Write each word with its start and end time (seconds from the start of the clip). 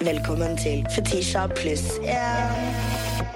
Velkommen 0.00 0.56
til 0.56 0.86
Fetisha 0.94 1.46
pluss 1.46 1.82
én. 2.04 3.35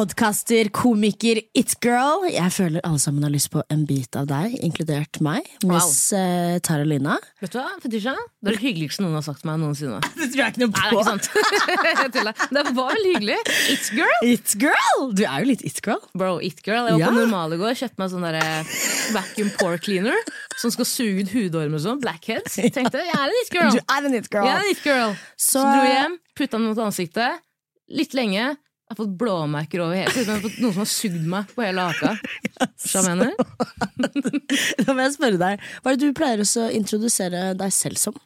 Podkaster, 0.00 0.70
komiker, 0.72 1.36
it 1.52 1.74
girl. 1.84 2.22
Jeg 2.32 2.48
føler 2.54 2.80
alle 2.88 2.96
sammen 3.02 3.20
har 3.26 3.32
lyst 3.34 3.50
på 3.52 3.60
en 3.68 3.82
bit 3.84 4.16
av 4.16 4.30
deg, 4.30 4.54
inkludert 4.64 5.18
meg. 5.20 5.44
Miss 5.68 6.06
eh, 6.16 6.54
Tara 6.64 6.86
Lina. 6.88 7.18
Vet 7.42 7.52
du 7.52 7.58
hva, 7.58 7.66
Fetisha? 7.82 8.14
Det 8.40 8.48
er 8.48 8.56
det 8.56 8.62
hyggeligste 8.62 9.04
noen 9.04 9.18
har 9.18 9.26
sagt 9.26 9.44
meg 9.44 9.58
noensinne. 9.60 9.98
Det 10.16 10.30
tror 10.32 10.40
jeg 10.40 10.54
ikke 10.54 10.62
noe 10.62 10.72
Nei, 10.72 12.06
det. 12.14 12.32
Det 12.56 12.62
var 12.78 12.94
veldig 12.94 13.12
hyggelig. 13.12 13.36
It-girl. 13.74 14.24
It 14.30 14.54
girl! 14.62 15.04
Du 15.18 15.20
er 15.26 15.44
jo 15.44 15.50
litt 15.50 15.66
it 15.68 15.82
girl. 15.84 16.00
Bro, 16.16 16.38
it 16.48 16.64
girl. 16.64 16.88
Jeg 16.88 16.96
var 16.96 17.04
Ja. 17.04 17.12
på 17.12 17.18
Normal 17.18 17.58
i 17.58 17.60
går, 17.60 17.76
kjøpte 17.82 18.00
meg 18.00 18.14
sånn 18.14 18.24
der 18.24 18.40
vacuum 19.18 19.52
pore 19.60 19.82
cleaner 19.84 20.16
som 20.62 20.72
skal 20.72 20.88
suge 20.88 21.26
ut 21.26 21.34
hudormer 21.36 21.76
og 21.76 21.84
sånn. 21.84 22.00
Blackheads. 22.00 22.56
Tenkte 22.72 23.04
jeg 23.04 23.12
er 23.20 23.28
en 23.28 23.38
it 23.44 23.52
girl. 23.52 23.76
Du 23.76 23.84
er 23.84 24.08
en 24.08 24.16
it 24.16 24.32
girl. 24.32 24.48
Jeg 24.48 24.64
en 24.64 24.72
it 24.72 24.82
girl. 24.88 25.12
Så, 25.36 25.58
Så- 25.60 25.68
dro 25.68 25.84
jeg 25.84 25.94
hjem, 25.98 26.18
putta 26.40 26.56
den 26.56 26.68
mot 26.72 26.84
ansiktet. 26.88 27.44
Litt 28.00 28.16
lenge. 28.16 28.48
Jeg 28.90 28.96
har 28.96 29.04
fått 29.04 29.18
blåmerker 29.20 29.80
over 29.84 29.94
hele 29.94 30.10
Ser 30.10 30.24
ut 30.24 30.26
jeg 30.26 30.34
har 30.34 30.40
fått 30.42 30.56
noen 30.58 30.72
som 30.74 30.82
har 30.82 30.88
sugd 30.90 31.26
meg 31.30 31.50
på 31.54 31.62
hele 31.62 31.82
haka. 31.86 32.08
Skjønner 32.90 33.20
du 33.20 33.22
hva 33.22 33.68
jeg 33.78 34.00
mener? 34.02 34.40
Da 34.82 34.96
må 34.96 35.04
jeg 35.04 35.12
spørre 35.14 35.38
deg, 35.38 35.62
Hva 35.78 35.92
er 35.92 36.00
det 36.00 36.08
du 36.10 36.18
pleier 36.18 36.42
å 36.42 36.64
introdusere 36.74 37.44
deg 37.60 37.76
selv 37.76 38.00
som? 38.02 38.18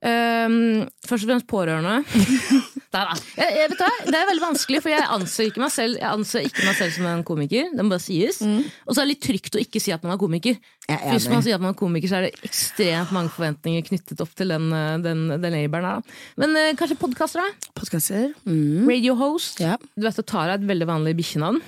Um, 0.00 0.86
først 1.04 1.26
og 1.26 1.34
fremst 1.34 1.48
pårørende. 1.52 2.00
Det 2.96 3.02
er, 3.02 3.22
jeg, 3.36 3.56
jeg 3.60 3.70
vet 3.72 3.82
hva, 3.82 3.88
det 4.06 4.16
er 4.16 4.28
veldig 4.30 4.44
vanskelig, 4.44 4.80
for 4.84 4.92
jeg 4.92 5.08
anser 5.16 5.50
ikke 5.50 5.60
meg 5.62 5.72
selv 5.74 5.98
Jeg 6.00 6.08
anser 6.08 6.46
ikke 6.48 6.64
meg 6.64 6.78
selv 6.78 6.94
som 6.94 7.08
en 7.10 7.24
komiker. 7.26 7.68
Det 7.72 7.84
må 7.84 7.92
bare 7.92 8.04
sies. 8.04 8.40
Og 8.40 8.94
så 8.94 9.02
er 9.02 9.04
det 9.04 9.10
litt 9.10 9.24
trygt 9.26 9.58
å 9.58 9.62
ikke 9.62 9.82
si 9.82 9.92
at 9.94 10.06
man 10.06 10.14
er 10.16 10.20
komiker. 10.20 10.56
Er 10.88 11.02
Hvis 11.10 11.28
man 11.30 11.42
sier 11.44 11.58
at 11.58 11.64
man 11.64 11.74
er 11.74 11.78
komiker, 11.78 12.08
så 12.10 12.20
er 12.20 12.28
det 12.28 12.46
ekstremt 12.46 13.12
mange 13.14 13.32
forventninger 13.34 13.84
knyttet 13.88 14.22
opp 14.22 14.32
til 14.38 14.54
den, 14.54 14.68
eh, 14.72 14.94
den, 15.04 15.26
den 15.42 15.58
her. 15.58 16.00
Men 16.40 16.56
eh, 16.56 16.72
kanskje 16.78 16.98
podkaster, 17.00 17.42
da? 17.42 17.70
Podkaster? 17.76 18.30
Mm. 18.46 18.86
Radio 18.88 19.16
host. 19.18 19.60
Ja. 19.60 19.76
Du 19.96 20.06
vet 20.06 20.22
at 20.22 20.30
Tara 20.30 20.54
er 20.54 20.62
et 20.62 20.68
veldig 20.68 20.88
vanlig 20.88 21.16
bikkjenavn. 21.18 21.60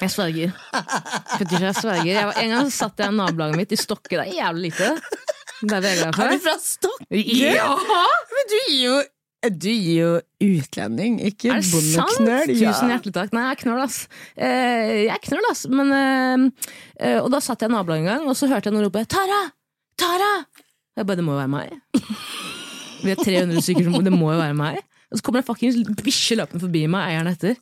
Jeg 0.00 0.12
sverger. 0.14 0.52
Fetisha, 1.36 1.66
jeg 1.66 1.76
sverger. 1.76 2.12
Jeg 2.14 2.28
var, 2.30 2.38
en 2.40 2.54
gang 2.54 2.70
så 2.70 2.86
satt 2.86 3.02
jeg 3.02 3.12
i 3.12 3.16
nabolaget 3.18 3.60
mitt 3.60 3.74
i 3.76 3.80
Stokke. 3.80 4.14
Det 4.14 4.22
er 4.22 4.38
jævlig 4.38 4.70
lite. 4.70 4.94
Det 5.60 5.76
er 5.76 6.06
Er 6.08 6.14
du 6.32 6.38
fra 6.40 6.54
Stokke? 6.62 7.04
Ja! 7.20 7.74
Men 8.30 8.48
du 8.48 8.56
gir 8.62 8.84
jo 8.86 8.94
du 9.48 9.70
gir 9.72 9.94
jo 9.96 10.08
utlending, 10.44 11.16
ikke 11.30 11.54
det 11.54 11.64
sant? 11.64 12.18
Tusen 12.50 12.90
hjertelig 12.92 13.14
takk. 13.16 13.32
Nei, 13.32 13.46
jeg 13.46 13.56
er 13.56 13.60
knøl, 13.62 13.78
ass. 13.86 14.02
Eh, 14.36 14.90
jeg 15.06 15.14
er 15.14 15.22
knøl, 15.24 15.46
ass. 15.48 15.64
Men, 15.72 15.94
eh, 15.96 16.68
eh, 17.00 17.16
og 17.22 17.30
da 17.32 17.40
satt 17.40 17.64
jeg 17.64 17.72
i 17.72 17.74
nabolaget 17.74 18.04
en 18.04 18.10
gang, 18.10 18.28
og 18.28 18.36
så 18.36 18.50
hørte 18.50 18.68
jeg 18.68 18.76
noen 18.76 18.84
rope 18.88 19.06
'Tara! 19.06 19.40
Tara!' 19.96 20.44
Jeg 20.96 21.06
bare, 21.06 21.16
det 21.16 21.24
må 21.24 21.32
jo 21.32 21.40
være 21.40 21.48
meg. 21.48 21.72
Vi 23.00 23.10
er 23.14 23.16
300 23.16 23.62
stykker, 23.64 24.02
det 24.04 24.12
må 24.12 24.32
jo 24.34 24.38
være 24.42 24.56
meg. 24.58 24.82
Og 25.10 25.18
så 25.18 25.24
kommer 25.24 25.40
det 25.40 25.48
fuckings 25.48 25.80
bikkje 26.04 26.36
løpende 26.36 26.60
forbi 26.60 26.84
meg, 26.90 27.08
eieren 27.08 27.32
etter. 27.32 27.56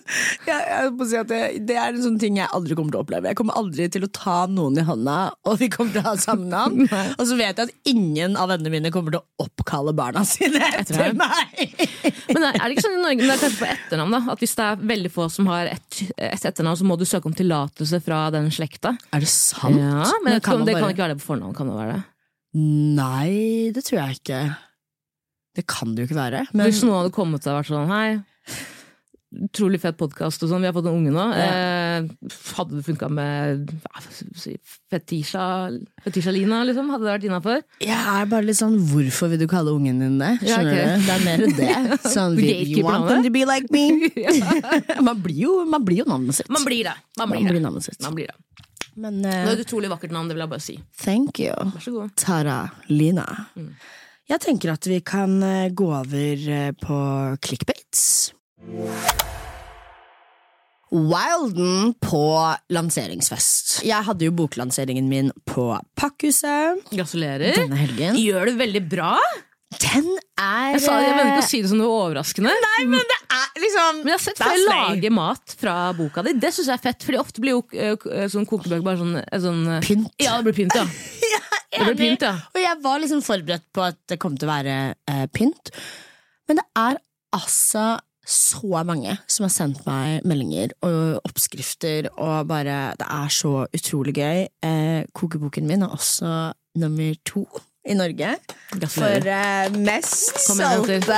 Ja, 0.46 0.56
jeg 0.62 0.92
må 0.94 1.06
si 1.10 1.16
at 1.18 1.26
det, 1.30 1.40
det 1.66 1.74
er 1.74 1.90
en 1.90 2.02
sånn 2.04 2.18
ting 2.22 2.36
jeg 2.38 2.46
aldri 2.54 2.76
kommer 2.78 2.94
til 2.94 3.00
å 3.00 3.04
oppleve. 3.04 3.30
Jeg 3.32 3.38
kommer 3.38 3.56
aldri 3.58 3.88
til 3.90 4.04
å 4.06 4.10
ta 4.14 4.36
noen 4.50 4.78
i 4.78 4.84
hånda, 4.86 5.16
og 5.48 5.56
vi 5.58 5.68
kommer 5.72 5.96
til 5.96 6.04
å 6.04 6.12
ha 6.12 6.14
samme 6.20 6.46
navn. 6.50 6.86
og 7.18 7.22
så 7.26 7.38
vet 7.38 7.58
jeg 7.58 7.70
at 7.70 7.90
ingen 7.90 8.36
av 8.38 8.52
vennene 8.52 8.72
mine 8.76 8.92
kommer 8.94 9.16
til 9.16 9.22
å 9.22 9.46
oppkalle 9.46 9.94
barna 9.96 10.22
sine 10.28 10.62
etter 10.70 11.16
meg. 11.18 11.74
Men 12.30 12.48
er 12.52 12.60
det 12.62 12.76
ikke 12.76 12.86
sånn 12.86 12.98
i 12.98 13.02
Norge, 13.02 13.18
men 13.22 13.32
det 13.32 13.36
er 13.36 13.42
kanskje 13.42 13.62
på 13.64 13.70
etternavn, 13.72 14.16
da? 14.18 14.22
At 14.36 14.44
hvis 14.44 14.56
det 14.58 14.68
er 14.68 14.86
veldig 14.94 15.12
få 15.16 15.28
som 15.32 15.50
har 15.50 15.72
ett 15.72 16.02
et 16.16 16.44
etternavn, 16.44 16.78
så 16.78 16.86
må 16.86 16.96
du 17.00 17.06
søke 17.08 17.30
om 17.30 17.34
tillatelse 17.36 18.00
fra 18.04 18.26
den 18.34 18.50
slekta? 18.54 18.94
Er 19.14 19.24
det 19.24 19.30
sant? 19.32 19.78
Ja, 19.80 20.04
men, 20.22 20.36
det, 20.36 20.42
kan, 20.44 20.62
det, 20.62 20.74
det 20.74 20.82
kan 20.82 20.92
ikke 20.92 21.04
være 21.06 21.16
det 21.16 21.22
på 21.22 21.30
fornavn, 21.32 21.56
kan 21.56 21.70
det 21.70 21.76
være 21.78 21.96
det? 21.96 22.04
Nei, 22.56 23.72
det 23.74 23.84
tror 23.84 24.00
jeg 24.00 24.20
ikke. 24.20 24.40
Det 25.56 25.64
kan 25.68 25.92
det 25.94 26.04
jo 26.04 26.10
ikke 26.10 26.18
være. 26.18 26.46
Men 26.52 26.68
Hvis 26.68 26.82
noen 26.84 27.00
hadde 27.00 27.14
kommet 27.16 27.46
og 27.48 27.58
vært 27.58 27.70
sånn 27.70 27.90
Hei, 27.92 28.18
utrolig 29.34 29.80
fet 29.82 29.96
podkast 29.98 30.42
og 30.44 30.50
sånn, 30.50 30.62
vi 30.62 30.68
har 30.68 30.74
fått 30.76 30.86
en 30.88 30.96
unge 30.96 31.12
nå. 31.12 31.24
Eh, 31.34 32.06
hadde 32.56 32.78
det 32.78 32.84
funka 32.86 33.08
med 33.12 33.72
si, 34.38 34.54
Fetisha, 34.92 35.70
Fetisha 36.04 36.34
Lina, 36.34 36.62
liksom? 36.68 36.88
Hadde 36.94 37.08
det 37.08 37.12
vært 37.16 37.26
innafor? 37.28 37.62
jeg 37.82 37.96
er 37.96 38.30
bare 38.30 38.46
litt 38.46 38.58
sånn 38.60 38.78
Hvorfor 38.90 39.32
vil 39.32 39.42
du 39.42 39.46
kalle 39.50 39.74
ungen 39.74 40.00
din 40.02 40.18
det? 40.22 40.32
Ja, 40.46 40.60
Skjønner 40.60 40.78
du? 40.78 41.06
Det 41.06 41.16
er 41.16 41.24
mer 41.26 41.44
det. 41.58 42.00
Sånn, 42.16 42.38
you 42.38 42.84
want 42.86 43.08
them 43.10 43.26
to 43.26 43.32
be 43.34 43.44
like 43.48 43.66
me? 43.74 44.10
man, 45.08 45.20
blir 45.24 45.42
jo, 45.46 45.58
man 45.68 45.84
blir 45.86 46.04
jo 46.04 46.08
navnet 46.08 46.38
sitt. 46.38 46.50
Man 46.52 46.64
blir 46.66 46.86
det. 46.86 46.96
Man 47.18 47.32
blir 47.32 47.42
Man 47.42 47.50
blir 47.50 47.60
det. 47.60 47.66
navnet 47.66 47.88
sitt. 47.90 48.00
Man 48.04 48.16
blir 48.16 48.30
det. 48.32 48.38
Men 48.96 49.20
Det 49.20 49.32
eh, 49.34 49.44
er 49.44 49.52
et 49.58 49.66
utrolig 49.66 49.90
vakkert 49.92 50.14
navn, 50.14 50.30
det 50.30 50.38
vil 50.38 50.46
jeg 50.46 50.52
bare 50.54 50.64
si. 50.64 50.78
thank 51.02 51.40
you. 51.42 51.52
Vær 51.74 51.84
så 51.84 51.92
god. 51.98 52.14
Tara 52.16 52.58
Lina. 52.88 53.26
Mm. 53.58 53.74
Jeg 54.26 54.42
tenker 54.42 54.72
at 54.72 54.86
vi 54.90 55.00
kan 55.06 55.36
eh, 55.44 55.68
gå 55.70 55.90
over 55.92 56.48
eh, 56.50 56.72
på 56.80 56.96
clickbaits. 57.44 58.32
Wilden 60.96 61.92
på 62.00 62.22
lanseringsfest. 62.72 63.80
Jeg 63.84 64.06
hadde 64.06 64.28
jo 64.28 64.32
boklanseringen 64.38 65.08
min 65.10 65.32
på 65.48 65.72
Pakkhuset 65.98 66.86
Gratulerer. 66.92 67.56
denne 67.58 67.80
helgen. 67.80 68.16
Gjør 68.22 68.52
det 68.52 68.54
veldig 68.60 68.82
bra. 68.88 69.10
Den 69.82 70.06
er 70.38 70.76
Jeg, 70.76 70.82
sa, 70.84 70.94
det, 71.00 71.08
jeg 71.08 71.16
mener 71.18 71.32
ikke 71.32 71.42
å 71.42 71.48
si 71.50 71.60
det 71.64 71.70
som 71.72 71.80
noe 71.82 71.90
overraskende. 72.04 72.52
Nei, 72.62 72.84
men 72.86 73.02
det 73.02 73.16
er 73.34 73.60
liksom 73.64 73.98
Men 74.04 74.12
jeg 74.12 74.14
har 74.14 74.22
sett 74.22 74.40
er 74.46 74.52
deg 74.54 74.68
lage 74.70 75.10
mat 75.18 75.56
fra 75.58 75.74
boka 75.98 76.22
di. 76.24 76.36
Det 76.38 76.52
syns 76.54 76.70
jeg 76.70 76.78
er 76.78 76.84
fett. 76.86 77.06
Fordi 77.08 77.18
ofte 77.20 77.42
blir 77.42 77.56
jo 77.56 77.64
eh, 77.74 78.28
sånn 78.32 78.46
kokebøker 78.48 78.86
bare 78.86 79.00
sånn, 79.02 79.16
eh, 79.20 79.40
sånn 79.42 79.64
eh, 79.74 79.82
Pynt. 79.84 80.12
Ja, 80.22 80.38
det 80.38 80.48
blir 80.48 80.58
pynt, 80.62 80.78
ja. 80.78 80.86
Det 81.76 81.82
blir 81.90 81.98
pynt, 81.98 82.22
ja. 82.24 82.30
Og 82.54 82.62
jeg 82.62 82.78
var 82.86 83.02
liksom 83.02 83.20
forberedt 83.26 83.66
på 83.74 83.82
at 83.84 83.98
det 84.08 84.16
kom 84.22 84.38
til 84.38 84.48
å 84.48 84.54
være 84.54 84.76
eh, 85.10 85.26
pynt. 85.34 85.74
Men 86.48 86.62
det 86.62 86.64
er 86.78 87.02
altså 87.36 87.88
så 88.26 88.82
mange 88.86 89.14
som 89.30 89.46
har 89.46 89.52
sendt 89.54 89.84
meg 89.86 90.26
meldinger 90.26 90.74
og 90.86 91.22
oppskrifter, 91.28 92.10
og 92.18 92.48
bare 92.50 92.96
Det 92.98 93.06
er 93.06 93.28
så 93.30 93.66
utrolig 93.72 94.14
gøy. 94.14 94.46
Eh, 94.66 95.04
kokeboken 95.14 95.66
min 95.66 95.82
er 95.82 95.94
også 95.94 96.52
nummer 96.76 97.14
to 97.24 97.46
i 97.86 97.94
Norge. 97.98 98.34
For 98.92 99.30
eh, 99.30 99.70
mest 99.78 100.40
salte 100.42 100.98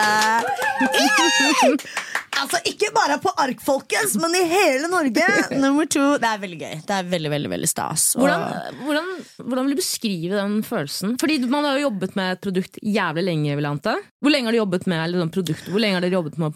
Altså, 2.38 2.60
ikke 2.70 2.92
bare 2.94 3.16
på 3.18 3.32
ark, 3.42 3.58
folkens, 3.64 4.12
men 4.22 4.36
i 4.38 4.44
hele 4.46 4.86
Norge! 4.92 5.24
Nummer 5.62 5.88
to. 5.90 6.04
Det 6.22 6.28
er 6.28 6.38
veldig 6.44 6.58
gøy. 6.60 6.76
Det 6.86 6.94
er 6.94 7.08
veldig, 7.10 7.32
veldig, 7.34 7.50
veldig 7.56 7.70
stas. 7.70 8.04
Og- 8.14 8.22
Hvordan, 8.22 8.78
hvordan, 8.84 9.08
hvordan 9.42 9.66
vil 9.66 9.74
du 9.74 9.80
beskrive 9.80 10.38
den 10.38 10.60
følelsen? 10.66 11.16
Fordi 11.18 11.40
Man 11.50 11.66
har 11.66 11.80
jo 11.80 11.88
jobbet 11.88 12.14
med 12.18 12.36
et 12.36 12.42
produkt 12.46 12.78
jævlig 12.84 13.24
lenge. 13.26 13.56
Hvor 13.58 14.30
lenge 14.34 14.46
har 14.46 14.54
du 14.54 14.60
jobbet 14.60 14.86
med 14.86 15.16
liksom, 15.16 15.32
produktet? 15.34 15.66
Hvor 15.72 15.82
lenge 15.82 15.98
har 15.98 16.06
dere 16.06 16.18
jobbet 16.20 16.38
med 16.38 16.52
å 16.52 16.54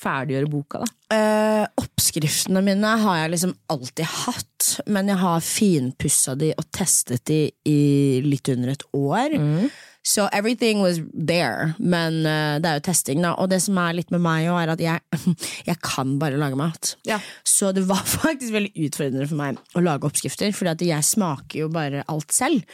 ferdiggjøre 0.00 0.50
boka? 0.50 0.82
da? 0.84 0.90
Eh, 1.16 1.66
oppskriftene 1.82 2.62
mine 2.64 2.94
har 3.02 3.22
jeg 3.22 3.34
liksom 3.34 3.54
alltid 3.72 4.10
hatt, 4.24 4.70
men 4.86 5.10
jeg 5.10 5.20
har 5.20 5.44
finpussa 5.44 6.36
de 6.38 6.52
og 6.56 6.66
testet 6.74 7.24
de 7.30 7.44
i 7.68 7.80
litt 8.24 8.48
under 8.52 8.74
et 8.74 8.84
år. 8.96 9.38
Så 10.02 10.28
everything 10.32 10.80
was 10.80 10.96
there, 11.12 11.74
men 11.78 12.22
uh, 12.24 12.56
det 12.56 12.68
er 12.70 12.78
jo 12.78 12.84
testing, 12.86 13.20
da. 13.20 13.34
Og 13.36 13.50
det 13.52 13.58
som 13.60 13.76
er 13.82 13.98
litt 13.98 14.12
med 14.14 14.22
meg 14.24 14.46
òg, 14.48 14.56
er 14.62 14.72
at 14.72 14.80
jeg, 14.80 15.26
jeg 15.68 15.76
kan 15.84 16.14
bare 16.22 16.40
lage 16.40 16.56
mat. 16.56 16.94
Ja. 17.08 17.18
Så 17.44 17.74
det 17.76 17.84
var 17.90 18.00
faktisk 18.22 18.54
veldig 18.56 18.72
utfordrende 18.88 19.28
for 19.28 19.40
meg 19.42 19.60
å 19.76 19.84
lage 19.84 20.08
oppskrifter, 20.08 20.54
for 20.56 20.72
jeg 20.72 21.04
smaker 21.06 21.66
jo 21.66 21.68
bare 21.74 22.06
alt 22.08 22.32
selv. 22.32 22.64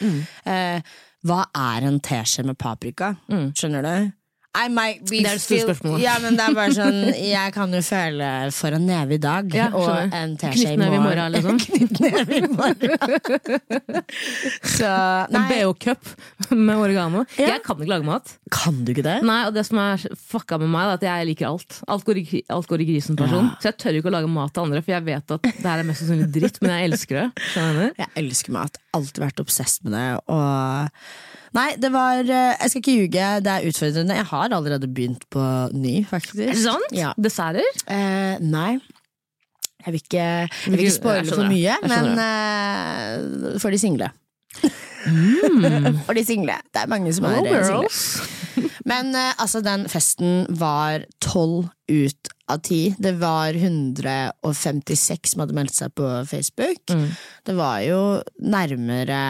Eh, 0.46 0.94
hva 1.26 1.40
er 1.50 1.88
en 1.88 1.98
teskje 2.04 2.46
med 2.46 2.58
paprika? 2.60 3.16
Skjønner 3.26 3.82
du? 3.82 4.12
I 4.56 4.68
might 4.72 5.02
be 5.10 5.18
Det 5.20 5.28
er 5.30 5.36
et 5.36 5.42
stort 5.44 5.64
spørsmål. 5.66 5.98
Ja, 6.00 6.14
men 6.22 6.36
det 6.38 6.44
er 6.46 6.54
bare 6.56 6.72
sånn 6.72 6.98
Jeg 7.20 7.52
kan 7.54 7.74
jo 7.76 7.80
føle 7.84 8.28
for 8.56 8.76
en 8.78 8.86
neve 8.88 9.16
i 9.18 9.20
dag 9.22 9.52
Ja, 9.54 9.66
og 9.76 10.14
en 10.16 10.36
teskje 10.40 10.72
i 10.72 10.76
Knyttneve 10.76 10.96
i 10.96 11.02
morgen. 11.02 11.18
morgen, 11.18 11.32
liksom. 11.36 11.58
Knyttneve 11.66 12.38
i 12.38 12.42
morgen. 12.56 14.02
Så 14.76 14.86
En 15.30 15.46
BH-cup 15.50 16.08
med 16.56 16.76
oregano. 16.78 17.24
Ja. 17.36 17.52
Jeg 17.56 17.62
kan 17.66 17.76
ikke 17.80 17.90
lage 17.90 18.06
mat. 18.06 18.32
kan 18.52 18.80
du 18.86 18.92
ikke 18.94 19.04
det? 19.06 19.18
Nei, 19.26 19.40
og 19.48 19.54
det 19.56 19.66
som 19.68 19.80
er 19.82 20.02
fucka 20.30 20.58
med 20.62 20.70
meg, 20.72 20.86
er 20.88 20.98
at 21.00 21.06
jeg 21.08 21.28
liker 21.32 21.48
alt. 21.50 21.80
Alt 21.90 22.06
går 22.08 22.20
i, 22.22 22.42
alt 22.52 22.68
går 22.70 22.84
i 22.84 22.88
grisen 22.92 23.18
person. 23.18 23.50
Så 23.60 23.70
jeg 23.70 23.78
tør 23.82 23.98
ikke 24.00 24.10
å 24.12 24.16
lage 24.16 24.30
mat 24.32 24.54
til 24.56 24.66
andre, 24.66 24.82
for 24.84 24.94
jeg 24.96 25.06
vet 25.06 25.36
at 25.36 25.46
det 25.46 25.66
her 25.66 25.82
er 25.82 25.88
mest 25.88 26.02
sannsynlig 26.04 26.28
dritt, 26.34 26.60
men 26.62 26.74
jeg 26.76 26.90
elsker 26.90 27.20
det. 27.20 27.28
Jeg 28.00 28.10
elsker 28.22 28.54
mat. 28.56 28.78
Alltid 28.96 29.22
vært 29.26 29.42
obsess 29.42 29.78
med 29.84 29.96
det. 29.96 30.06
Og 30.32 31.02
Nei, 31.54 31.68
det 31.78 31.92
var 31.94 32.20
eh, 32.24 32.56
Jeg 32.56 32.72
skal 32.72 32.82
ikke 32.82 32.96
ljuge, 32.96 33.30
det 33.44 33.52
er 33.52 33.70
utfordrende. 33.70 34.18
Jeg 34.18 34.28
har 34.32 34.54
allerede 34.58 34.88
begynt 34.90 35.26
på 35.30 35.46
ny, 35.76 36.00
faktisk. 36.08 36.42
Er 36.42 36.54
det 36.54 36.62
sant? 36.64 36.92
Ja. 36.96 37.14
Desserter? 37.20 37.66
Eh, 37.86 38.42
nei. 38.42 38.78
Jeg 39.86 39.94
vil 39.94 40.02
ikke, 40.02 40.22
jeg 40.26 40.72
vil 40.72 40.80
ikke 40.82 40.96
spoile 40.96 41.30
for 41.30 41.46
mye, 41.46 41.76
men 41.86 42.18
eh, 42.18 43.58
for 43.62 43.70
de 43.70 43.78
single. 43.78 44.10
for 46.06 46.16
de 46.18 46.24
single. 46.26 46.56
Det 46.74 46.82
er 46.82 46.90
mange 46.90 47.12
som 47.14 47.28
er 47.28 47.38
eh, 47.46 47.68
single. 47.68 48.72
Men 48.90 49.10
eh, 49.18 49.34
altså, 49.42 49.60
den 49.66 49.86
festen 49.90 50.46
var 50.58 51.04
tolv 51.22 51.68
ut 51.90 52.30
av 52.50 52.62
ti. 52.66 52.94
Det 52.98 53.16
var 53.20 53.56
156 53.58 55.32
som 55.32 55.42
hadde 55.42 55.56
meldt 55.58 55.74
seg 55.74 55.94
på 55.98 56.10
Facebook. 56.30 56.82
Mm. 56.90 57.08
Det 57.46 57.56
var 57.58 57.80
jo 57.86 58.00
nærmere 58.42 59.20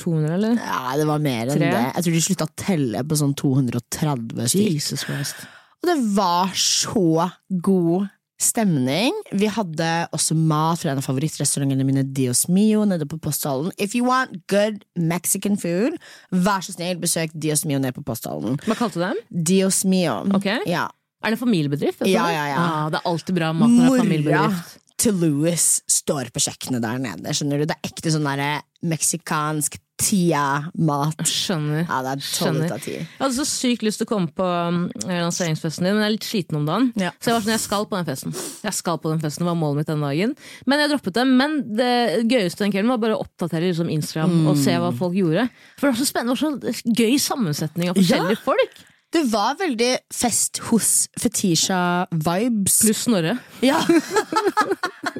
200, 0.00 0.36
eller? 0.38 0.60
Ja, 0.60 0.94
det 0.98 1.08
var 1.08 1.22
mer 1.22 1.48
enn 1.48 1.60
3? 1.60 1.66
det. 1.66 1.82
Jeg 1.86 2.06
tror 2.06 2.16
de 2.16 2.22
slutta 2.26 2.48
å 2.48 2.54
telle 2.64 3.02
på 3.06 3.18
sånn 3.20 3.34
230 3.38 4.48
stykker. 4.50 4.72
Jesus 4.72 5.04
Christ. 5.06 5.44
Og 5.80 5.92
det 5.92 5.98
var 6.16 6.50
så 6.60 7.28
god 7.64 8.10
stemning. 8.40 9.16
Vi 9.36 9.48
hadde 9.52 9.88
også 10.16 10.34
mat 10.36 10.80
fra 10.80 10.94
en 10.94 11.00
av 11.00 11.04
favorittrestaurantene 11.04 11.84
mine, 11.84 12.04
Dios 12.16 12.46
Mio, 12.48 12.86
nede 12.88 13.06
på 13.08 13.18
Posthallen. 13.20 13.72
If 13.76 13.94
you 13.96 14.06
want 14.06 14.40
good 14.52 14.80
Mexican 14.96 15.58
food, 15.60 15.98
vær 16.32 16.64
så 16.64 16.74
snill, 16.76 16.96
besøk 17.02 17.34
Dios 17.36 17.66
Mio 17.68 17.80
nede 17.82 17.96
på 17.96 18.04
Posthallen. 18.06 18.56
Hva 18.64 18.78
kalte 18.78 19.00
du 19.00 19.04
dem? 19.04 19.20
Dios 19.28 19.82
Mio. 19.84 20.22
Okay. 20.40 20.64
Ja. 20.68 20.88
Er 21.20 21.34
det 21.34 21.36
en 21.36 21.42
familiebedrift? 21.42 22.06
Ja, 22.08 22.30
ja, 22.32 22.46
ja. 22.48 22.60
Ah, 22.60 22.86
det 22.92 23.02
er 23.02 23.10
alltid 23.10 23.36
bra 23.36 23.52
mat 23.52 23.68
når 23.68 23.76
det 23.76 23.82
er 23.82 23.90
Mora 23.90 24.04
familiebedrift. 24.06 24.78
Til 25.00 25.16
Louis 25.20 25.68
står 25.90 26.28
på 26.34 26.42
kjøkkenet 26.44 26.82
der 26.84 26.98
nede. 27.00 27.32
Skjønner 27.36 27.62
du? 27.62 27.68
Det 27.70 27.76
er 27.78 27.88
ekte 27.88 28.12
sånn 28.12 28.26
derre 28.28 28.50
meksikansk 28.84 29.78
tia-mat. 30.00 31.18
Skjønner. 31.28 31.82
Ja, 31.84 31.98
det 32.04 32.12
er 32.14 32.22
tolv 32.22 32.30
Skjønner. 32.30 32.68
ut 32.70 32.74
av 32.76 32.82
ti. 32.84 32.94
Jeg 32.96 33.20
hadde 33.20 33.36
så 33.36 33.46
sykt 33.48 33.84
lyst 33.84 34.00
til 34.00 34.08
å 34.08 34.10
komme 34.10 34.32
på 34.36 34.46
um, 34.46 34.78
lanseringsfesten 35.04 35.84
din, 35.86 35.96
men 35.96 36.04
jeg 36.04 36.08
er 36.10 36.14
litt 36.16 36.28
sliten 36.28 36.60
om 36.60 36.68
dagen. 36.68 36.88
Ja. 37.00 37.12
Så 37.20 37.30
jeg 37.30 37.36
var 37.36 37.44
sånn, 37.44 37.54
jeg 37.56 37.64
skal 37.64 37.88
på 37.90 37.98
den 37.98 38.08
festen. 38.08 38.36
Jeg 38.64 38.76
skal 38.78 39.00
på 39.02 39.12
den 39.12 39.22
festen, 39.24 39.44
Det 39.44 39.50
var 39.50 39.58
målet 39.60 39.82
mitt 39.82 39.90
den 39.92 40.06
dagen. 40.06 40.36
Men 40.66 40.84
jeg 40.84 40.92
droppet 40.94 41.18
det. 41.18 41.26
Men 41.28 41.58
det 41.80 41.90
gøyeste 42.32 42.64
den 42.64 42.76
kvelden 42.76 42.94
var 42.94 43.02
bare 43.04 43.18
å 43.18 43.24
oppdatere 43.26 43.66
liksom, 43.68 43.92
Instagram 43.92 44.38
og 44.50 44.60
se 44.60 44.76
hva 44.80 44.92
folk 44.96 45.18
gjorde. 45.20 45.48
For 45.76 45.88
det 45.88 45.92
var 45.94 46.00
så 46.00 46.08
spennende, 46.08 46.36
det 46.36 46.72
var 46.72 46.80
så 46.80 47.02
gøy 47.02 47.20
sammensetning 47.20 47.92
av 47.92 48.00
forskjellige 48.00 48.40
folk. 48.46 48.80
Det 49.10 49.24
var 49.32 49.56
veldig 49.58 49.88
fest 50.14 50.60
hos 50.68 51.08
Fetisha-vibes. 51.18 52.76
Pluss 52.84 53.00
Snorre. 53.08 53.32
Ja. 53.64 53.80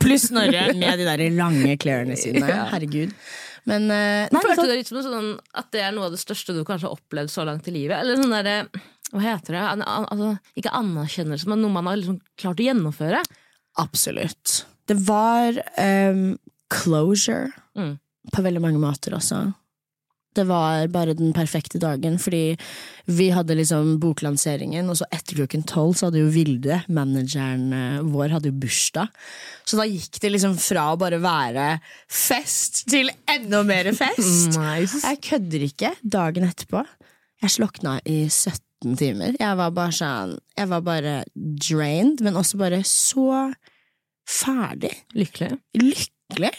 Pluss 0.00 0.28
Snorre 0.30 0.66
med 0.76 0.98
de 1.00 1.06
der 1.08 1.22
lange 1.36 1.76
klærne 1.80 2.16
sine. 2.18 2.44
Herregud. 2.72 3.12
Men 3.68 3.86
uh, 3.88 4.26
Nei, 4.28 4.40
Følte 4.44 4.66
du 4.66 4.70
det 4.72 4.78
litt 4.82 4.90
som 4.90 5.00
sånn, 5.04 5.30
at 5.56 5.70
det 5.72 5.80
er 5.86 5.94
noe 5.96 6.08
av 6.10 6.16
det 6.16 6.20
største 6.20 6.52
du 6.56 6.60
kanskje 6.68 6.88
har 6.90 6.96
opplevd 6.98 7.32
så 7.32 7.46
langt 7.48 7.68
i 7.70 7.74
livet? 7.76 7.96
Eller 8.00 8.20
sånn 8.20 8.34
der, 8.34 8.68
Hva 9.12 9.22
heter 9.24 9.56
det? 9.56 9.62
Altså, 9.88 10.34
ikke 10.60 10.74
anerkjennelse, 10.76 11.48
men 11.48 11.62
noe 11.64 11.72
man 11.72 11.88
har 11.88 12.00
liksom 12.00 12.18
klart 12.40 12.60
å 12.60 12.66
gjennomføre. 12.66 13.22
Absolutt. 13.80 14.62
Det 14.88 14.98
var 15.08 15.60
um, 15.80 16.34
closure 16.72 17.52
Mm. 17.74 17.96
på 18.30 18.42
veldig 18.44 18.60
mange 18.62 18.78
måter 18.78 19.16
også. 19.16 19.40
Det 20.34 20.44
var 20.48 20.88
bare 20.92 21.14
den 21.16 21.32
perfekte 21.36 21.78
dagen, 21.82 22.16
fordi 22.18 22.56
vi 23.06 23.28
hadde 23.34 23.56
liksom 23.58 23.94
boklanseringen, 24.02 24.88
og 24.90 24.98
så 24.98 25.06
etter 25.14 25.38
klokken 25.38 25.62
tolv 25.68 25.94
så 25.98 26.08
hadde 26.08 26.22
jo 26.22 26.32
Vilde, 26.34 26.80
manageren 26.88 27.68
eh, 27.76 28.00
vår, 28.02 28.32
hadde 28.34 28.50
jo 28.50 28.58
bursdag. 28.64 29.12
Så 29.64 29.78
da 29.78 29.86
gikk 29.88 30.18
det 30.22 30.32
liksom 30.34 30.56
fra 30.60 30.88
å 30.92 30.98
bare 31.00 31.20
være 31.22 31.68
fest 32.10 32.84
til 32.90 33.12
enda 33.30 33.62
mer 33.66 33.92
fest. 33.96 34.56
Nice. 34.64 35.00
Jeg 35.04 35.20
kødder 35.24 35.64
ikke. 35.66 35.90
Dagen 36.02 36.46
etterpå. 36.46 36.82
Jeg 37.42 37.52
slokna 37.52 37.98
i 38.08 38.24
17 38.30 38.96
timer. 38.98 39.36
Jeg 39.40 39.58
var 39.58 39.72
bare 39.76 39.94
sånn 39.94 40.34
Jeg 40.56 40.70
var 40.70 40.84
bare 40.86 41.14
drained, 41.34 42.22
men 42.24 42.38
også 42.40 42.58
bare 42.60 42.80
så 42.88 43.50
ferdig. 44.28 44.92
Lykkelig. 45.16 45.58
Lykkelig. 45.78 46.52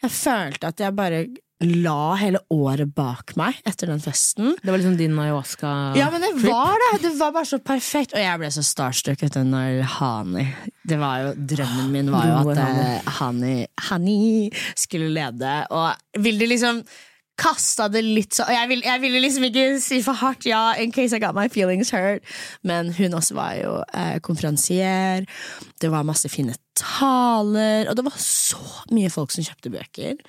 Jeg 0.00 0.14
følte 0.14 0.70
at 0.70 0.80
jeg 0.80 0.96
bare 0.96 1.24
la 1.60 2.14
hele 2.16 2.40
året 2.54 2.88
bak 2.96 3.34
meg 3.36 3.58
etter 3.68 3.90
den 3.90 4.00
festen. 4.00 4.54
Det 4.62 4.70
var 4.70 4.80
liksom 4.80 4.96
din 4.96 5.18
ayahuasca 5.20 5.72
Ja, 5.98 6.08
men 6.12 6.24
det 6.24 6.32
var 6.46 6.80
det! 6.86 7.02
Det 7.04 7.12
var 7.18 7.34
bare 7.36 7.48
så 7.48 7.58
perfekt. 7.60 8.14
Og 8.16 8.22
jeg 8.22 8.40
ble 8.40 8.50
så 8.54 8.64
starstruck 8.64 9.22
etter 9.26 9.44
når 9.44 9.82
Hani 9.98 10.46
Det 10.88 10.96
var 11.00 11.26
jo 11.26 11.34
Drømmen 11.52 11.92
min 11.92 12.10
var 12.14 12.30
jo 12.30 12.54
at 12.54 12.62
eh, 12.64 13.12
Hani, 13.20 13.54
Hani 13.90 14.50
skulle 14.78 15.10
lede, 15.12 15.54
og 15.70 16.22
ville 16.24 16.48
liksom 16.48 16.82
kasta 17.40 17.86
det 17.88 18.02
litt 18.04 18.36
så 18.36 18.44
jeg, 18.52 18.68
vil, 18.68 18.82
jeg 18.84 19.00
ville 19.00 19.20
liksom 19.22 19.46
ikke 19.48 19.66
si 19.80 20.02
for 20.04 20.18
hardt 20.20 20.44
ja, 20.48 20.74
in 20.80 20.92
case 20.92 21.16
I 21.16 21.22
got 21.22 21.36
my 21.36 21.46
feelings 21.48 21.92
hurt, 21.94 22.24
men 22.66 22.92
hun 22.96 23.16
også 23.16 23.36
var 23.38 23.54
jo 23.56 23.74
eh, 23.96 24.18
konferansier. 24.24 25.24
Det 25.80 25.92
var 25.92 26.08
masse 26.08 26.28
fine 26.32 26.56
taler, 26.76 27.88
og 27.88 27.96
det 27.96 28.04
var 28.04 28.16
så 28.20 28.60
mye 28.92 29.12
folk 29.12 29.32
som 29.32 29.44
kjøpte 29.46 29.72
bøker. 29.72 30.20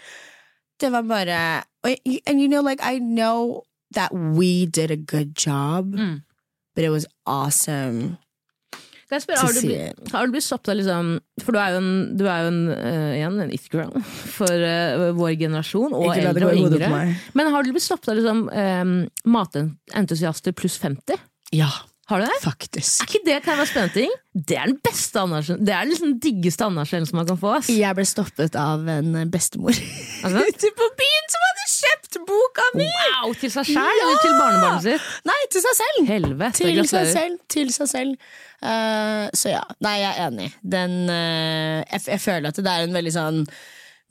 Det 0.81 0.89
var 0.91 1.05
bare 1.05 1.39
And 1.83 2.41
you 2.41 2.47
know, 2.47 2.61
like, 2.61 2.81
I 2.83 2.99
know 2.99 3.63
that 3.93 4.11
we 4.13 4.65
did 4.65 4.91
a 4.91 4.95
good 4.97 5.33
job, 5.35 5.93
Mm. 5.95 6.21
but 6.75 6.83
it 6.83 6.89
was 6.89 7.05
awesome. 7.25 8.17
Kan 9.09 9.17
jeg 9.19 9.23
spørre, 9.25 9.39
har 9.43 9.51
du, 9.51 9.61
blitt, 9.67 10.11
har 10.13 10.25
du 10.25 10.31
blitt 10.31 10.45
stoppet 10.45 10.69
av 10.71 10.77
liksom 10.79 11.07
For 11.43 11.51
du 11.51 11.57
er 11.59 11.73
jo 11.73 11.79
en, 11.81 11.89
du 12.15 12.21
er 12.31 12.45
jo 12.45 12.51
en, 12.53 12.59
uh, 12.71 13.09
igjen 13.17 13.39
en 13.43 13.51
it-girl 13.51 13.91
for 14.37 14.47
uh, 14.63 15.09
vår 15.17 15.33
generasjon, 15.41 15.91
og 15.97 16.05
Ikke 16.13 16.29
eldre 16.29 16.47
og 16.47 16.61
yngre. 16.61 17.01
Men 17.35 17.51
har 17.51 17.63
du 17.67 17.73
blitt 17.75 17.83
stoppet 17.83 18.13
av 18.13 18.21
liksom, 18.21 18.45
um, 18.47 18.93
matentusiaster 19.35 20.55
pluss 20.55 20.77
50? 20.79 21.19
Ja, 21.51 21.67
Har 22.11 22.19
du 22.19 22.27
det? 22.27 22.37
Faktisk. 22.43 23.05
Er 23.05 23.07
ikke 23.07 23.21
det 23.25 23.37
kan 23.45 23.55
være 23.61 23.69
spennende 23.71 23.95
ting? 23.95 24.13
Det 24.35 24.57
er 24.59 24.67
den 24.67 24.77
beste. 24.83 25.23
Det 25.63 25.73
er 25.75 25.87
liksom 25.87 26.09
den 26.11 26.19
diggeste 26.23 26.67
anerkjennelsen 26.67 27.15
man 27.21 27.27
kan 27.29 27.39
få. 27.39 27.53
Ass. 27.57 27.69
Jeg 27.71 27.95
ble 27.97 28.05
stoppet 28.07 28.55
av 28.59 28.83
en 28.91 29.15
bestemor 29.31 29.71
Altså? 29.75 30.43
ute 30.51 30.71
på 30.77 30.87
byen 30.99 31.31
som 31.31 31.45
hadde 31.47 31.67
kjøpt 31.71 32.19
boka 32.27 32.67
mi! 32.77 32.85
Wow, 32.91 33.33
til 33.39 33.51
seg 33.53 33.71
sjæl 33.71 34.03
eller 34.03 34.21
til 34.21 34.35
barnebarnet 34.37 34.85
sitt? 34.89 35.09
Nei, 35.31 35.39
til 35.55 35.63
seg 35.65 35.77
selv! 35.81 35.99
Helvete, 36.11 36.61
Til 36.61 36.81
seg 36.91 37.11
selv. 37.15 37.41
Til 37.55 37.73
seg 37.75 37.91
selv. 37.95 38.31
Uh, 38.61 39.27
så 39.33 39.55
ja. 39.55 39.63
Nei, 39.81 39.95
jeg 40.03 40.11
er 40.11 40.25
enig. 40.27 40.49
Den, 40.75 40.97
uh, 41.09 41.79
jeg, 41.87 42.03
jeg 42.11 42.21
føler 42.27 42.51
at 42.51 42.59
det 42.61 42.73
er 42.75 42.87
en 42.89 42.97
veldig 42.99 43.15
sånn 43.15 43.45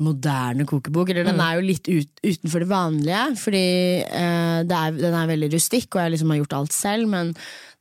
moderne 0.00 0.64
kokebok. 0.68 1.10
Eller 1.12 1.26
Mm. 1.28 1.32
den 1.34 1.40
er 1.44 1.54
jo 1.58 1.66
litt 1.68 1.88
ut, 1.92 2.10
utenfor 2.24 2.64
det 2.64 2.70
vanlige, 2.70 3.24
fordi 3.36 3.66
uh, 4.08 4.60
det 4.64 4.76
er, 4.78 4.96
den 4.96 5.16
er 5.18 5.28
veldig 5.28 5.50
rustikk, 5.54 5.90
og 5.94 6.02
jeg 6.06 6.14
liksom 6.16 6.32
har 6.32 6.40
gjort 6.42 6.56
alt 6.60 6.72
selv, 6.76 7.10
men 7.12 7.34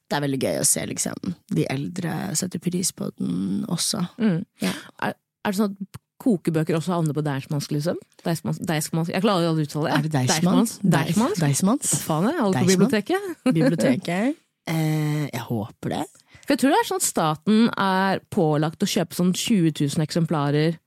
det 0.10 0.18
er 0.18 0.26
veldig 0.26 0.42
gøy 0.42 0.60
å 0.60 0.68
se 0.68 0.84
liksom, 0.90 1.34
de 1.54 1.66
eldre 1.70 2.14
setter 2.38 2.62
pris 2.64 2.92
på 2.98 3.10
den 3.20 3.66
også. 3.70 4.04
Mm. 4.18 4.40
Ja. 4.64 4.74
Er, 5.06 5.18
er 5.46 5.54
det 5.54 5.60
sånn 5.60 5.76
at 5.76 6.00
kokebøker 6.20 6.76
også 6.76 6.98
havner 6.98 7.16
på 7.16 7.24
Deichmansk, 7.24 7.72
liksom? 7.72 8.00
Deichmansk, 8.26 8.64
Deichmansk. 8.68 9.14
Jeg 9.16 9.24
klarer 9.24 9.52
aldri 9.52 9.64
å 9.64 9.70
uttale 9.70 9.88
det. 9.88 9.94
Er 9.96 10.06
det 10.08 10.14
Deichmans? 10.18 10.76
Deichmans? 10.84 11.94
Hva 11.94 12.02
faen 12.04 12.28
er 12.28 12.36
det? 12.36 12.46
Alle 12.46 12.64
på 12.64 12.72
biblioteket? 12.74 13.30
Biblioteket. 13.60 14.40
Eh, 14.70 15.26
jeg 15.30 15.46
håper 15.48 15.96
det. 15.96 16.04
For 16.44 16.54
jeg 16.54 16.62
tror 16.62 16.74
det 16.74 16.80
er 16.82 16.90
sånn 16.90 17.02
at 17.02 17.08
staten 17.08 17.62
er 17.72 18.22
pålagt 18.34 18.84
å 18.84 18.90
kjøpe 18.90 19.18
sånn 19.18 19.32
20 19.32 19.72
000 19.80 20.06
eksemplarer. 20.06 20.80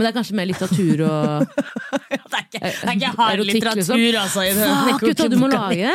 Men 0.00 0.06
det 0.06 0.10
er 0.14 0.16
kanskje 0.16 0.36
mer 0.38 0.48
litteratur 0.48 1.02
og 1.04 1.42
Det 2.30 2.38
er 2.38 2.44
ikke, 2.46 2.60
det 2.62 2.88
er 2.88 2.94
ikke 2.94 3.10
hard 3.18 3.34
erotikk, 3.34 3.56
litteratur, 3.58 3.98
liksom. 4.00 4.20
altså. 4.22 4.68
Fuck, 4.88 5.02
vet 5.04 5.18
du 5.18 5.22
hva 5.22 5.30
du 5.30 5.36
må 5.40 5.48
lage? 5.50 5.90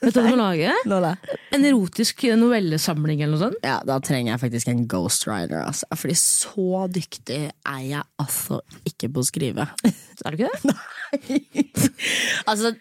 Vet 0.00 0.14
du 0.14 0.18
hva 0.18 0.22
du 0.24 0.30
må 0.30 0.38
lage? 0.38 1.12
En 1.54 1.66
erotisk 1.68 2.24
novellesamling 2.40 3.20
eller 3.20 3.34
noe 3.34 3.42
sånt. 3.42 3.58
Ja, 3.66 3.76
da 3.86 3.98
trenger 4.02 4.32
jeg 4.32 4.42
faktisk 4.46 4.70
en 4.72 4.84
ghostwriter. 4.90 5.66
Altså. 5.66 5.88
Fordi 6.00 6.16
så 6.18 6.86
dyktig 6.94 7.40
er 7.50 7.82
jeg 7.84 8.06
altså 8.22 8.62
ikke 8.88 9.10
på 9.12 9.22
å 9.22 9.28
skrive. 9.28 9.68
Er 10.20 10.34
du 10.36 10.42
ikke 10.42 10.50
det? 10.52 10.68
Nei. 10.68 11.38
altså, 12.50 12.74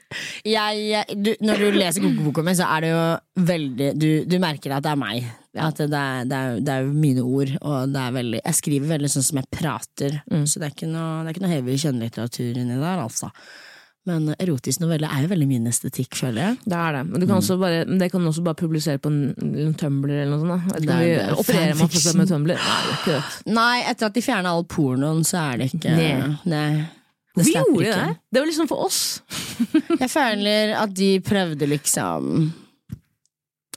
jeg, 0.44 1.06
du, 1.16 1.30
når 1.40 1.62
du 1.62 1.78
leser 1.78 2.04
kokeboka 2.04 2.44
mi, 2.44 2.56
så 2.58 2.68
er 2.76 2.84
det 2.84 2.90
jo 2.92 3.04
veldig 3.48 3.88
Du, 3.96 4.10
du 4.28 4.36
merker 4.44 4.76
at 4.76 4.84
det 4.84 4.92
er 4.92 5.00
meg. 5.00 5.30
At 5.58 5.80
det 5.82 5.88
er, 5.98 6.28
det, 6.30 6.38
er, 6.38 6.60
det 6.62 6.74
er 6.76 6.92
mine 6.94 7.24
ord, 7.26 7.50
og 7.66 7.90
det 7.90 8.04
er 8.04 8.12
veldig, 8.14 8.42
jeg 8.46 8.58
skriver 8.60 8.92
veldig 8.92 9.10
sånn 9.10 9.26
som 9.26 9.40
jeg 9.42 9.48
prater. 9.56 10.20
Så 10.46 10.62
det 10.62 10.68
er 10.68 10.76
ikke 10.76 10.92
noe, 10.92 11.24
det 11.24 11.32
er 11.32 11.36
ikke 11.38 11.46
noe 11.48 11.56
hevig 11.56 11.80
kjønnlitteratur 11.82 12.60
inni 12.62 12.78
der, 12.78 13.02
altså. 13.02 13.32
Men 14.08 14.30
erotisk 14.40 14.80
novelle 14.82 15.10
er 15.12 15.26
jo 15.26 15.30
veldig 15.34 15.48
min 15.50 15.66
estetikk, 15.70 16.16
føler 16.18 16.40
jeg. 16.42 16.60
Det 16.70 16.78
er 16.78 16.96
det. 16.96 17.02
Men 17.10 17.22
du 17.22 17.26
kan 17.28 17.36
også 17.42 17.58
bare, 17.62 17.82
det 18.00 18.08
kan 18.14 18.30
også 18.30 18.44
bare 18.46 18.58
publisere 18.62 19.02
på 19.02 19.10
en, 19.12 19.20
en 19.66 19.74
Tumblr 19.78 20.14
eller 20.14 20.32
noe 20.38 20.60
sånt. 20.60 20.70
Da. 20.72 20.80
Det 20.86 21.18
er. 21.18 21.34
Opererer 21.36 21.76
man 21.76 21.92
fortsatt 21.92 22.18
med 22.18 22.32
Tumblr? 22.32 22.56
Nei. 22.56 23.20
Nei, 23.58 23.76
etter 23.92 24.10
at 24.10 24.16
de 24.16 24.24
fjerna 24.26 24.54
all 24.56 24.66
pornoen, 24.70 25.26
så 25.28 25.42
er 25.44 25.62
det 25.64 25.70
ikke 25.74 25.98
Nei. 25.98 26.14
Nei. 26.50 26.72
Det 27.38 27.46
Vi 27.46 27.54
gjorde 27.54 27.84
ikke. 27.84 28.00
det. 28.08 28.16
Det 28.34 28.42
var 28.42 28.50
liksom 28.50 28.68
for 28.72 28.88
oss. 28.88 29.02
Jeg 30.00 30.10
føler 30.10 30.74
at 30.80 30.96
de 30.98 31.12
prøvde 31.24 31.70
liksom 31.70 32.50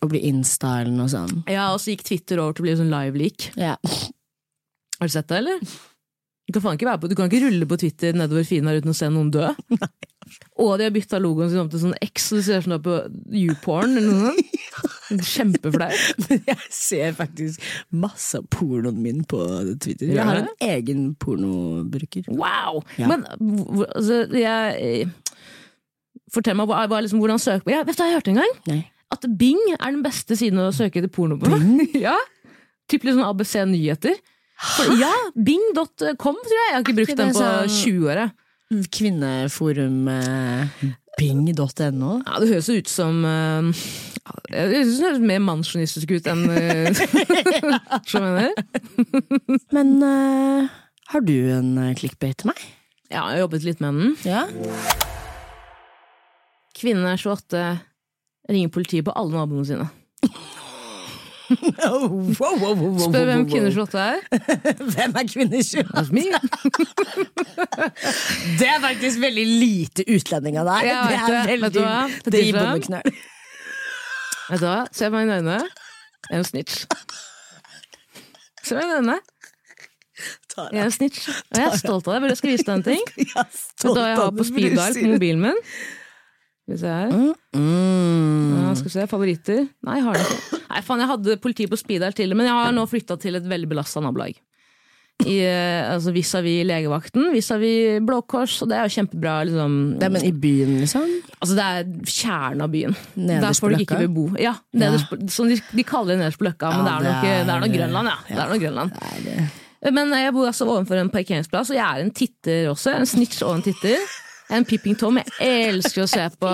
å 0.03 0.11
bli 0.11 0.25
insta 0.29 0.81
eller 0.83 0.95
noe 0.97 1.11
sånt. 1.13 1.47
Ja, 1.51 1.71
Og 1.73 1.81
så 1.83 1.95
gikk 1.95 2.05
Twitter 2.09 2.43
over 2.43 2.57
til 2.57 2.65
å 2.65 2.69
bli 2.69 2.77
sånn 2.81 2.93
live-leak. 2.93 3.53
Ja. 3.61 3.77
Har 4.99 5.11
du 5.11 5.15
sett 5.15 5.31
det, 5.31 5.41
eller? 5.43 5.63
Du 6.53 6.59
kan 6.61 6.75
ikke 6.77 6.97
på, 6.99 7.09
du 7.09 7.15
kan 7.17 7.31
ikke 7.31 7.45
rulle 7.47 7.67
på 7.71 7.79
Twitter 7.81 8.17
nedover 8.19 8.45
fina 8.45 8.75
uten 8.75 8.93
å 8.93 8.97
se 8.97 9.09
noen 9.11 9.31
dø. 9.33 9.47
Og 10.63 10.77
de 10.79 10.87
har 10.87 10.95
bytta 10.95 11.19
logoen 11.21 11.51
sin 11.51 11.61
om 11.63 11.69
til 11.71 11.81
sånn 11.83 11.97
X, 12.03 12.29
så 12.29 12.39
det 12.39 12.45
ser 12.47 12.61
ut 12.61 12.67
som 12.67 12.73
du 12.73 12.77
er 12.77 12.85
på 12.85 12.97
YouPorn 13.43 13.97
eller 13.99 14.11
noe 14.11 14.33
sånt. 14.33 14.59
Kjempeflaut. 15.33 16.23
Men 16.27 16.45
jeg 16.49 16.69
ser 16.73 17.17
faktisk 17.19 17.67
masse 18.05 18.41
av 18.41 18.47
pornoen 18.55 19.01
min 19.05 19.25
på 19.29 19.41
Twitter. 19.83 20.13
Jeg 20.15 20.25
har 20.29 20.41
en 20.43 20.51
egen 20.67 21.11
pornobruker. 21.21 22.31
Wow! 22.33 22.81
Ja. 23.01 23.11
Men 23.13 23.27
altså, 23.89 24.25
jeg 24.39 25.11
Fortell 26.33 26.57
meg, 26.57 26.71
hva, 26.71 26.87
liksom, 27.05 27.21
hvordan 27.21 27.41
søker 27.43 27.67
på 27.67 27.75
jeg, 27.75 27.85
Vet 27.85 27.99
du 27.99 28.01
hva 28.01 28.09
jeg 28.09 28.17
hørte 28.17 28.33
en 28.33 28.39
gang? 28.41 28.53
Nei. 28.71 28.79
At 29.13 29.27
Bing 29.39 29.61
er 29.77 29.91
den 29.91 30.03
beste 30.05 30.37
siden 30.39 30.61
å 30.63 30.71
søke 30.75 31.03
etter 31.03 31.13
porno 31.13 31.37
på. 31.41 31.51
ja. 32.07 32.17
Typ 32.91 33.05
litt 33.07 33.17
sånn 33.17 33.29
ABC 33.29 33.59
Nyheter. 33.69 34.17
For, 34.63 34.95
ja, 35.01 35.11
Bing.com, 35.35 36.15
tror 36.39 36.59
jeg. 36.59 36.69
Jeg 36.71 36.77
har 36.77 36.85
ikke 36.85 36.99
brukt 37.01 37.19
den 37.19 37.35
på 37.35 37.43
sånn- 37.43 37.77
20 37.83 38.11
år. 38.13 38.25
Kvinneforum 38.93 40.09
eh, 40.09 40.85
bing.no. 41.19 42.13
Ja, 42.25 42.39
det 42.41 42.49
høres 42.49 42.71
ut 42.73 42.89
som 42.89 43.19
eh, 43.29 43.83
Jeg 44.49 44.87
synes 44.87 44.97
det 44.97 45.09
høres 45.11 45.25
mer 45.29 45.43
mannssjåvinistisk 45.45 46.15
ut 46.17 46.31
enn 46.33 46.47
uh, 46.49 47.03
Skjønner 48.09 48.49
du? 48.49 49.59
Men 49.77 49.93
eh, 50.09 50.73
har 51.13 51.27
du 51.27 51.37
en 51.53 51.75
uh, 51.77 51.91
clickbait 51.99 52.39
til 52.41 52.53
meg? 52.53 52.65
Ja, 53.11 53.27
jeg 53.27 53.35
har 53.35 53.43
jobbet 53.43 53.67
litt 53.69 53.83
med 53.85 53.99
den. 53.99 54.15
Ja. 54.25 54.47
Kvinne 56.79 57.13
28 57.21 57.65
ringer 58.51 58.69
politiet 58.75 59.05
på 59.07 59.13
alle 59.17 59.33
naboene 59.37 59.67
sine. 59.69 59.87
Spør 61.53 63.25
hvem 63.29 63.43
kvinner 63.51 63.71
28 63.75 64.01
er. 64.01 64.19
Hvem 64.95 65.13
er 65.21 65.25
kvinne 65.29 65.59
20? 65.63 65.83
That's 65.93 66.11
me. 66.15 66.23
Det 68.61 68.69
er 68.69 68.81
faktisk 68.81 69.21
veldig 69.21 69.47
lite 69.47 70.05
utlending 70.15 70.59
av 70.63 70.67
deg. 70.71 70.81
Det 70.89 70.95
er 70.95 70.99
det. 71.29 71.43
Veldig 71.51 71.71
det 72.33 72.41
gir 72.47 72.55
Tisha? 72.61 73.01
Vet 74.53 74.61
du 74.61 74.65
hva? 74.67 74.79
Se 74.93 75.09
meg 75.13 75.29
i 75.29 75.31
øynene. 75.37 75.59
Jeg 76.29 76.33
er 76.33 76.37
en 76.41 76.45
snitch. 76.49 76.77
Se 78.63 78.75
meg 78.79 78.85
i 78.85 78.87
øynene. 78.99 79.19
Jeg 80.53 80.81
er 80.81 80.85
en 80.85 80.91
snitch. 80.95 81.21
Og 81.29 81.35
jeg 81.59 81.67
er 81.69 81.77
stolt 81.81 82.07
av 82.09 82.13
deg. 82.17 82.23
Vil 82.25 82.31
jeg 82.35 82.41
skal 82.41 82.51
vise 82.53 82.67
deg 82.69 82.75
en 82.79 82.87
ting? 82.91 83.03
Vet 83.17 83.27
du 83.83 83.87
hva 83.93 84.05
jeg 84.11 84.19
har 84.23 84.31
på 84.37 84.43
speed 84.49 84.71
dial 84.79 84.95
på 84.99 85.07
mobilen 85.15 85.41
min? 85.49 85.59
Skal 86.63 86.77
vi 86.77 86.79
se 86.79 86.93
her. 86.95 87.11
Mm. 87.59 88.63
Ja, 88.63 88.75
skal 88.79 88.87
vi 88.87 88.95
se, 88.95 89.07
Favoritter? 89.11 89.65
Nei, 89.83 89.99
har 90.05 90.15
det 90.15 90.23
ikke. 90.23 90.61
Nei, 90.71 90.81
faen, 90.87 91.03
jeg 91.03 91.11
hadde 91.11 91.37
politi 91.43 91.67
på 91.69 91.77
speed 91.81 92.05
her 92.07 92.15
til 92.17 92.33
men 92.39 92.47
jeg 92.49 92.55
har 92.55 92.73
nå 92.77 92.87
flytta 92.89 93.19
til 93.21 93.37
et 93.37 93.49
veldig 93.51 93.69
belasta 93.73 94.01
nabolag. 94.05 94.39
I, 95.23 95.37
eh, 95.45 95.87
altså 95.93 96.11
Vis-à-vis 96.15 96.65
legevakten, 96.67 97.29
vis-à-vis 97.35 98.01
Blå 98.07 98.23
Kors, 98.27 98.57
og 98.65 98.71
det 98.71 98.79
er 98.79 98.89
jo 98.89 98.95
kjempebra. 98.97 99.35
Liksom. 99.47 99.75
Det 100.01 100.07
er 100.07 100.15
men 100.15 100.25
i 100.27 100.33
byen, 100.33 100.73
liksom? 100.83 101.05
Altså, 101.39 101.59
det 101.59 101.67
er 101.67 101.93
kjernen 102.15 102.65
av 102.65 102.73
byen. 102.73 102.97
Nederst 103.21 103.63
på 103.63 103.71
Løkka? 103.71 104.01
bo. 104.11 104.29
Ja, 104.41 104.55
nederst 104.75 105.13
ja. 105.13 105.29
som 105.35 105.51
de, 105.51 105.61
de 105.61 105.87
kaller 105.87 106.15
det 106.15 106.23
nederst 106.25 106.41
på 106.41 106.49
Løkka, 106.49 106.73
men 106.79 106.87
Ja, 106.91 106.97
det 107.03 107.13
er 107.13 107.13
nok, 107.13 107.69
det 107.69 107.71
er- 107.75 107.77
Grønland, 107.77 108.09
ja. 108.09 108.17
Det 108.31 108.39
er 108.39 108.55
nok 108.55 108.65
Grønland. 108.65 108.97
Det 108.97 109.13
er 109.13 109.23
det. 109.83 109.93
Men 109.93 110.15
jeg 110.15 110.33
bor 110.35 110.47
altså 110.47 110.67
ovenfor 110.67 110.99
en 110.99 111.11
parkeringsplass, 111.11 111.71
og 111.71 111.77
jeg 111.77 111.87
er 111.87 112.03
en 112.05 112.11
titter 112.15 112.69
også. 112.71 112.95
En 112.97 113.07
snitch 113.07 113.43
og 113.43 113.57
en 113.57 113.63
titter. 113.67 113.99
En 114.53 114.65
Pipping 114.69 114.97
tom. 114.99 115.21
Jeg 115.39 115.69
elsker 115.71 116.05
å 116.05 116.09
se 116.11 116.25
på 116.43 116.51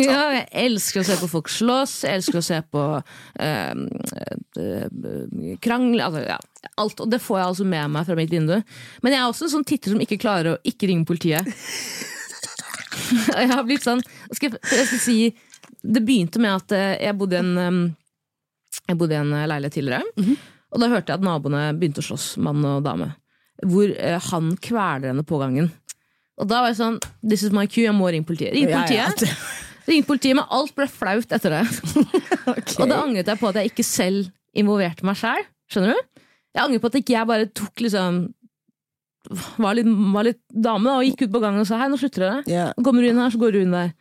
ja, 0.00 0.20
Jeg 0.34 0.46
elsker 0.64 1.02
å 1.02 1.06
se 1.08 1.16
på 1.20 1.30
folk 1.30 1.50
slåss. 1.52 1.94
Jeg 2.08 2.20
elsker 2.20 2.40
å 2.40 2.44
se 2.44 2.60
på 2.66 2.84
um, 3.00 3.84
eh, 4.60 5.56
krangel 5.62 6.04
altså, 6.04 6.24
ja, 6.26 6.38
alt. 6.82 7.00
Og 7.04 7.12
det 7.12 7.22
får 7.22 7.40
jeg 7.40 7.50
altså 7.52 7.68
med 7.72 7.94
meg 7.96 8.08
fra 8.08 8.18
mitt 8.18 8.32
vindu. 8.34 8.56
Men 9.04 9.16
jeg 9.16 9.22
er 9.22 9.28
også 9.28 9.48
en 9.48 9.54
sånn 9.56 9.68
titter 9.68 9.94
som 9.94 10.04
ikke 10.04 10.20
klarer 10.20 10.54
å 10.54 10.60
ikke 10.66 10.90
ringe 10.90 11.08
politiet. 11.08 11.46
Jeg 13.10 13.46
har 13.50 13.62
blitt 13.66 13.84
sånn 13.84 14.00
skal 14.34 14.50
jeg, 14.50 14.58
jeg 14.66 14.86
skal 14.86 15.00
si 15.02 15.14
Det 15.82 16.00
begynte 16.02 16.40
med 16.42 16.56
at 16.56 16.72
eh, 16.74 16.96
jeg 17.06 17.14
bodde 17.18 17.38
i 17.38 17.40
en, 17.40 17.76
jeg 18.90 18.98
bodde 18.98 19.14
i 19.14 19.18
en 19.18 19.30
eh, 19.34 19.46
leilighet 19.50 19.76
tidligere. 19.78 20.34
Og 20.70 20.82
da 20.82 20.90
hørte 20.90 21.12
jeg 21.12 21.20
at 21.20 21.26
naboene 21.26 21.62
begynte 21.78 22.02
å 22.02 22.06
slåss, 22.10 22.32
mann 22.42 22.62
og 22.66 22.84
dame. 22.86 23.12
Hvor 23.66 23.90
eh, 23.90 24.18
han 24.30 24.52
kveler 24.62 25.10
henne 25.10 25.26
på 25.26 25.40
gangen. 25.40 25.70
Og 26.40 26.48
da 26.48 26.62
var 26.64 26.72
jeg 26.72 26.80
sånn 26.80 26.98
This 27.20 27.44
is 27.46 27.54
my 27.54 27.66
cue, 27.68 27.84
jeg 27.86 27.96
må 27.96 28.08
ringe 28.12 28.26
politiet. 28.28 28.54
Ring 28.56 28.70
Ja, 28.70 28.84
ja. 28.88 29.08
politiet. 29.10 29.36
Ring 29.90 30.04
politiet, 30.06 30.36
Men 30.38 30.48
alt 30.54 30.74
ble 30.76 30.86
flaut 30.90 31.32
etter 31.36 31.56
det. 31.56 31.62
okay. 32.54 32.76
Og 32.80 32.90
da 32.90 33.00
angret 33.04 33.30
jeg 33.30 33.40
på 33.40 33.48
at 33.50 33.60
jeg 33.60 33.72
ikke 33.72 33.86
selv 33.86 34.30
involverte 34.56 35.06
meg 35.06 35.18
sjæl. 35.20 35.46
Skjønner 35.70 35.96
du? 35.96 36.20
Jeg 36.56 36.62
angrer 36.64 36.82
på 36.82 36.90
at 36.90 37.00
ikke 37.00 37.16
jeg 37.16 37.30
bare 37.30 37.48
tok 37.60 37.82
liksom 37.84 38.20
var 39.60 39.76
litt, 39.76 39.88
var 40.14 40.24
litt 40.26 40.40
dame 40.48 40.88
da, 40.88 40.94
og 40.96 41.04
gikk 41.06 41.26
ut 41.26 41.34
på 41.34 41.42
gangen 41.42 41.62
og 41.62 41.68
sa 41.68 41.78
hei, 41.82 41.90
nå 41.92 41.98
slutter 42.00 42.24
dere. 42.24 42.38
Yeah. 42.48 42.70
Kommer 42.80 43.04
du 43.04 43.10
inn 43.10 43.20
her, 43.20 43.30
så 43.30 43.40
går 43.42 43.52
du 43.54 43.60
inn 43.60 43.74
der. 43.74 43.92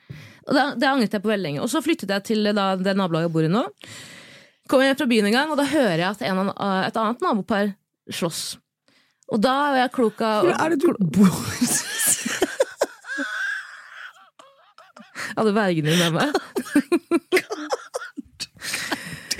Og 0.47 0.55
det, 0.55 0.63
det 0.81 0.87
angret 0.89 1.13
jeg 1.13 1.23
på 1.25 1.29
veldig 1.29 1.45
lenge. 1.45 1.65
Og 1.65 1.69
så 1.69 1.81
flyttet 1.85 2.13
jeg 2.15 2.25
til 2.31 2.49
da, 2.55 2.71
det 2.79 2.95
nabolaget 2.97 3.27
jeg 3.27 3.35
bor 3.35 3.45
i 3.45 3.51
nå. 3.51 3.65
Kommer 4.71 4.87
jeg 4.87 4.97
fra 5.01 5.09
byen 5.11 5.27
en 5.29 5.35
gang, 5.35 5.51
og 5.51 5.59
da 5.59 5.67
hører 5.69 5.99
jeg 5.99 6.07
at 6.07 6.23
en, 6.29 6.49
et 6.55 6.99
annet 7.03 7.25
nabopar 7.25 7.73
slåss. 8.13 8.43
Og 9.29 9.41
da 9.43 9.53
er 9.73 9.83
jeg 9.83 9.93
klok 9.93 10.23
av 10.25 10.47
er 10.55 10.73
det 10.73 10.79
du 10.81 10.89
bor? 11.13 11.35
Hadde 15.39 15.55
vergen 15.57 15.89
din 15.89 16.03
med 16.03 16.19
meg. 16.19 16.29
Ja. 17.39 17.47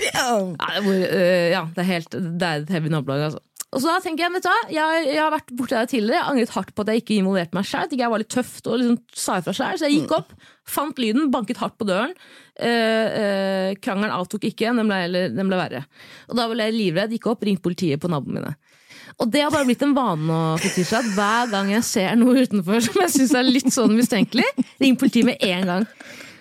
Ja, 0.00 0.66
det, 0.74 0.80
hvor, 0.84 0.96
øh, 0.96 1.46
ja, 1.52 1.62
det 1.74 1.82
er 1.82 1.88
helt 1.88 2.14
Det 2.14 2.46
er 2.46 2.62
et 2.62 2.70
heavy 2.72 2.88
nabolag, 2.92 3.26
altså. 3.28 3.40
Og 3.70 3.82
så 3.82 3.92
da 3.92 4.00
tenker 4.02 4.24
Jeg 4.24 4.34
vet 4.34 4.46
du 4.46 4.48
hva, 4.50 4.62
jeg, 4.74 5.02
jeg 5.12 5.20
har 5.20 5.34
vært 5.34 5.52
borti 5.54 5.76
det 5.76 5.90
tidligere, 5.92 6.18
jeg 6.18 6.32
angret 6.32 6.54
hardt 6.56 6.72
på 6.74 6.82
at 6.82 6.90
jeg 6.90 7.02
ikke 7.04 7.18
involverte 7.20 7.54
meg 7.54 7.68
sjøl. 7.70 7.92
Jeg 8.00 8.10
var 8.10 8.22
litt 8.22 8.32
tøft 8.34 8.66
og 8.66 8.80
liksom 8.80 8.96
sa 9.14 9.36
ifra 9.38 9.54
sjøl, 9.54 9.78
så 9.78 9.86
jeg 9.86 10.00
gikk 10.00 10.14
opp, 10.16 10.32
fant 10.66 10.98
lyden, 11.02 11.28
banket 11.30 11.60
hardt 11.62 11.76
på 11.78 11.86
døren. 11.86 12.16
Uh, 12.60 12.66
uh, 12.66 13.68
krangelen 13.80 14.16
avtok 14.16 14.48
ikke, 14.50 14.72
den 14.74 14.90
ble, 14.90 15.22
den 15.36 15.52
ble 15.52 15.60
verre. 15.60 15.84
Og 16.28 16.40
da 16.40 16.48
ble 16.50 16.66
jeg 16.66 16.76
livredd, 16.80 17.14
gikk 17.14 17.30
opp, 17.30 17.46
ringte 17.46 17.62
politiet 17.68 18.02
på 18.02 18.10
naboene 18.10 18.40
mine. 18.40 18.69
Og 19.20 19.28
det 19.28 19.42
har 19.44 19.52
bare 19.52 19.68
blitt 19.68 19.82
en 19.84 19.92
vane 19.96 20.24
nå, 20.24 20.40
Fetisha, 20.62 21.02
at 21.02 21.12
hver 21.16 21.50
gang 21.52 21.70
jeg 21.74 21.84
ser 21.84 22.16
noe 22.16 22.40
utenfor 22.46 22.80
som 22.86 23.02
jeg 23.04 23.14
syns 23.18 23.36
er 23.36 23.48
litt 23.48 23.68
sånn 23.74 23.92
mistenkelig, 23.96 24.46
ring 24.80 24.96
politiet 25.00 25.28
med 25.28 25.44
en 25.44 25.68
gang. 25.68 25.86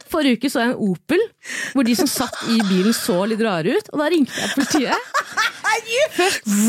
Forrige 0.10 0.40
uke 0.40 0.50
så 0.50 0.64
jeg 0.64 0.72
en 0.72 0.80
Opel 0.90 1.22
hvor 1.76 1.86
de 1.86 1.94
som 1.98 2.08
satt 2.10 2.40
i 2.50 2.58
bilen 2.66 2.96
så 2.98 3.20
litt 3.30 3.42
rare 3.46 3.76
ut, 3.78 3.92
og 3.94 4.02
da 4.02 4.08
ringte 4.10 4.34
jeg 4.34 4.54
politiet. 4.56 5.10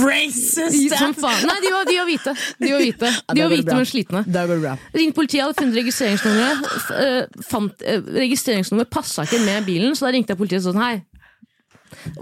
Racist! 0.05 0.97
Som 1.01 1.15
faen. 1.17 1.47
Nei, 1.49 1.57
de 1.65 1.71
var, 1.73 1.87
de 1.89 1.97
var 1.97 2.09
hvite. 2.11 2.35
De 2.61 2.73
var 2.75 2.83
hvite, 2.85 3.13
de 3.31 3.41
var 3.45 3.55
hvite 3.55 3.79
men 3.79 3.89
slitne. 3.89 4.23
Ringte 4.93 5.17
politiet, 5.17 5.45
hadde 5.47 5.57
funnet 5.57 5.79
registreringsnummeret. 5.81 6.69
eh, 7.01 7.95
eh, 7.95 8.11
registreringsnummeret 8.27 8.93
passa 8.93 9.25
ikke 9.25 9.41
med 9.47 9.65
bilen, 9.71 9.97
så 9.97 10.09
da 10.09 10.13
ringte 10.19 10.35
jeg 10.35 10.43
politiet 10.43 10.67
sånn 10.67 10.81
hei. 10.83 10.95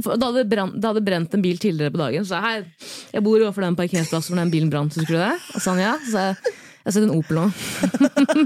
Da 0.04 0.30
hadde, 0.30 0.46
det 0.46 1.04
brent 1.06 1.34
en 1.34 1.44
bil 1.44 1.58
tidligere 1.60 1.94
på 1.94 2.00
dagen. 2.00 2.26
Så 2.28 2.40
hei, 2.42 2.56
jeg 3.14 3.24
bor 3.26 3.40
overfor 3.40 3.66
den 3.66 3.78
parkeringsplassen 3.78 4.34
hvor 4.34 4.42
den 4.42 4.54
bilen 4.54 4.72
brant. 4.72 4.96
Husker 4.98 5.16
du 5.16 5.20
det? 5.20 5.34
Og 5.54 5.62
sa 5.62 5.74
han 5.74 5.84
ja. 5.84 5.94
Så 6.08 6.24
jeg 6.24 6.56
jeg 6.88 6.94
har 6.94 6.94
sett 6.94 7.10
en 7.10 7.18
Opel 7.18 7.36
nå. 7.36 7.46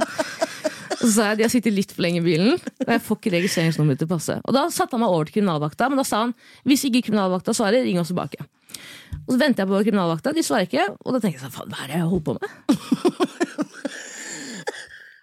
Så 1.03 1.09
sa 1.15 1.23
jeg 1.31 1.37
de 1.39 1.45
har 1.47 1.53
sittet 1.53 1.75
litt 1.75 1.93
for 1.95 2.03
lenge 2.03 2.19
i 2.19 2.25
bilen, 2.25 2.57
og 2.59 2.91
jeg 2.91 3.03
får 3.07 3.17
ikke 3.19 3.35
registreringsnummeret 3.37 3.99
til 4.01 4.09
å 4.09 4.11
passe. 4.11 4.35
Og 4.43 4.53
da 4.57 4.62
satte 4.75 4.95
han 4.97 5.03
meg 5.03 5.12
over 5.15 5.25
til 5.29 5.35
kriminalvakta, 5.37 5.85
men 5.91 5.99
da 6.01 6.05
sa 6.07 6.17
han 6.25 6.33
hvis 6.67 6.85
ikke 6.89 7.05
kriminalvakta 7.07 7.51
svarer, 7.55 7.87
ring 7.87 8.01
oss 8.03 8.11
tilbake. 8.11 8.41
Og 9.23 9.31
så 9.35 9.39
venter 9.39 9.62
jeg 9.62 9.71
på 9.71 9.85
kriminalvakta, 9.87 10.35
de 10.35 10.47
svarer 10.47 10.67
ikke, 10.67 10.85
og 10.91 11.09
da 11.15 11.19
tenker 11.23 11.39
jeg 11.39 11.45
sånn, 11.45 11.55
faen, 11.55 11.71
hva 11.71 11.79
er 11.85 11.89
det 11.93 11.99
jeg 12.01 12.11
holder 12.11 12.27
på 12.27 12.33
med? 12.39 12.47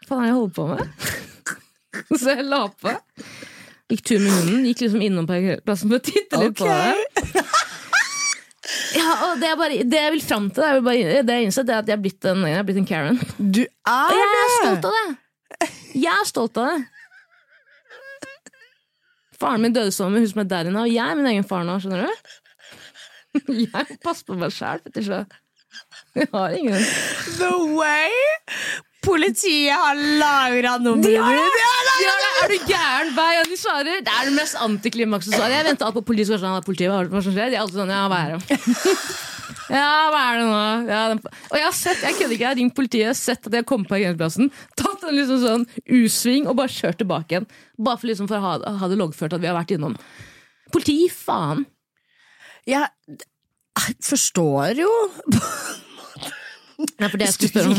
Faen 0.10 0.20
er 0.20 0.24
det 0.24 0.32
jeg 0.32 0.40
holder 0.40 0.56
på 0.56 0.64
med? 0.72 0.84
Så 2.24 2.28
jeg 2.38 2.44
la 2.48 2.62
på. 2.72 2.90
Gikk 3.90 4.04
tur 4.06 4.20
med 4.22 4.34
hunden, 4.36 4.66
gikk 4.70 4.84
liksom 4.86 5.02
innom 5.02 5.26
parkeringsplassen 5.30 5.90
for 5.90 5.98
å 5.98 6.04
titte 6.06 6.42
litt 6.44 6.60
på 6.60 6.70
det. 6.70 7.46
Ja, 8.94 9.10
og 9.26 9.40
det, 9.42 9.50
bare, 9.58 9.82
det 9.86 9.98
jeg 9.98 10.12
vil 10.14 10.22
fram 10.22 10.48
til, 10.54 10.62
det, 10.62 10.70
vil 10.78 10.84
bare, 10.86 11.22
det 11.26 11.36
jeg 11.40 11.48
innsett, 11.48 11.70
er 11.70 11.82
at 11.82 11.88
jeg 11.90 11.96
er 11.96 12.02
blitt 12.04 12.26
en, 12.30 12.44
jeg 12.46 12.58
er 12.58 12.66
blitt 12.68 12.78
en 12.82 12.88
Karen. 12.90 13.18
Du 13.38 13.62
er 13.66 14.12
Og 14.14 14.18
jeg 14.18 14.30
er 14.30 14.52
stolt 14.56 14.86
av 14.90 14.96
det! 14.98 15.70
Jeg 15.98 16.14
er 16.14 16.28
stolt 16.30 16.60
av 16.62 16.70
det. 16.70 16.78
Faren 19.40 19.64
min 19.64 19.74
døde 19.74 19.94
sammen 19.96 20.18
med 20.18 20.26
hun 20.26 20.32
som 20.34 20.42
er 20.44 20.50
daddy 20.52 20.74
nå, 20.74 20.84
og 20.86 20.92
jeg 20.94 21.06
er 21.06 21.18
min 21.18 21.30
egen 21.32 21.48
far 21.50 21.66
nå, 21.66 21.78
skjønner 21.82 22.06
du? 22.06 22.36
Jeg 23.64 24.00
passer 24.04 24.26
på 24.26 24.38
meg 24.42 24.54
sjæl, 24.54 24.82
Fetisha. 24.86 25.24
Jeg 26.18 26.30
har 26.34 26.56
ingen 26.58 26.82
The 27.38 27.52
way 27.78 28.10
politiet 29.06 29.74
har 29.74 29.98
lagra 30.20 30.76
nummeret 30.84 31.40
ditt! 31.40 31.66
Er 32.40 32.52
du 32.52 32.58
gæren? 32.70 33.10
Hver 33.16 33.34
gang 33.38 33.50
de 33.50 33.58
svarer, 33.60 34.04
det 34.06 34.14
er 34.14 34.30
det 34.30 34.36
mest 34.36 34.60
antiklimakset 34.64 35.36
svaret. 35.36 35.58
Jeg 35.58 35.76
alt 35.80 35.98
på 35.98 36.06
politiet 36.12 36.40
sånn, 36.40 36.62
politiet, 36.66 36.92
er 36.94 37.10
hva 37.12 37.24
som 37.24 37.36
skjer? 37.36 37.52
De 37.52 37.60
er 37.60 37.64
alltid 37.64 37.82
sånn, 37.82 37.92
ja, 37.94 38.06
hva 38.12 38.22
er 38.28 38.38
det? 38.38 38.60
Ja, 39.70 40.10
hva 40.10 40.20
er 40.32 40.40
det 40.40 40.46
nå? 40.48 40.62
Ja, 40.90 41.02
den, 41.12 41.20
og 41.22 41.56
jeg 41.58 41.66
har 41.68 41.76
sett, 41.78 42.00
jeg 42.02 42.16
kødder 42.18 42.34
ikke, 42.34 42.42
jeg 42.42 42.50
har 42.50 42.58
ringt 42.58 42.76
politiet, 42.78 43.18
sett 43.20 43.44
at 43.46 43.54
jeg 43.54 43.62
har 43.62 43.68
kommet 43.70 43.86
på 43.86 43.94
parkeringsplassen, 43.94 44.50
tatt 44.80 45.04
en 45.06 45.14
liksom 45.14 45.42
sånn 45.44 45.66
U-sving 46.00 46.48
og 46.50 46.58
bare 46.58 46.74
kjørt 46.74 46.98
tilbake 47.04 47.36
igjen. 47.36 47.46
Bare 47.78 48.02
for, 48.02 48.10
liksom 48.10 48.30
for 48.32 48.40
å 48.40 48.46
ha, 48.48 48.74
ha 48.82 48.90
det 48.90 48.98
loggført 48.98 49.36
at 49.38 49.44
vi 49.44 49.50
har 49.50 49.58
vært 49.60 49.76
innom. 49.78 49.94
Politi, 50.74 50.98
faen! 51.14 51.68
Jeg 52.70 52.90
forstår 54.06 54.82
jo 54.82 54.90
Nei, 56.80 57.10
for 57.10 57.18
det 57.20 57.26
jeg 57.28 57.34
skulle 57.36 57.52
spørre 57.52 57.70
om 57.70 57.76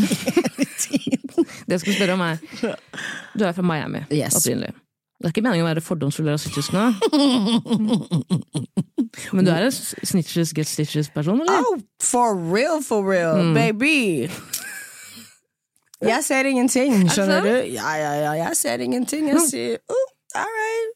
Det 1.66 1.73
jeg 1.75 1.80
skulle 1.80 1.97
spørre 1.97 2.12
om 2.19 2.21
er 2.21 2.37
Du 3.38 3.45
er 3.49 3.52
fra 3.57 3.62
Miami 3.64 4.00
Yes. 4.12 4.35
opprinnelig. 4.37 4.73
Det 5.21 5.26
er 5.28 5.33
ikke 5.35 5.42
meningen 5.45 5.66
å 5.66 5.69
være 5.69 5.83
fordomsfull 5.85 6.28
og 6.30 6.35
rasistisk 6.38 6.71
nå. 6.73 6.85
Men 9.37 9.45
du 9.45 9.50
er 9.52 9.64
en 9.66 9.73
snitches 9.73 10.52
get 10.57 10.66
stitches-person, 10.71 11.40
eller? 11.42 11.61
Oh, 11.66 11.76
for 12.00 12.33
real, 12.54 12.80
for 12.83 13.02
real, 13.04 13.37
Mm. 13.42 13.54
baby! 13.54 14.28
Jeg 16.00 16.25
ser 16.25 16.45
ingenting, 16.49 17.11
skjønner 17.12 17.40
du? 17.45 17.50
Ja, 17.75 17.92
ja, 18.00 18.12
ja, 18.25 18.33
jeg 18.47 18.57
ser 18.57 18.78
ingenting. 18.80 19.28
Jeg 19.28 19.40
sier 19.50 19.76
oh, 19.92 20.07
all 20.35 20.49
right. 20.49 20.88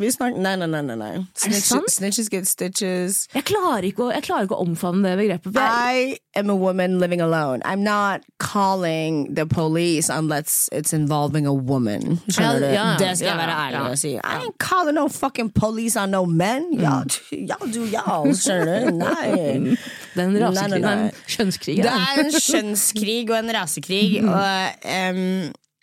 Vi 0.00 0.10
snakker 0.12 0.38
Nei, 0.38 0.56
nei, 0.56 0.66
nei. 0.66 0.96
nei. 0.96 1.26
Snitch, 1.34 1.72
snitches 1.88 2.28
get 2.30 2.46
stitches. 2.46 3.26
Jeg 3.34 3.46
klarer 3.48 3.88
å, 3.88 4.10
jeg 4.12 4.24
klarer 4.26 4.48
ikke 4.48 4.58
å 4.58 4.64
omfavne 4.66 5.08
det 5.08 5.16
begrepet. 5.20 5.56
Jeg, 5.56 6.16
I 6.16 6.38
am 6.38 6.50
a 6.50 6.56
woman 6.56 6.98
living 7.00 7.20
alone. 7.20 7.62
I'm 7.64 7.82
not 7.82 8.22
calling 8.38 9.34
the 9.34 9.46
police 9.46 10.08
unless 10.08 10.68
it's 10.72 10.92
involving 10.92 11.46
a 11.46 11.52
woman. 11.52 12.20
Skjønner 12.28 12.60
du? 12.60 12.66
Ja, 12.66 12.72
ja, 12.74 12.86
det 13.00 13.12
skal 13.18 13.26
ja, 13.26 13.32
jeg 13.32 13.42
være 13.42 13.58
ærlig 13.66 13.78
ja, 13.78 13.84
og 13.90 13.98
si. 13.98 14.14
I 14.16 14.40
ain't 14.44 14.58
calling 14.58 14.96
no 14.96 15.08
fucking 15.08 15.50
police 15.50 15.96
on 15.96 16.10
no 16.10 16.24
men. 16.24 16.72
Y'all, 16.72 17.04
mm. 17.32 17.72
do 17.72 17.86
y'all, 17.86 18.32
skjønner 18.36 18.90
du? 18.90 18.96
Nei. 19.04 19.76
det 20.14 20.22
er 20.22 20.26
en 20.26 20.36
Nei, 20.36 20.40
nei, 20.40 20.40
nei, 20.40 20.66
det 20.72 20.80
er 20.80 21.04
en 21.04 21.22
kjønnskrig. 21.36 21.76
Det 21.84 21.92
er 21.92 22.24
en 22.24 22.34
kjønnskrig 22.34 23.22
og 23.30 23.38
en 23.38 23.54
rasekrig. 23.56 24.08
Og, 24.24 24.88
em, 24.96 25.22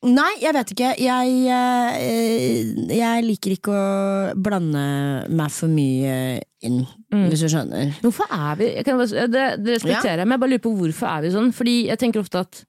nei, 0.04 0.32
jeg 0.42 0.54
vet 0.56 0.74
ikke. 0.76 0.90
Jeg, 1.00 1.34
eh, 1.54 2.74
jeg 2.98 3.24
liker 3.26 3.56
ikke 3.56 3.74
å 3.74 4.34
blande 4.36 4.84
meg 5.32 5.54
for 5.54 5.72
mye 5.72 6.42
inn, 6.64 6.84
hvis 7.12 7.44
du 7.46 7.50
skjønner. 7.52 7.96
Hvorfor 8.04 8.30
er 8.32 8.60
vi 8.60 8.70
jeg 8.74 8.86
kan 8.88 9.00
bare, 9.00 9.26
det, 9.32 9.48
det 9.64 9.78
respekterer 9.80 10.24
jeg, 10.24 10.28
men 10.28 10.38
jeg 10.38 10.44
bare 10.44 10.54
lurer 10.56 10.66
på 10.68 10.76
hvorfor 10.80 11.10
er 11.12 11.26
vi 11.26 11.34
sånn. 11.36 11.52
Fordi 11.56 11.76
jeg 11.90 12.02
tenker 12.02 12.24
ofte 12.24 12.44
at 12.46 12.64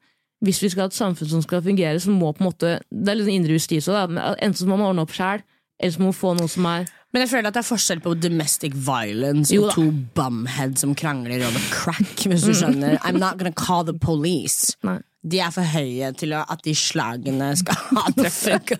hvis 0.44 0.60
vi 0.62 0.70
skal 0.72 0.86
ha 0.86 0.90
et 0.92 0.98
samfunn 0.98 1.30
som 1.30 1.44
skal 1.44 1.62
fungere, 1.64 2.00
så 2.02 2.12
må 2.12 2.32
på 2.34 2.42
en 2.44 2.50
måte 2.50 2.74
Det 2.90 3.10
er 3.10 3.16
litt 3.16 3.28
sånn 3.28 3.38
indre 3.38 3.56
justis 3.56 3.88
òg, 3.88 4.12
da. 4.16 4.34
Enten 4.34 4.60
så 4.60 4.68
må 4.68 4.76
man 4.76 4.90
ordne 4.90 5.06
opp 5.06 5.14
sjæl, 5.14 5.44
eller 5.80 5.94
så 5.94 6.02
må 6.02 6.10
man 6.10 6.18
få 6.18 6.34
noe 6.38 6.50
som 6.50 6.68
er 6.70 6.84
Men 7.14 7.24
jeg 7.24 7.30
føler 7.30 7.48
at 7.48 7.56
det 7.56 7.62
er 7.62 7.68
forskjell 7.70 8.02
på 8.04 8.12
domestic 8.18 8.74
violence 8.74 9.54
Jo 9.54 9.68
og 9.68 9.74
to 9.76 9.86
bumheads 10.18 10.82
som 10.84 10.94
krangler 10.98 11.46
over 11.46 11.66
crack, 11.72 12.26
hvis 12.26 12.46
du 12.46 12.52
skjønner. 12.60 12.98
I'm 13.06 13.18
not 13.22 13.38
gonna 13.38 13.54
call 13.54 13.86
the 13.86 13.94
police. 13.94 14.74
Nei. 14.86 14.98
De 15.24 15.40
er 15.40 15.52
for 15.54 15.64
høye 15.74 16.12
til 16.20 16.34
at 16.36 16.64
de 16.64 16.74
slagene 16.76 17.50
skal 17.56 17.78
ha 17.96 18.06
treffe. 18.16 18.78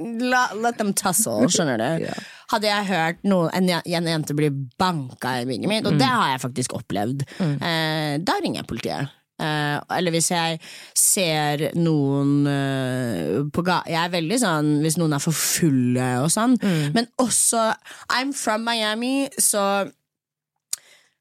La, 0.00 0.46
let 0.56 0.78
them 0.80 0.94
tussle, 0.96 1.48
skjønner 1.52 1.80
du. 1.80 2.10
Hadde 2.54 2.70
jeg 2.70 2.88
hørt 2.88 3.24
noen, 3.26 3.50
en, 3.54 3.70
en 3.84 4.10
jente 4.14 4.36
bli 4.38 4.48
banka 4.80 5.40
i 5.42 5.48
bygget 5.48 5.70
mitt, 5.70 5.88
og 5.88 5.98
det 6.00 6.08
har 6.08 6.32
jeg 6.32 6.44
faktisk 6.46 6.76
opplevd, 6.78 7.26
eh, 7.42 8.14
da 8.22 8.38
ringer 8.40 8.62
jeg 8.62 8.70
politiet. 8.70 9.16
Eh, 9.40 9.76
eller 9.96 10.12
hvis 10.12 10.30
jeg 10.32 10.58
ser 11.00 11.70
noen 11.80 12.32
eh, 12.44 13.38
på 13.48 13.62
ga 13.64 13.78
Jeg 13.88 13.96
er 13.96 14.10
veldig 14.12 14.36
sånn 14.42 14.68
hvis 14.84 14.98
noen 15.00 15.14
er 15.16 15.22
for 15.24 15.32
fulle 15.32 16.08
og 16.20 16.28
sånn. 16.32 16.58
Men 16.92 17.08
også 17.22 17.70
I'm 18.12 18.34
from 18.36 18.66
Miami, 18.68 19.30
så 19.40 19.64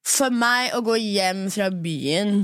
for 0.04 0.36
meg 0.36 0.74
å 0.76 0.82
gå 0.84 0.98
hjem 1.00 1.46
fra 1.54 1.70
byen 1.72 2.42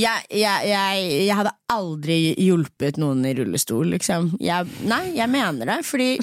jeg, 0.00 0.24
jeg, 0.30 0.68
jeg, 0.70 1.04
jeg 1.28 1.36
hadde 1.38 1.52
aldri 1.72 2.16
hjulpet 2.40 2.98
noen 3.00 3.20
i 3.28 3.34
rullestol, 3.36 3.90
liksom. 3.92 4.32
Jeg, 4.42 4.66
nei, 4.88 5.04
jeg 5.18 5.30
mener 5.32 5.68
det, 5.68 5.78
fordi 5.88 6.14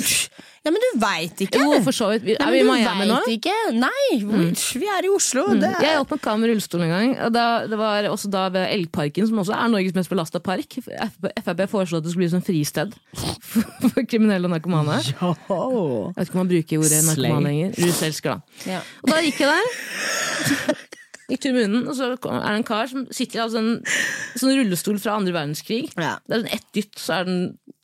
Ja, 0.65 0.71
men 0.73 0.81
du 0.81 0.87
veit 0.97 1.41
ikke! 1.45 1.59
Jo, 1.61 1.75
for 1.85 1.93
så 1.93 2.07
vidt. 2.09 2.25
Er 2.33 2.39
Nei, 2.41 2.47
Er 2.47 2.53
vi 2.55 2.61
i 2.63 2.65
Miami 2.65 3.05
nå? 3.05 3.19
vet 3.21 3.35
ikke. 3.35 3.53
Nei, 3.77 4.05
vi, 4.17 4.47
vi 4.81 4.87
er 4.89 5.05
i 5.05 5.11
Oslo. 5.13 5.43
Det 5.61 5.69
Jeg 5.83 5.91
hjalp 5.91 6.15
kar 6.23 6.39
med 6.41 6.49
rullestol 6.49 6.81
en 6.87 6.93
gang. 6.95 7.13
Og 7.27 7.35
da, 7.35 7.43
det 7.69 7.77
var 7.77 8.07
også 8.09 8.31
da 8.33 8.47
ved 8.55 8.65
Elgparken, 8.73 9.27
som 9.29 9.43
også 9.43 9.53
er 9.53 9.69
Norges 9.69 9.93
mest 9.93 10.09
belasta 10.09 10.41
park. 10.41 10.79
FrP 10.81 11.61
foreslo 11.69 12.01
at 12.01 12.07
det 12.07 12.15
skulle 12.15 12.25
bli 12.25 12.31
sånn 12.33 12.45
fristed 12.47 12.97
for, 13.13 13.61
for 13.91 14.09
kriminelle 14.09 14.49
og 14.49 14.55
narkomane. 14.55 14.97
Jeg 15.05 15.13
vet 15.21 16.25
ikke 16.25 16.39
om 16.39 16.41
man 16.41 16.51
bruker 16.55 16.81
ordet 16.81 17.05
narkoman 17.11 17.49
lenger. 17.51 17.77
Ruselsker, 17.85 18.41
da. 18.41 18.65
Ja. 18.73 18.81
Og 19.05 19.13
da 19.13 19.21
gikk 19.27 19.45
jeg 19.45 19.53
der. 19.53 20.85
I 21.25 21.37
munnen, 21.49 21.87
og 21.89 21.95
så 21.97 22.11
er 22.11 22.15
det 22.15 22.31
en 22.51 22.65
kar 22.67 22.89
som 22.91 23.05
sitter 23.09 23.39
i 23.39 23.43
altså 23.45 23.61
en 23.61 23.71
sånn 24.37 24.57
rullestol 24.59 24.99
fra 25.01 25.15
andre 25.17 25.33
verdenskrig. 25.33 25.87
Ja. 25.97 26.19
Det 26.21 26.35
er 26.35 26.43
sånn 26.43 26.53
ett 26.53 26.67
dytt, 26.77 26.99
så 27.01 27.15
er 27.17 27.29
den 27.29 27.39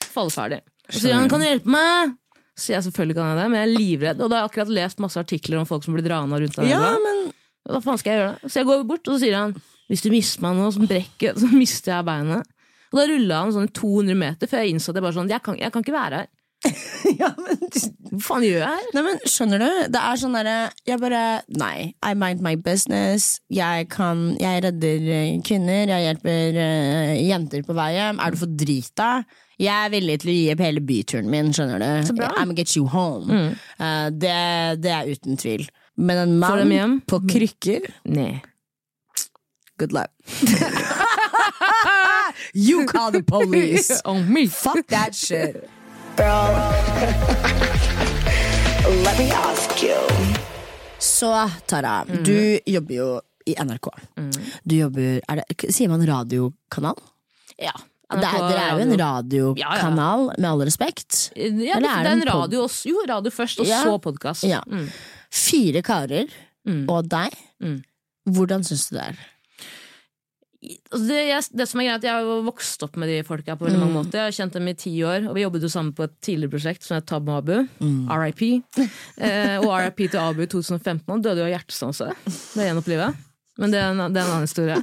falleferdig. 0.05 0.61
Og 0.61 0.93
så 0.93 1.05
sier 1.05 1.17
han 1.17 1.29
'kan 1.29 1.41
du 1.41 1.47
hjelpe 1.47 1.71
meg?' 1.73 2.17
Så 2.55 2.67
sier 2.67 2.75
jeg 2.75 2.91
selvfølgelig 2.91 3.15
kan 3.15 3.29
jeg 3.31 3.37
det, 3.39 3.49
men 3.49 3.57
jeg 3.57 3.67
er 3.67 3.79
livredd. 3.79 4.21
Og 4.21 4.29
da 4.29 4.35
har 4.35 4.43
jeg 4.43 4.51
akkurat 4.51 4.75
lest 4.75 4.99
masse 4.99 5.17
artikler 5.17 5.57
om 5.57 5.65
folk 5.65 5.83
som 5.83 5.95
blir 5.95 6.09
rana 6.11 6.37
rundt 6.37 6.55
der. 6.55 6.67
ja, 6.69 6.97
men 6.99 7.31
Hva 7.65 7.81
faen 7.81 7.97
skal 7.97 8.11
jeg 8.11 8.19
gjøre 8.19 8.33
da? 8.33 8.49
Så 8.49 8.59
jeg 8.59 8.65
går 8.65 8.87
bort, 8.89 9.07
og 9.07 9.13
så 9.15 9.19
sier 9.21 9.37
han 9.37 9.55
Hvis 9.89 10.01
du 10.01 10.09
mister 10.09 10.41
meg 10.41 10.55
nå, 10.55 10.71
så 10.71 10.87
brekker 10.87 11.37
Så 11.37 11.47
mister 11.51 11.91
jeg 11.91 12.05
beinet. 12.05 12.47
Og 12.91 12.99
da 12.99 13.07
rulla 13.07 13.41
han 13.43 13.53
sånn 13.53 13.71
200 13.71 14.15
meter 14.15 14.47
før 14.47 14.63
jeg 14.63 14.73
innså 14.75 14.91
at 14.91 14.95
jeg 14.99 15.03
bare 15.03 15.17
sånn 15.17 15.29
Jeg 15.29 15.41
kan, 15.41 15.57
jeg 15.57 15.71
kan 15.71 15.81
ikke 15.81 15.95
være 15.95 16.15
her. 16.21 16.27
ja, 17.21 17.29
men 17.37 17.59
Hva 17.61 18.19
faen 18.25 18.45
gjør 18.45 18.57
jeg 18.57 18.67
her? 18.67 18.87
Nei, 18.95 19.03
men 19.07 19.21
skjønner 19.25 19.61
du? 19.61 19.69
Det 19.93 20.01
er 20.01 20.19
sånn 20.21 20.35
derre 20.35 20.55
Jeg 20.87 21.01
bare 21.01 21.21
Nei. 21.59 21.75
I 22.05 22.13
mind 22.17 22.43
my 22.45 22.55
business. 22.59 23.35
Jeg 23.51 23.89
kan 23.93 24.23
Jeg 24.41 24.63
redder 24.65 25.07
eh, 25.17 25.37
kvinner. 25.45 25.91
Jeg 25.91 26.07
hjelper 26.07 26.59
uh, 26.59 27.13
jenter 27.19 27.65
på 27.67 27.77
vei 27.77 27.91
hjem. 27.97 28.21
Er 28.21 28.33
du 28.33 28.41
for 28.41 28.57
drita? 28.63 29.11
Jeg 29.61 29.75
er 29.75 29.91
villig 29.93 30.17
til 30.23 30.31
å 30.31 30.35
gi 30.35 30.45
opp 30.55 30.63
hele 30.65 30.81
byturen 30.81 31.27
min, 31.29 31.51
skjønner 31.53 31.83
du. 31.83 31.89
Så 32.07 32.15
bra. 32.17 32.31
I'm 32.33 32.49
gonna 32.49 32.57
get 32.57 32.73
you 32.75 32.87
home. 32.89 33.41
Eh, 33.77 34.07
det, 34.09 34.37
det 34.81 34.95
er 34.95 35.11
uten 35.11 35.37
tvil. 35.37 35.67
Men 36.01 36.23
en 36.23 36.33
mann 36.41 36.95
på 37.05 37.19
krykker 37.29 37.85
Nei. 38.09 38.39
Good 39.77 39.93
luck. 39.93 40.09
you 42.53 42.85
call 42.85 43.11
the 43.11 43.23
police. 43.23 44.01
Oh, 44.05 44.21
me. 44.21 44.47
Fuck 44.47 44.87
that 44.87 45.15
shit. 45.15 45.69
Girl, 46.17 46.51
let 49.05 49.17
me 49.19 49.31
ask 49.31 49.83
you. 49.83 49.95
Så 50.99 51.49
Tara, 51.67 52.05
du 52.25 52.59
jobber 52.65 52.93
jo 52.95 53.21
i 53.49 53.55
NRK. 53.57 53.87
Du 54.63 54.75
jobber 54.75 55.21
er 55.29 55.35
det, 55.41 55.71
Sier 55.73 55.89
man 55.91 56.03
radiokanal? 56.07 56.95
Ja. 57.61 57.73
Det 58.11 58.27
er, 58.27 58.41
dere 58.43 58.63
er 58.65 58.71
jo 58.75 58.79
en 58.83 58.95
radiokanal, 58.99 60.25
med 60.35 60.47
all 60.49 60.61
respekt. 60.67 61.29
Ja, 61.35 61.47
det, 61.47 61.69
er 61.71 61.79
det 61.79 61.87
det 61.87 62.11
er 62.11 62.15
en 62.17 62.25
radio 62.27 62.65
også. 62.67 62.89
Jo, 62.91 62.97
radio 63.07 63.31
først, 63.31 63.59
og 63.63 63.67
Ja. 63.69 63.79
så 63.87 63.95
podkast. 64.03 64.43
Ja. 64.47 64.59
Fire 65.31 65.81
karer 65.81 66.27
Mm. 66.67 66.83
og 66.93 67.07
deg. 67.09 67.31
Mm. 67.63 67.79
Hvordan 68.35 68.61
syns 68.63 68.83
du 68.91 68.95
det 68.99 69.03
er? 69.07 69.15
Altså, 70.61 71.05
det, 71.07 71.19
jeg, 71.25 71.45
det 71.57 71.65
som 71.71 71.79
er 71.81 71.87
greit, 71.87 72.03
Jeg 72.05 72.13
har 72.13 72.41
vokst 72.45 72.83
opp 72.85 72.97
med 73.01 73.09
de 73.09 73.15
folka 73.25 73.55
på 73.57 73.65
veldig 73.65 73.79
mange 73.81 73.95
Mm. 73.95 73.97
måter. 73.97 74.19
Jeg 74.19 74.27
har 74.29 74.35
kjent 74.37 74.53
dem 74.53 74.67
i 74.69 74.73
ti 74.77 74.91
år, 75.01 75.25
og 75.29 75.33
vi 75.33 75.41
jobbet 75.41 75.63
jo 75.65 75.69
sammen 75.73 75.93
på 75.97 76.03
et 76.05 76.13
tidligere 76.21 76.51
prosjekt 76.53 76.83
som 76.85 76.95
het 76.99 77.07
Tab 77.09 77.25
med 77.25 77.37
Abu. 77.39 77.67
Mm. 77.81 78.07
RIP. 78.21 78.43
Eh, 79.17 79.57
og 79.57 79.71
RIP 79.73 80.03
til 80.11 80.19
Abu 80.21 80.43
i 80.43 80.49
2015. 80.51 81.01
Han 81.09 81.21
døde 81.25 81.41
jo 81.41 81.47
av 81.49 81.53
hjertestanse. 81.55 82.11
Det 82.25 82.61
er 82.61 82.69
gjennom 82.69 82.85
livet. 82.93 83.15
Men 83.57 83.71
det 83.73 83.79
er, 83.81 83.89
en, 83.91 84.13
det 84.13 84.21
er 84.21 84.27
en 84.27 84.35
annen 84.35 84.45
historie. 84.45 84.77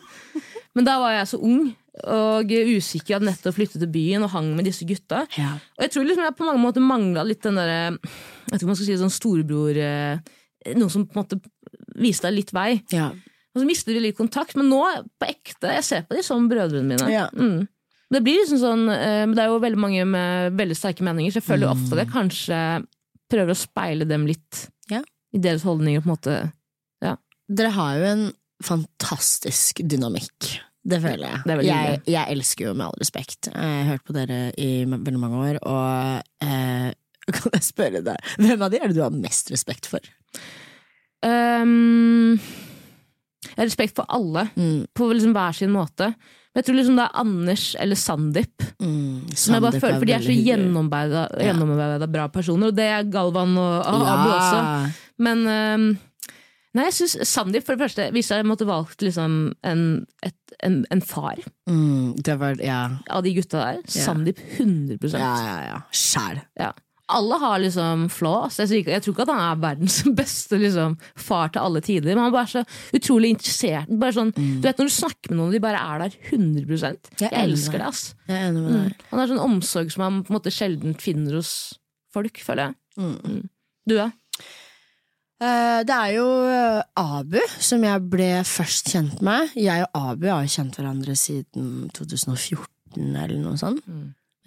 Men 0.74 0.84
da 0.84 0.98
var 0.98 1.14
jeg 1.14 1.28
så 1.30 1.38
ung 1.42 1.62
og 2.06 2.50
usikker. 2.50 3.08
Jeg 3.14 3.16
hadde 3.20 3.26
nettopp 3.30 3.54
flyttet 3.56 3.80
til 3.82 3.90
byen 3.90 4.22
og 4.26 4.30
hang 4.34 4.50
med 4.58 4.66
disse 4.68 4.86
gutta. 4.86 5.24
Ja. 5.38 5.54
Og 5.78 5.86
jeg 5.86 5.90
tror 5.94 6.04
liksom 6.10 6.26
jeg 6.26 6.36
på 6.38 6.46
mange 6.46 6.62
måter 6.62 6.82
mangla 6.84 7.24
litt 7.26 7.42
den 7.42 7.54
derre 7.58 7.78
Jeg 8.50 8.62
om 8.62 8.68
man 8.70 8.76
skal 8.78 8.86
si 8.86 8.98
sånn 9.00 9.10
storebror 9.14 9.78
eh, 9.82 10.18
Noen 10.74 10.90
som 10.90 11.06
på 11.06 11.14
en 11.18 11.22
måte 11.24 11.38
viste 11.98 12.26
deg 12.28 12.36
litt 12.42 12.52
vei. 12.54 12.82
Ja. 12.94 13.08
Og 13.58 13.64
så 13.64 13.68
mister 13.68 13.96
vi 13.96 14.04
litt 14.04 14.18
kontakt, 14.18 14.54
men 14.54 14.70
nå, 14.70 14.78
på 15.18 15.26
ekte, 15.26 15.72
jeg 15.74 15.86
ser 15.86 16.06
på 16.06 16.14
dem 16.14 16.24
som 16.26 16.46
brødrene 16.50 16.86
mine. 16.94 17.08
Ja. 17.10 17.26
Mm. 17.34 17.66
Det 18.08 18.22
blir 18.24 18.38
liksom 18.40 18.60
sånn 18.62 18.86
eh, 18.88 19.24
men 19.26 19.34
Det 19.36 19.42
er 19.42 19.50
jo 19.50 19.58
veldig 19.60 19.80
mange 19.82 20.04
med 20.08 20.54
veldig 20.56 20.76
sterke 20.78 21.04
meninger, 21.04 21.34
så 21.34 21.42
jeg 21.42 21.48
føler 21.50 21.66
jo 21.66 21.72
ofte 21.74 21.96
at 21.96 22.04
jeg 22.06 22.12
kanskje 22.14 22.60
prøver 23.28 23.52
å 23.52 23.58
speile 23.58 24.06
dem 24.08 24.24
litt 24.30 24.68
Ja. 24.88 25.02
i 25.34 25.42
deres 25.42 25.66
holdninger. 25.66 26.00
på 26.04 26.08
en 26.08 26.16
måte 26.16 26.38
Dere 27.48 27.70
har 27.72 27.96
jo 27.96 28.04
en 28.04 28.24
fantastisk 28.60 29.80
dynamikk. 29.88 30.50
Det 30.84 30.98
føler 31.00 31.24
jeg. 31.30 31.38
Det 31.48 31.56
jeg, 31.64 32.00
jeg 32.12 32.34
elsker 32.34 32.66
jo 32.68 32.74
Med 32.76 32.86
all 32.90 33.00
respekt. 33.00 33.48
Jeg 33.48 33.56
har 33.56 33.88
hørt 33.94 34.04
på 34.04 34.16
dere 34.16 34.40
i 34.60 34.84
veldig 34.84 35.20
mange 35.20 35.40
år, 35.46 35.60
og 35.64 36.44
eh, 36.44 36.90
kan 37.38 37.56
jeg 37.56 37.64
spørre 37.64 38.02
deg, 38.04 38.32
hvem 38.40 38.64
av 38.64 38.72
de 38.72 38.80
er 38.80 38.88
det 38.92 38.98
du 38.98 39.04
har 39.04 39.16
mest 39.16 39.52
respekt 39.52 39.88
for? 39.88 40.04
Ehm, 41.26 42.36
Jeg 43.56 43.62
har 43.62 43.66
respekt 43.70 43.94
for 43.96 44.06
alle, 44.08 44.48
Mm, 44.56 44.86
på 44.94 45.08
liksom 45.12 45.32
hver 45.36 45.54
sin 45.54 45.70
måte. 45.74 46.14
Men 46.54 46.62
jeg 46.62 46.64
tror 46.64 46.76
liksom 46.78 46.96
det 46.96 47.04
er 47.04 47.20
Anders 47.20 47.64
eller 47.78 47.94
Sandeep. 47.96 48.62
mm, 48.80 49.36
Som 49.36 49.54
jeg 49.54 49.62
bare 49.62 49.80
føler, 49.80 49.98
for 49.98 50.04
de 50.06 50.12
er 50.12 50.24
så 50.26 50.34
gjennomarbeida 50.44 52.00
Ja. 52.00 52.06
bra 52.06 52.28
personer, 52.28 52.68
og 52.68 52.74
det 52.76 52.84
er 52.84 53.04
Galvan 53.04 53.56
og 53.58 53.86
Abu 53.86 54.30
også. 54.34 54.92
Men 55.18 55.46
um, 55.46 55.98
Nei, 56.74 56.84
jeg 56.84 56.92
syns 56.98 57.26
Sandeep 57.26 57.64
for 57.64 57.74
det 57.74 57.80
første 57.88 58.10
Hvis 58.12 58.28
jeg 58.30 58.44
måtte 58.44 58.66
valgt 58.68 59.00
liksom 59.02 59.54
en, 59.64 60.06
et, 60.22 60.34
en, 60.62 60.84
en 60.92 61.00
far 61.00 61.38
Mm, 61.66 62.14
det 62.22 62.38
var 62.38 62.56
Ja. 62.62 62.88
av 63.10 63.22
de 63.24 63.32
gutta 63.34 63.58
der, 63.58 63.80
Ja. 63.88 64.04
Sandeep 64.04 64.38
100% 64.58 65.18
Ja, 65.18 65.32
ja, 65.44 65.56
ja. 65.72 65.78
Sjæl. 65.92 66.42
Ja. 66.58 66.72
Alle 67.08 67.38
har 67.40 67.58
liksom 67.62 68.04
flaws. 68.12 68.58
Jeg, 68.60 68.84
jeg 68.88 69.02
tror 69.04 69.14
ikke 69.14 69.24
at 69.24 69.32
han 69.32 69.42
er 69.44 69.60
verdens 69.62 69.98
beste 70.20 70.58
liksom, 70.60 70.96
far 71.16 71.52
til 71.54 71.64
alle 71.64 71.82
tider, 71.84 72.12
men 72.12 72.26
han 72.26 72.32
er 72.32 72.36
bare 72.36 72.52
så 72.52 72.64
utrolig 72.98 73.32
interessert. 73.36 73.88
Sånn, 74.18 74.32
Du 74.36 74.66
vet 74.66 74.80
Når 74.80 74.90
du 74.90 74.94
snakker 74.94 75.32
med 75.32 75.40
noen, 75.40 75.52
de 75.56 75.62
bare 75.64 75.80
er 75.80 76.04
der 76.04 76.16
100 76.32 76.68
Jeg 76.68 76.98
Jeg, 77.22 77.32
er 77.32 77.42
elsker 77.42 77.80
det. 77.80 77.88
ass 77.90 78.02
Jeg 78.28 78.36
er 78.36 78.48
enig 78.50 78.64
med 78.64 78.76
mm. 78.76 79.04
Han 79.10 79.22
har 79.22 79.30
sånn 79.32 79.44
omsorg 79.44 79.92
som 79.94 80.04
han 80.06 80.22
på 80.24 80.32
en 80.32 80.38
måte 80.38 80.52
sjelden 80.54 80.96
finner 81.00 81.38
hos 81.40 81.52
folk, 82.14 82.40
føler 82.44 82.70
jeg. 82.70 82.78
Mm. 82.98 83.42
Du, 83.88 83.96
ja? 83.96 84.10
Eh, 85.38 85.80
det 85.86 85.94
er 85.94 86.14
jo 86.16 86.26
eh, 86.50 86.80
Abu 86.98 87.38
som 87.62 87.84
jeg 87.86 88.06
ble 88.10 88.30
først 88.48 88.90
kjent 88.90 89.20
med. 89.24 89.52
Jeg 89.58 89.86
og 89.86 90.00
Abu 90.14 90.26
har 90.32 90.42
jo 90.44 90.54
kjent 90.56 90.78
hverandre 90.80 91.14
siden 91.18 91.86
2014 91.94 92.66
eller 92.98 93.36
noe 93.38 93.58
sånt. 93.60 93.84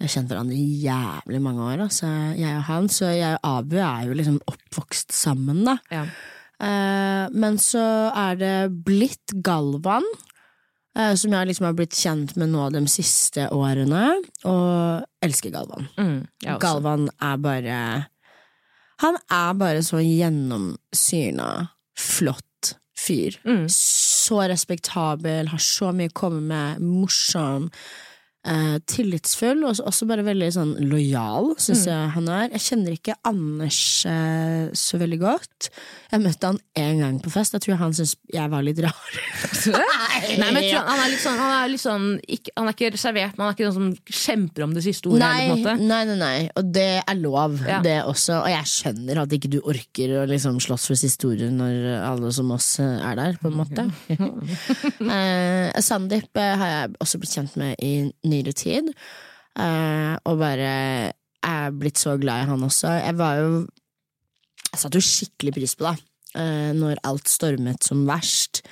Har 0.02 0.10
kjent 0.10 0.32
hverandre 0.32 0.56
i 0.58 0.82
jævlig 0.82 1.38
mange 1.44 1.62
år, 1.62 1.84
altså, 1.86 2.08
jeg 2.34 2.56
og 2.58 2.66
han. 2.66 2.88
Så 2.90 3.12
jeg 3.14 3.36
og 3.38 3.48
Abu 3.52 3.76
er 3.78 4.08
jo 4.08 4.16
liksom 4.18 4.40
oppvokst 4.50 5.14
sammen, 5.14 5.62
da. 5.68 5.76
Ja. 5.94 6.04
Eh, 6.62 7.24
men 7.34 7.58
så 7.62 7.84
er 8.10 8.38
det 8.38 8.56
blitt 8.86 9.34
Galvan, 9.46 10.06
eh, 10.98 11.14
som 11.18 11.34
jeg 11.34 11.50
liksom 11.50 11.68
har 11.68 11.78
blitt 11.78 11.96
kjent 11.98 12.36
med 12.38 12.52
nå 12.52 12.68
de 12.74 12.82
siste 12.90 13.48
årene, 13.54 14.04
og 14.46 15.06
elsker 15.22 15.54
Galvan. 15.54 15.86
Mm. 15.98 16.18
Galvan 16.62 17.08
er 17.18 17.42
bare 17.42 17.82
Han 19.02 19.16
er 19.34 19.54
bare 19.58 19.82
så 19.82 19.98
gjennomsyna 19.98 21.48
flott 21.98 22.76
fyr. 22.98 23.38
Mm. 23.42 23.66
Så 23.72 24.38
respektabel, 24.46 25.50
har 25.50 25.62
så 25.62 25.90
mye 25.96 26.12
å 26.12 26.14
komme 26.14 26.42
med, 26.46 26.82
morsom. 26.86 27.66
Eh, 28.44 28.78
tillitsfull, 28.90 29.60
og 29.68 29.76
så- 29.78 29.84
også 29.86 30.06
bare 30.10 30.24
veldig 30.26 30.48
sånn 30.50 30.72
lojal, 30.90 31.52
syns 31.62 31.84
jeg 31.86 32.10
han 32.10 32.28
er. 32.28 32.48
Jeg 32.50 32.60
kjenner 32.64 32.92
ikke 32.96 33.14
Anders 33.24 34.04
eh, 34.04 34.66
så 34.74 34.98
veldig 34.98 35.18
godt. 35.20 35.68
Jeg 36.10 36.20
møtte 36.24 36.48
han 36.50 36.58
én 36.74 36.98
gang 36.98 37.20
på 37.22 37.30
fest. 37.30 37.52
Jeg 37.54 37.62
tror 37.62 37.76
han 37.78 37.92
syntes 37.94 38.16
jeg 38.34 38.50
var 38.50 38.62
litt 38.66 38.80
rar. 38.82 38.98
Nei, 39.70 40.50
men 40.50 40.58
jeg 40.58 40.72
tror 40.74 40.88
han, 40.90 40.98
er 41.04 41.10
litt 41.12 41.22
sånn, 41.22 41.38
han 41.38 41.52
er 41.60 41.68
litt 41.70 41.80
sånn 41.84 42.08
ikke, 42.26 42.50
Han 42.56 42.66
er 42.66 42.74
ikke 42.74 42.90
reservert, 42.96 43.36
men 43.38 43.44
han 43.46 43.52
er 43.52 43.56
ikke 43.56 43.68
noen 43.68 43.78
som 43.78 43.94
kjemper 44.10 44.64
om 44.66 44.74
det 44.74 44.82
siste 44.88 45.06
ordet. 45.06 45.20
Nei, 45.22 45.76
nei, 45.78 46.02
nei, 46.10 46.16
nei, 46.18 46.50
og 46.56 46.72
det 46.74 46.88
er 47.06 47.14
lov, 47.22 47.60
Ja. 47.64 47.78
det 47.80 48.02
også. 48.02 48.40
Og 48.42 48.50
jeg 48.50 48.64
skjønner 48.72 49.22
at 49.22 49.30
ikke 49.38 49.50
du 49.54 49.60
orker 49.60 50.16
å 50.18 50.26
liksom 50.26 50.58
slåss 50.58 50.88
for 50.90 50.98
siste 50.98 51.30
ordet 51.30 51.52
når 51.54 52.02
alle 52.10 52.32
som 52.34 52.50
oss 52.50 52.80
eh, 52.80 52.98
er 53.06 53.14
der, 53.22 53.38
på 53.38 53.52
en 53.52 53.60
måte. 53.62 53.86
eh, 55.14 55.80
Sandeep 55.80 56.36
eh, 56.42 56.56
har 56.58 56.74
jeg 56.74 56.94
også 57.06 57.22
blitt 57.22 57.34
kjent 57.38 57.56
med 57.60 57.76
i 57.78 57.94
nyere 58.32 58.54
tid, 58.56 58.88
eh, 59.60 60.14
og 60.24 60.40
bare 60.40 60.72
er 61.42 61.70
blitt 61.76 61.98
så 62.00 62.16
glad 62.22 62.44
i 62.44 62.50
han 62.50 62.64
også. 62.68 62.96
Jeg 63.04 63.16
var 63.20 63.36
jo 63.42 63.52
Jeg 64.72 64.80
satte 64.80 64.96
jo 64.96 65.04
skikkelig 65.04 65.52
pris 65.58 65.74
på 65.76 65.84
det, 65.84 65.98
eh, 66.40 66.70
når 66.72 66.96
alt 67.04 67.28
stormet 67.28 67.84
som 67.84 68.06
verst. 68.08 68.62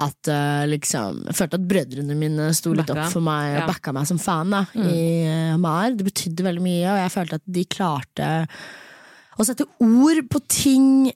At 0.00 0.26
eh, 0.32 0.64
liksom 0.66 1.20
Jeg 1.28 1.36
følte 1.36 1.58
at 1.60 1.66
brødrene 1.70 2.16
mine 2.18 2.48
sto 2.56 2.72
litt 2.74 2.90
opp 2.90 3.12
for 3.12 3.20
meg 3.22 3.52
og 3.52 3.60
Ja. 3.60 3.66
backa 3.68 3.92
meg 3.94 4.06
som 4.08 4.18
fan 4.18 4.50
da 4.50 4.64
i 4.74 5.22
eh, 5.28 5.56
Mar. 5.60 5.90
Det 5.94 6.06
betydde 6.08 6.42
veldig 6.48 6.62
mye, 6.64 6.86
og 6.90 6.98
jeg 7.04 7.12
følte 7.14 7.38
at 7.38 7.46
de 7.46 7.64
klarte 7.76 8.30
å 9.38 9.46
sette 9.46 9.68
ord 9.80 10.22
på 10.32 10.40
ting 10.48 11.12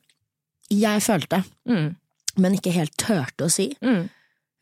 jeg 0.71 1.03
følte, 1.05 1.43
Mm. 1.69 1.97
men 2.39 2.55
ikke 2.55 2.73
helt 2.73 2.95
turte 2.97 3.45
å 3.49 3.51
si. 3.51 3.71
Mm. 3.83 4.09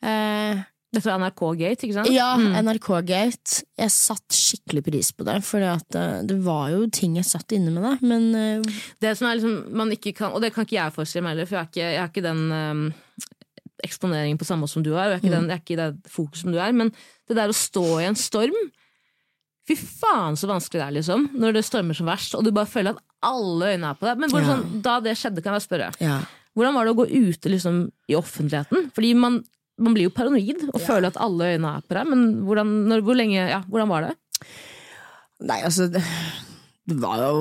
Eh, 0.03 0.63
Dette 0.93 1.09
er 1.09 1.17
NRK 1.17 1.41
Gate, 1.57 1.87
ikke 1.87 1.95
sant? 1.97 2.09
ja, 2.13 2.35
Mm. 2.37 2.53
NRK-gate. 2.67 3.63
Jeg 3.81 3.89
satt 3.89 4.35
skikkelig 4.37 4.83
pris 4.85 5.09
på 5.17 5.25
det, 5.25 5.39
for 5.43 5.59
det 5.63 6.37
var 6.45 6.69
jo 6.69 6.83
ting 6.93 7.15
jeg 7.17 7.25
satt 7.25 7.51
inne 7.57 7.71
med 7.73 7.81
da, 7.83 7.95
Men 8.05 8.27
uh... 8.35 8.81
Det 9.01 9.15
som 9.17 9.27
er 9.27 9.39
liksom, 9.39 9.55
man 9.73 9.91
ikke 9.95 10.13
kan, 10.13 10.31
og 10.33 10.41
det 10.43 10.53
kan 10.53 10.67
ikke 10.67 10.77
jeg 10.77 10.93
forestille 10.93 11.23
meg 11.25 11.33
heller, 11.35 11.49
for 11.49 11.57
jeg 11.57 11.63
har 11.63 11.71
ikke, 11.71 11.89
jeg 11.95 11.99
har 12.03 12.11
ikke 12.13 12.25
den 12.27 12.43
um, 12.53 12.85
eksponeringen 13.83 14.37
på 14.39 14.45
samme 14.47 14.63
måte 14.67 14.75
som 14.77 14.85
du 14.85 14.93
har, 14.93 15.09
og 15.09 15.15
jeg 15.15 15.19
er 15.19 15.25
ikke, 15.25 15.33
den, 15.35 15.49
jeg 15.49 15.57
er 15.57 15.63
ikke 15.65 15.79
det 15.81 16.13
fokus 16.13 16.45
som 16.45 16.53
du 16.53 16.59
er, 16.61 16.71
men 16.77 16.93
det 17.27 17.37
der 17.41 17.49
å 17.51 17.57
stå 17.57 17.85
i 18.03 18.07
en 18.11 18.19
storm 18.19 18.55
Fy 19.63 19.77
faen 19.79 20.35
så 20.35 20.43
vanskelig 20.49 20.75
det 20.81 20.85
er, 20.89 20.95
liksom, 20.97 21.21
når 21.39 21.53
det 21.55 21.61
stormer 21.63 21.95
som 21.95 22.09
verst, 22.11 22.33
og 22.35 22.43
du 22.43 22.49
bare 22.51 22.67
føler 22.67 22.97
at 22.97 23.03
alle 23.23 23.69
øynene 23.71 23.93
er 23.93 23.95
på 23.95 24.09
deg. 24.09 24.17
Men 24.19 24.29
hvordan, 24.33 24.49
Ja. 24.49 24.55
sånn, 24.59 24.81
da 24.83 24.95
det 24.99 25.13
skjedde, 25.15 25.41
kan 25.45 25.55
jeg 25.55 25.63
spørre, 25.63 25.87
ja. 26.03 26.17
hvordan 26.51 26.73
var 26.75 26.83
det 26.83 26.91
å 26.91 26.97
gå 26.99 27.05
ute 27.07 27.47
liksom, 27.53 27.77
i 28.11 28.17
offentligheten? 28.19 28.89
Fordi 28.91 29.13
man, 29.15 29.37
man 29.81 29.93
blir 29.95 30.05
jo 30.09 30.13
paranoid 30.13 30.67
og 30.73 30.81
føler 30.83 31.09
at 31.09 31.17
alle 31.23 31.53
øynene 31.55 31.71
er 31.79 31.85
på 31.87 31.95
deg, 31.97 32.09
men 32.11 32.25
hvordan, 32.45 32.73
når, 32.91 33.01
hvor 33.07 33.17
lenge, 33.17 33.39
ja, 33.49 33.61
hvordan 33.69 33.89
var 33.89 34.07
det? 34.07 34.13
Nei, 35.43 35.59
altså 35.65 35.87
Det, 35.91 36.03
det 36.87 36.97
var 37.01 37.17
jo 37.23 37.39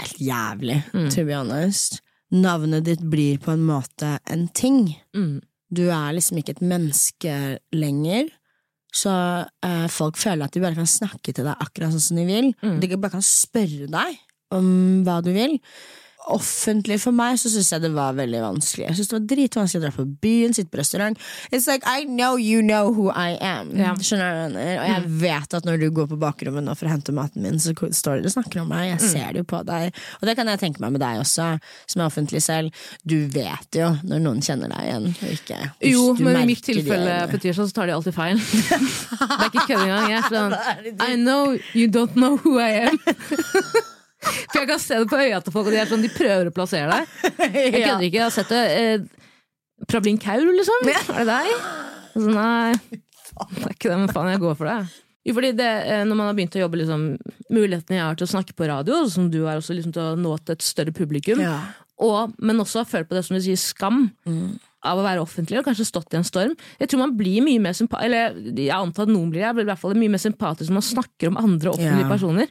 helt 0.00 0.18
jævlig, 0.20 0.80
Mm. 0.92 1.10
to 1.14 1.24
be 1.24 1.34
honest. 1.36 2.00
Navnet 2.34 2.84
ditt 2.84 3.02
blir 3.10 3.38
på 3.38 3.52
en 3.54 3.62
måte 3.68 4.16
en 4.26 4.48
ting. 4.48 4.96
Mm. 5.14 5.40
Du 5.70 5.84
er 5.90 6.12
liksom 6.16 6.38
ikke 6.40 6.56
et 6.56 6.62
menneske 6.66 7.58
lenger. 7.72 8.28
Så 8.94 9.10
eh, 9.62 9.86
folk 9.90 10.16
føler 10.18 10.44
at 10.46 10.54
de 10.54 10.60
bare 10.62 10.74
kan 10.78 10.86
snakke 10.86 11.32
til 11.34 11.44
deg 11.46 11.56
akkurat 11.62 11.94
sånn 11.94 12.02
som 12.08 12.18
de 12.18 12.26
vil. 12.28 12.50
Mm. 12.62 12.80
De 12.82 12.90
bare 12.96 13.14
kan 13.16 13.24
spørre 13.26 13.86
deg 13.90 14.18
om 14.54 14.68
hva 15.06 15.20
du 15.24 15.30
vil. 15.34 15.56
Offentlig 16.32 16.96
for 17.02 17.12
meg 17.12 17.36
så 17.36 17.50
syns 17.52 17.68
jeg 17.74 17.82
det 17.84 17.90
var 17.92 18.14
veldig 18.16 18.38
vanskelig. 18.40 18.86
Jeg 18.86 18.96
synes 18.96 19.10
det 19.10 19.16
var 19.16 19.24
dritvanskelig 19.34 19.80
å 19.80 19.84
dra 19.84 19.90
på 19.92 20.06
byen, 20.24 20.54
sitte 20.56 20.72
på 20.72 20.80
restaurant. 20.80 21.20
It's 21.50 21.66
like 21.68 21.84
I 21.84 22.06
know 22.08 22.38
you 22.40 22.62
know 22.64 22.94
who 22.96 23.10
I 23.10 23.36
am. 23.44 23.74
Ja. 23.76 23.92
Skjønner 24.00 24.54
du? 24.54 24.56
Og 24.56 24.88
jeg 24.88 25.10
vet 25.20 25.56
at 25.58 25.68
når 25.68 25.82
du 25.82 25.86
går 25.98 26.08
på 26.14 26.18
bakrommet 26.22 26.64
nå 26.64 26.76
for 26.80 26.88
å 26.88 26.94
hente 26.94 27.12
maten 27.16 27.44
min, 27.44 27.60
så 27.60 27.74
står 27.76 28.24
det 28.24 28.32
og 28.32 28.36
snakker 28.38 28.62
om 28.64 28.72
meg. 28.72 28.94
Jeg 28.94 29.12
ser 29.12 29.36
det 29.36 29.44
jo 29.44 29.50
på 29.52 29.60
deg. 29.68 29.92
Og 30.20 30.28
det 30.30 30.36
kan 30.40 30.48
jeg 30.48 30.62
tenke 30.64 30.84
meg 30.84 30.96
med 30.96 31.04
deg 31.04 31.20
også, 31.20 31.50
som 31.92 32.00
er 32.00 32.08
offentlig 32.08 32.40
selv. 32.44 32.84
Du 33.04 33.18
vet 33.34 33.80
jo 33.80 33.92
når 34.08 34.24
noen 34.24 34.44
kjenner 34.44 34.72
deg 34.72 34.88
igjen, 34.88 35.10
ikke 35.34 35.62
Jo, 35.92 36.10
men 36.24 36.40
i 36.40 36.46
mitt 36.54 36.64
tilfelle 36.64 37.20
tirsdag 37.36 37.68
så 37.68 37.72
tar 37.76 37.90
de 37.90 37.98
alltid 37.98 38.16
feil. 38.16 38.40
det 38.40 39.40
er 39.42 39.50
ikke 39.50 39.68
kødd 39.68 39.82
engang. 39.82 40.12
Jeg 40.14 40.22
er 40.22 40.30
sånn 40.32 41.02
I 41.04 41.18
know 41.20 41.58
you 41.74 41.90
don't 41.90 42.16
know 42.16 42.38
who 42.40 42.56
I 42.56 42.88
am. 42.88 43.02
For 44.24 44.58
jeg 44.60 44.68
kan 44.70 44.80
se 44.82 44.98
det 45.02 45.08
på 45.10 45.20
øya 45.20 45.40
til 45.44 45.52
folk, 45.54 45.66
og 45.68 45.72
de 45.74 45.80
er 45.82 45.90
sånn, 45.90 46.02
de 46.04 46.10
prøver 46.14 46.50
å 46.50 46.54
plassere 46.54 46.90
deg. 46.90 47.14
Jeg 47.54 47.72
kødder 47.74 48.04
ikke. 48.08 48.18
Jeg 48.18 48.24
har 48.24 48.34
sett 48.34 48.52
det. 48.52 48.64
Eh, 48.80 49.30
Prablin 49.90 50.18
Kaur, 50.22 50.44
liksom. 50.54 50.90
Er 50.90 51.24
det 51.24 51.26
deg? 51.28 51.64
Så, 52.14 52.26
nei, 52.30 52.72
det 52.78 53.64
er 53.66 53.72
ikke 53.74 53.90
det, 53.90 53.96
men 54.04 54.12
faen, 54.14 54.30
jeg 54.32 54.40
går 54.44 54.54
for 54.60 54.70
det. 54.70 54.76
Jo, 55.24 55.32
fordi 55.38 55.50
det, 55.56 55.70
eh, 55.88 56.02
Når 56.04 56.18
man 56.20 56.26
har 56.28 56.34
begynt 56.36 56.56
å 56.58 56.60
jobbe 56.62 56.78
liksom, 56.82 57.06
mulighetene 57.50 57.96
jeg 57.98 58.04
har 58.04 58.18
til 58.20 58.26
å 58.28 58.32
snakke 58.34 58.54
på 58.56 58.68
radio, 58.68 59.00
som 59.10 59.30
du 59.32 59.40
har 59.46 59.56
også 59.60 59.74
liksom, 59.76 59.92
til 59.96 60.02
å 60.12 60.18
nå 60.20 60.34
til 60.44 60.52
et 60.58 60.62
større 60.66 60.92
publikum, 60.94 61.40
Ja. 61.40 61.56
og, 62.04 62.34
men 62.38 62.60
også 62.62 62.82
har 62.82 62.88
følt 62.90 63.08
på 63.08 63.16
det 63.16 63.24
som 63.26 63.36
du 63.36 63.42
sier, 63.44 63.56
skam 63.60 64.06
av 64.84 65.00
å 65.00 65.04
være 65.06 65.22
offentlig 65.24 65.58
og 65.58 65.64
kanskje 65.64 65.86
stått 65.88 66.12
i 66.12 66.18
en 66.20 66.26
storm. 66.28 66.52
Jeg 66.78 66.90
tror 66.92 67.00
man 67.06 67.16
blir 67.16 67.40
mye 67.40 67.58
mer 67.64 67.72
sympatisk, 67.72 68.04
Eller 68.04 68.36
jeg 68.52 68.68
antar 68.76 69.06
at 69.08 69.12
noen 69.14 69.30
blir 69.32 69.40
det, 69.40 69.46
jeg 69.48 69.56
blir 69.56 69.64
i 69.64 69.70
hvert 69.72 69.80
fall 69.80 69.94
mye 69.96 70.12
mer 70.12 70.20
sympatisk 70.20 70.68
når 70.68 70.76
man 70.76 70.88
snakker 70.92 71.32
om 71.32 71.38
andre 71.40 71.72
offentlige 71.72 72.04
Ja. 72.04 72.10
personer. 72.12 72.48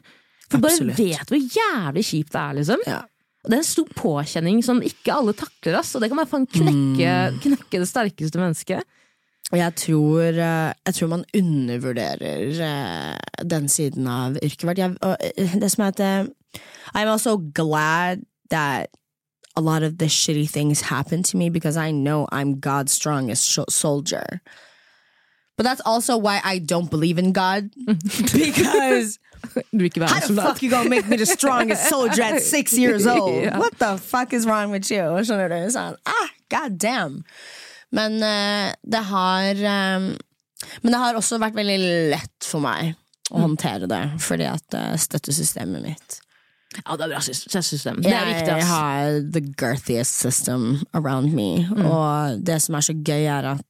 For 0.50 0.58
du 0.58 0.66
bare 0.66 0.96
vet 0.96 1.30
hvor 1.32 1.40
jævlig 1.58 2.04
kjipt 2.04 2.32
det 2.32 2.40
er, 2.40 2.52
liksom. 2.60 2.82
Ja. 2.86 3.00
Og 3.44 3.50
det 3.50 3.56
er 3.58 3.62
en 3.62 3.68
stor 3.68 3.88
påkjenning 3.96 4.62
som 4.64 4.78
ikke 4.82 5.12
alle 5.12 5.34
takler, 5.36 5.78
ass. 5.80 5.94
Og 5.94 6.00
det 6.00 6.08
kan 6.10 6.16
bare 6.20 6.30
faen 6.30 6.46
knekke, 6.48 7.14
Mm. 7.34 7.40
knekke 7.44 7.80
det 7.82 7.88
sterkeste 7.90 8.40
mennesket. 8.40 8.82
Og 9.52 9.58
jeg 9.58 9.74
tror, 9.76 10.28
eh, 10.32 10.72
jeg 10.86 10.94
tror 10.94 11.08
man 11.08 11.24
undervurderer 11.36 12.60
eh, 12.64 13.44
den 13.44 13.68
siden 13.68 14.06
av 14.08 14.36
yrket 14.42 14.64
vårt. 14.64 14.78
Eh, 14.78 15.58
det 15.60 15.70
som 15.70 15.84
er 15.84 15.92
at 15.92 16.28
I'm 16.94 17.08
also 17.08 17.36
glad 17.36 18.24
that 18.50 18.88
a 19.56 19.60
lot 19.60 19.82
of 19.82 19.98
the 19.98 20.08
shitty 20.08 20.46
things 20.50 20.80
happen 20.80 21.22
to 21.22 21.36
me 21.36 21.48
because 21.50 21.76
I 21.76 21.90
know 21.92 22.26
I'm 22.32 22.60
God's 22.60 22.92
strongest 22.92 23.58
soldier. 23.70 24.40
But 25.56 25.64
that's 25.66 25.82
also 25.86 26.16
why 26.16 26.40
I 26.44 26.58
don't 26.58 26.90
believe 26.90 27.18
in 27.18 27.32
God. 27.32 27.70
because 28.32 29.18
Du 29.76 29.84
ikke 29.84 30.00
være 30.00 30.08
how 30.08 30.20
the 30.26 30.42
fuck 30.42 30.62
you 30.62 30.70
gonna 30.70 30.88
make 30.88 31.06
me 31.08 31.16
the 31.16 31.26
strongest 31.26 31.88
soldier 31.88 32.22
at 32.24 32.42
six 32.56 32.72
years 32.72 33.06
old? 33.06 33.34
yeah. 33.42 33.58
What 33.58 33.78
the 33.78 33.98
fuck 33.98 34.32
is 34.32 34.46
wrong 34.46 34.70
with 34.72 34.90
you? 34.90 35.04
Skjønner 35.22 35.48
du? 35.52 35.58
Sånn, 35.74 35.96
ah, 36.08 36.28
god 36.50 36.78
damn. 36.80 37.20
Men 37.92 38.16
uh, 38.24 38.72
det 38.82 39.02
har 39.10 39.54
um, 39.54 40.06
Men 40.82 40.92
det 40.94 41.00
har 41.02 41.14
også 41.20 41.38
vært 41.38 41.54
veldig 41.54 41.78
lett 42.14 42.48
for 42.48 42.64
meg 42.64 42.94
å 43.30 43.40
håndtere 43.44 43.86
det, 43.88 44.02
fordi 44.20 44.46
at 44.48 44.74
uh, 44.80 44.94
støttesystemet 45.00 45.84
mitt 45.84 46.18
Ja, 46.80 46.96
det 46.98 47.04
er 47.06 47.12
bra 47.14 47.20
sys- 47.22 47.44
system. 47.62 48.00
Det 48.02 48.10
er 48.12 48.26
viktig, 48.32 48.48
Jeg 48.56 48.66
har 48.66 49.20
the 49.36 49.40
girthiest 49.60 50.18
system 50.24 50.80
around 50.94 51.30
me, 51.36 51.66
Mm. 51.68 51.84
og 51.86 52.40
det 52.44 52.58
som 52.64 52.74
er 52.74 52.80
så 52.88 52.96
gøy, 52.96 53.28
er 53.30 53.52
at 53.54 53.62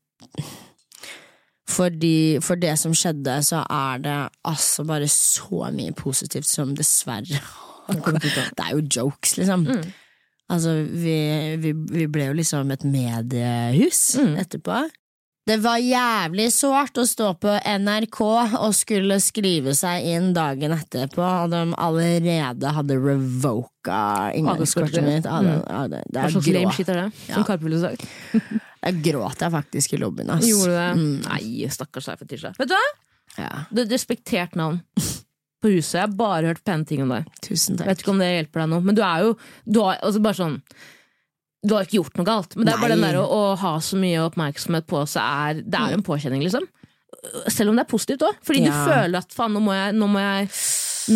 fordi, 1.69 2.41
for 2.45 2.55
det 2.61 2.75
som 2.79 2.93
skjedde, 2.95 3.39
så 3.47 3.63
er 3.71 3.99
det 4.05 4.17
altså 4.45 4.85
bare 4.85 5.09
så 5.09 5.71
mye 5.73 5.95
positivt 5.97 6.47
som 6.47 6.75
dessverre 6.77 7.41
Det 7.89 8.65
er 8.65 8.71
jo 8.75 8.83
jokes, 8.97 9.37
liksom. 9.37 9.67
Mm. 9.69 9.93
Altså, 10.51 10.75
vi, 10.89 11.17
vi, 11.61 11.73
vi 11.73 12.07
ble 12.13 12.27
jo 12.31 12.37
liksom 12.37 12.71
et 12.73 12.85
mediehus 12.85 14.17
Mm. 14.21 14.37
etterpå. 14.41 14.83
Det 15.45 15.59
var 15.61 15.77
jævlig 15.77 16.47
sårt 16.55 16.97
å 16.97 17.03
stå 17.05 17.35
på 17.37 17.53
NRK 17.53 18.21
og 18.25 18.71
skulle 18.73 19.19
skrive 19.21 19.75
seg 19.77 20.07
inn 20.15 20.31
dagen 20.33 20.73
etterpå, 20.73 21.21
og 21.21 21.53
de 21.53 21.61
allerede 21.85 22.71
hadde 22.79 22.97
revoka 22.97 23.99
inngangskortet 24.33 25.05
mitt. 25.05 25.29
Ah, 25.29 25.43
det, 25.45 25.59
ah, 25.69 25.85
det, 25.93 26.01
det, 26.09 26.17
er 26.17 26.33
Hva 26.33 26.33
slags 26.39 26.49
lame 26.57 26.73
shit 26.79 26.93
er 26.95 27.01
det? 27.03 27.05
Ja. 27.29 27.35
Som 27.37 27.45
Karpe 27.51 27.69
ville 27.69 27.83
sagt. 27.83 28.07
Jeg 28.85 29.01
gråt 29.01 29.41
jeg 29.41 29.49
faktisk 29.49 29.95
i 29.97 29.99
lobbyen, 30.01 30.31
ass. 30.35 30.43
Gjorde 30.45 30.69
du 30.69 30.75
det? 30.77 30.89
Mm. 30.99 31.13
Nei, 31.25 31.69
stakkars 31.73 32.09
deg 32.11 32.19
for 32.21 32.29
tirsdag. 32.29 32.59
Vet 32.61 32.69
du 32.69 32.75
hva? 32.77 32.89
Ja, 33.41 33.53
Du 33.73 33.81
er 33.81 33.87
respektert 33.89 34.59
navn 34.61 34.83
på 35.65 35.71
huset. 35.73 35.95
Jeg 35.95 36.03
har 36.03 36.13
bare 36.19 36.51
hørt 36.51 36.61
pene 36.69 36.85
ting 36.85 37.01
om 37.01 37.15
deg. 37.15 37.31
tusen 37.41 37.79
takk. 37.79 37.89
Vet 37.89 38.05
ikke 38.05 38.13
om 38.13 38.21
det 38.21 38.29
hjelper 38.29 38.61
deg 38.61 38.69
nå, 38.75 38.83
men 38.85 38.99
du 38.99 39.01
er 39.07 39.25
jo 39.25 39.33
du 39.65 39.81
har, 39.81 39.97
altså 40.05 40.21
bare 40.27 40.37
sånn 40.37 40.59
Du 41.65 41.75
har 41.75 41.87
ikke 41.87 41.97
gjort 42.03 42.19
noe 42.21 42.27
galt, 42.29 42.57
men 42.57 42.67
det 42.69 42.75
er 42.75 42.81
bare 42.83 42.97
den 42.97 43.05
der 43.07 43.17
å, 43.23 43.25
å 43.33 43.43
ha 43.57 43.75
så 43.81 43.97
mye 43.97 44.21
oppmerksomhet 44.27 44.85
på 44.91 45.01
seg 45.09 45.23
er 45.25 45.63
Det 45.65 45.81
er 45.81 45.95
en 45.97 46.03
påkjenning, 46.05 46.43
liksom. 46.45 46.67
selv 47.49 47.71
om 47.73 47.79
det 47.79 47.87
er 47.87 47.91
positivt 47.91 48.25
òg. 48.27 48.37
Fordi 48.45 48.65
du 48.67 48.71
føler 48.73 49.17
at 49.23 49.33
faen, 49.33 49.55
nå 49.57 49.63
må, 49.65 49.73
jeg, 49.73 49.95
nå, 49.97 50.09
må 50.13 50.21
jeg, 50.21 50.49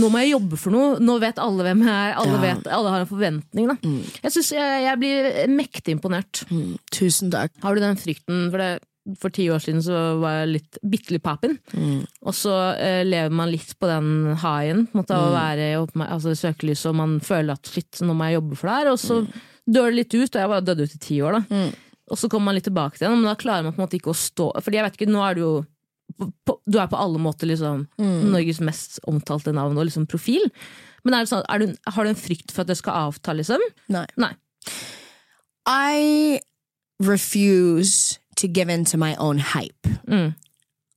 nå 0.01 0.09
må 0.15 0.23
jeg 0.23 0.31
jobbe 0.33 0.57
for 0.61 0.73
noe. 0.73 0.95
Nå 1.05 1.19
vet 1.21 1.41
alle 1.43 1.67
hvem 1.67 1.83
jeg 1.85 1.93
er. 1.93 2.15
Alle, 2.23 2.37
Ja. 2.39 2.41
vet, 2.47 2.69
alle 2.79 2.93
har 2.95 3.05
en 3.05 3.11
forventning. 3.11 3.69
Da. 3.69 3.77
Jeg, 4.25 4.33
synes 4.39 4.53
jeg, 4.57 4.85
jeg 4.87 5.01
blir 5.03 5.29
mektig 5.53 5.97
imponert. 5.99 6.45
Mm, 6.49 6.79
tusen 6.97 7.31
takk. 7.35 7.53
Har 7.65 7.75
du 7.77 7.83
den 7.85 8.01
frykten? 8.01 8.47
For, 8.55 8.57
det, 8.65 9.19
for 9.21 9.37
ti 9.37 9.51
år 9.53 9.61
siden 9.65 9.85
så 9.85 10.01
var 10.23 10.39
jeg 10.41 10.55
litt, 10.55 10.81
bitte 10.97 11.13
litt 11.19 11.25
papen. 11.29 11.59
Mm. 11.77 12.01
Og 12.25 12.37
så 12.41 12.57
eh, 12.81 13.03
lever 13.05 13.37
man 13.43 13.53
litt 13.53 13.77
på 13.81 13.89
den 13.93 14.33
haien 14.47 14.87
på 14.89 15.03
måte, 15.03 15.13
Mm. 15.13 15.29
å 15.29 15.37
være 15.37 15.69
i 15.69 16.09
altså, 16.09 16.33
søkelyset, 16.41 16.89
og 16.95 16.99
man 17.05 17.19
føler 17.21 17.53
at 17.61 17.69
shit, 17.69 18.01
nå 18.01 18.17
må 18.17 18.31
jeg 18.31 18.41
jobbe 18.41 18.57
for 18.63 18.73
det 18.73 18.81
her. 18.81 18.93
Og 18.97 19.01
så 19.05 19.21
Mm. 19.29 19.33
Dør 19.69 19.91
det 19.91 19.99
litt 20.01 20.15
ut, 20.17 20.29
og 20.35 20.41
jeg 20.41 20.51
var 20.53 20.65
dødd 20.65 20.81
ut 20.87 20.95
i 20.97 21.01
ti 21.03 21.19
år. 21.25 21.39
da. 21.39 21.63
Og 22.09 22.17
så 22.17 22.29
kommer 22.33 22.49
man 22.51 22.57
litt 22.57 22.65
tilbake 22.69 22.97
til 22.97 23.05
den, 23.09 23.19
men 23.21 23.29
da 23.29 23.35
klarer 23.37 23.67
man 23.67 23.75
på 23.77 23.83
en 23.83 23.85
måte 23.87 23.99
ikke 23.99 24.15
å 24.15 24.17
stå 24.17 24.47
Fordi 24.65 24.79
jeg 24.79 24.85
vet 24.87 24.95
ikke, 24.97 25.11
nå 25.13 25.21
er 25.27 25.35
du 25.37 25.41
jo 25.43 25.51
på, 26.49 26.55
Du 26.65 26.79
er 26.81 26.89
på 26.89 26.97
alle 26.97 27.21
måter 27.21 27.51
liksom 27.51 27.83
Mm. 28.01 28.31
Norges 28.33 28.61
mest 28.65 28.97
omtalte 29.07 29.53
navn 29.53 29.77
og 29.77 29.85
liksom 29.85 30.07
profil. 30.09 30.49
Men 31.05 31.15
er 31.15 31.25
det 31.27 31.31
sånn, 31.33 31.45
er 31.49 31.59
du, 31.61 31.75
har 31.87 32.05
du 32.05 32.11
en 32.11 32.17
frykt 32.19 32.51
for 32.53 32.63
at 32.65 32.71
det 32.73 32.79
skal 32.81 32.97
avta, 33.09 33.35
liksom? 33.37 33.61
Nei. 33.93 34.07
Nei. 34.17 34.33
I 35.69 36.41
refuse 37.01 38.19
to 38.37 38.49
give 38.49 38.71
in 38.73 38.85
to 38.87 38.97
my 38.97 39.15
own 39.17 39.39
hype. 39.39 39.89
Mm. 40.09 40.33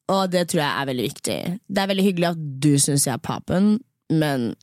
Og 0.10 0.32
det 0.32 0.48
tror 0.50 0.62
jeg 0.64 0.72
er 0.82 0.90
veldig 0.90 1.04
viktig. 1.10 1.38
Det 1.68 1.84
er 1.84 1.88
veldig 1.92 2.04
hyggelig 2.08 2.30
at 2.32 2.42
du 2.64 2.72
syns 2.80 3.06
jeg 3.08 3.14
er 3.14 3.24
papen, 3.24 3.80
men 4.10 4.56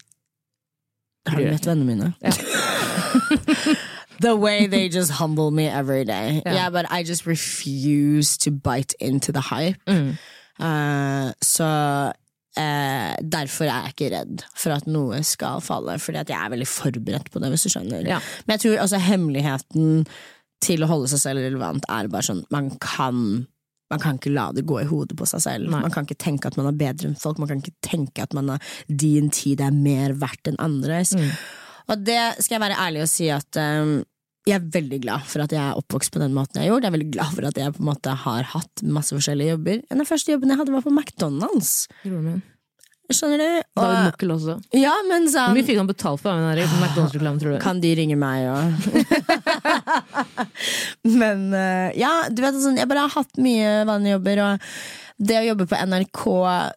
har 1.28 1.38
du 1.38 1.50
møtt 1.52 1.68
vennene 1.68 1.92
mine? 1.92 2.14
The 4.20 4.34
way 4.36 4.66
they 4.66 4.88
just 4.88 5.10
humble 5.12 5.50
me 5.50 5.66
every 5.66 6.04
day. 6.04 6.42
Yeah. 6.44 6.54
Yeah, 6.54 6.70
but 6.70 6.90
I 6.90 7.02
just 7.02 7.26
refuse 7.26 8.36
to 8.38 8.50
bite 8.50 8.94
into 9.00 9.32
the 9.32 9.40
hype. 9.40 9.78
Mm. 9.86 10.18
Uh, 10.58 11.32
så 11.40 11.64
uh, 12.58 13.14
derfor 13.22 13.64
er 13.64 13.84
jeg 13.84 13.92
ikke 13.94 14.08
redd 14.16 14.42
for 14.56 14.74
at 14.74 14.88
noe 14.90 15.22
skal 15.22 15.62
falle, 15.62 15.98
fordi 16.02 16.18
at 16.18 16.32
jeg 16.32 16.38
er 16.38 16.50
veldig 16.50 16.66
forberedt 16.68 17.30
på 17.30 17.42
det, 17.42 17.52
hvis 17.52 17.68
du 17.68 17.74
skjønner. 17.76 18.02
Ja. 18.08 18.18
Men 18.46 18.56
jeg 18.56 18.64
tror 18.64 18.82
altså 18.86 18.98
hemmeligheten 19.02 20.02
til 20.64 20.82
å 20.82 20.90
holde 20.90 21.10
seg 21.12 21.22
selv 21.22 21.44
relevant 21.44 21.86
er 21.86 22.10
bare 22.10 22.26
sånn 22.26 22.42
man 22.50 22.72
kan 22.82 23.46
man 23.88 24.00
kan 24.02 24.18
ikke 24.18 24.34
la 24.34 24.50
det 24.52 24.66
gå 24.68 24.82
i 24.82 24.88
hodet 24.88 25.16
på 25.16 25.24
seg 25.28 25.40
selv. 25.40 25.70
Nei. 25.72 25.80
Man 25.80 25.92
kan 25.94 26.04
ikke 26.04 26.18
tenke 26.20 26.50
at 26.50 26.58
man 26.58 26.66
er 26.68 26.76
bedre 26.76 27.08
enn 27.08 27.16
folk. 27.16 27.38
Man 27.40 27.48
kan 27.48 27.62
ikke 27.62 27.86
tenke 27.86 28.26
at 28.26 28.34
man 28.36 28.50
er, 28.52 28.66
din 28.88 29.30
tid 29.32 29.62
er 29.64 29.72
mer 29.72 30.12
verdt 30.20 30.50
enn 30.50 30.58
andres. 30.60 31.14
Mm. 31.16 31.30
Og 31.88 32.04
det 32.04 32.20
skal 32.42 32.58
jeg 32.58 32.64
være 32.66 32.80
ærlig 32.84 33.04
og 33.04 33.10
si 33.10 33.30
at 33.32 33.60
um, 33.62 33.98
jeg 34.48 34.56
er 34.56 34.68
veldig 34.72 34.98
glad 35.04 35.24
for 35.28 35.44
at 35.44 35.52
jeg 35.52 35.60
er 35.60 35.78
oppvokst 35.78 36.12
på 36.14 36.20
den 36.22 36.36
måten 36.36 36.60
jeg 36.60 36.70
gjorde. 36.70 36.86
Jeg 36.86 36.92
er 36.92 36.96
veldig 36.98 37.10
glad 37.16 37.32
for 37.36 37.48
at 37.48 37.58
jeg 37.60 37.74
på 37.76 37.82
en 37.82 37.88
måte 37.90 38.14
har 38.24 38.46
hatt 38.54 38.84
masse 38.96 39.16
forskjellige 39.16 39.56
jobber. 39.56 39.82
Den 39.90 40.08
første 40.08 40.32
jobben 40.32 40.52
jeg 40.52 40.60
hadde, 40.60 40.76
var 40.76 40.86
på 40.86 40.92
McDonald's. 40.94 41.72
Skjønner 43.08 43.40
du? 43.40 43.50
David 43.72 43.94
Og, 43.96 44.06
Mokkel 44.10 44.32
også. 44.34 44.54
ja, 44.76 44.92
men 45.08 45.24
Hvor 45.24 45.32
sånn 45.32 45.54
mye 45.56 45.64
fikk 45.64 45.78
han 45.80 45.88
betalt 45.88 46.20
for 46.20 46.36
den 46.36 46.44
der 46.44 46.72
McDonald's-reklamen, 46.76 47.40
tror 47.40 47.54
du? 47.54 47.60
Kan 47.62 47.80
de 47.80 47.92
ringe 47.96 48.18
meg 48.20 48.48
òg? 48.52 48.66
Men 51.22 51.46
uh, 51.54 51.88
ja, 51.96 52.12
du 52.28 52.42
vet 52.44 52.58
sånn, 52.60 52.76
jeg 52.76 52.88
bare 52.90 53.06
har 53.06 53.14
hatt 53.16 53.40
mye 53.40 53.70
vanlige 53.88 54.18
jobber, 54.18 54.42
og 54.44 54.68
det 55.28 55.40
å 55.40 55.46
jobbe 55.48 55.66
på 55.70 55.80
NRK 55.88 56.26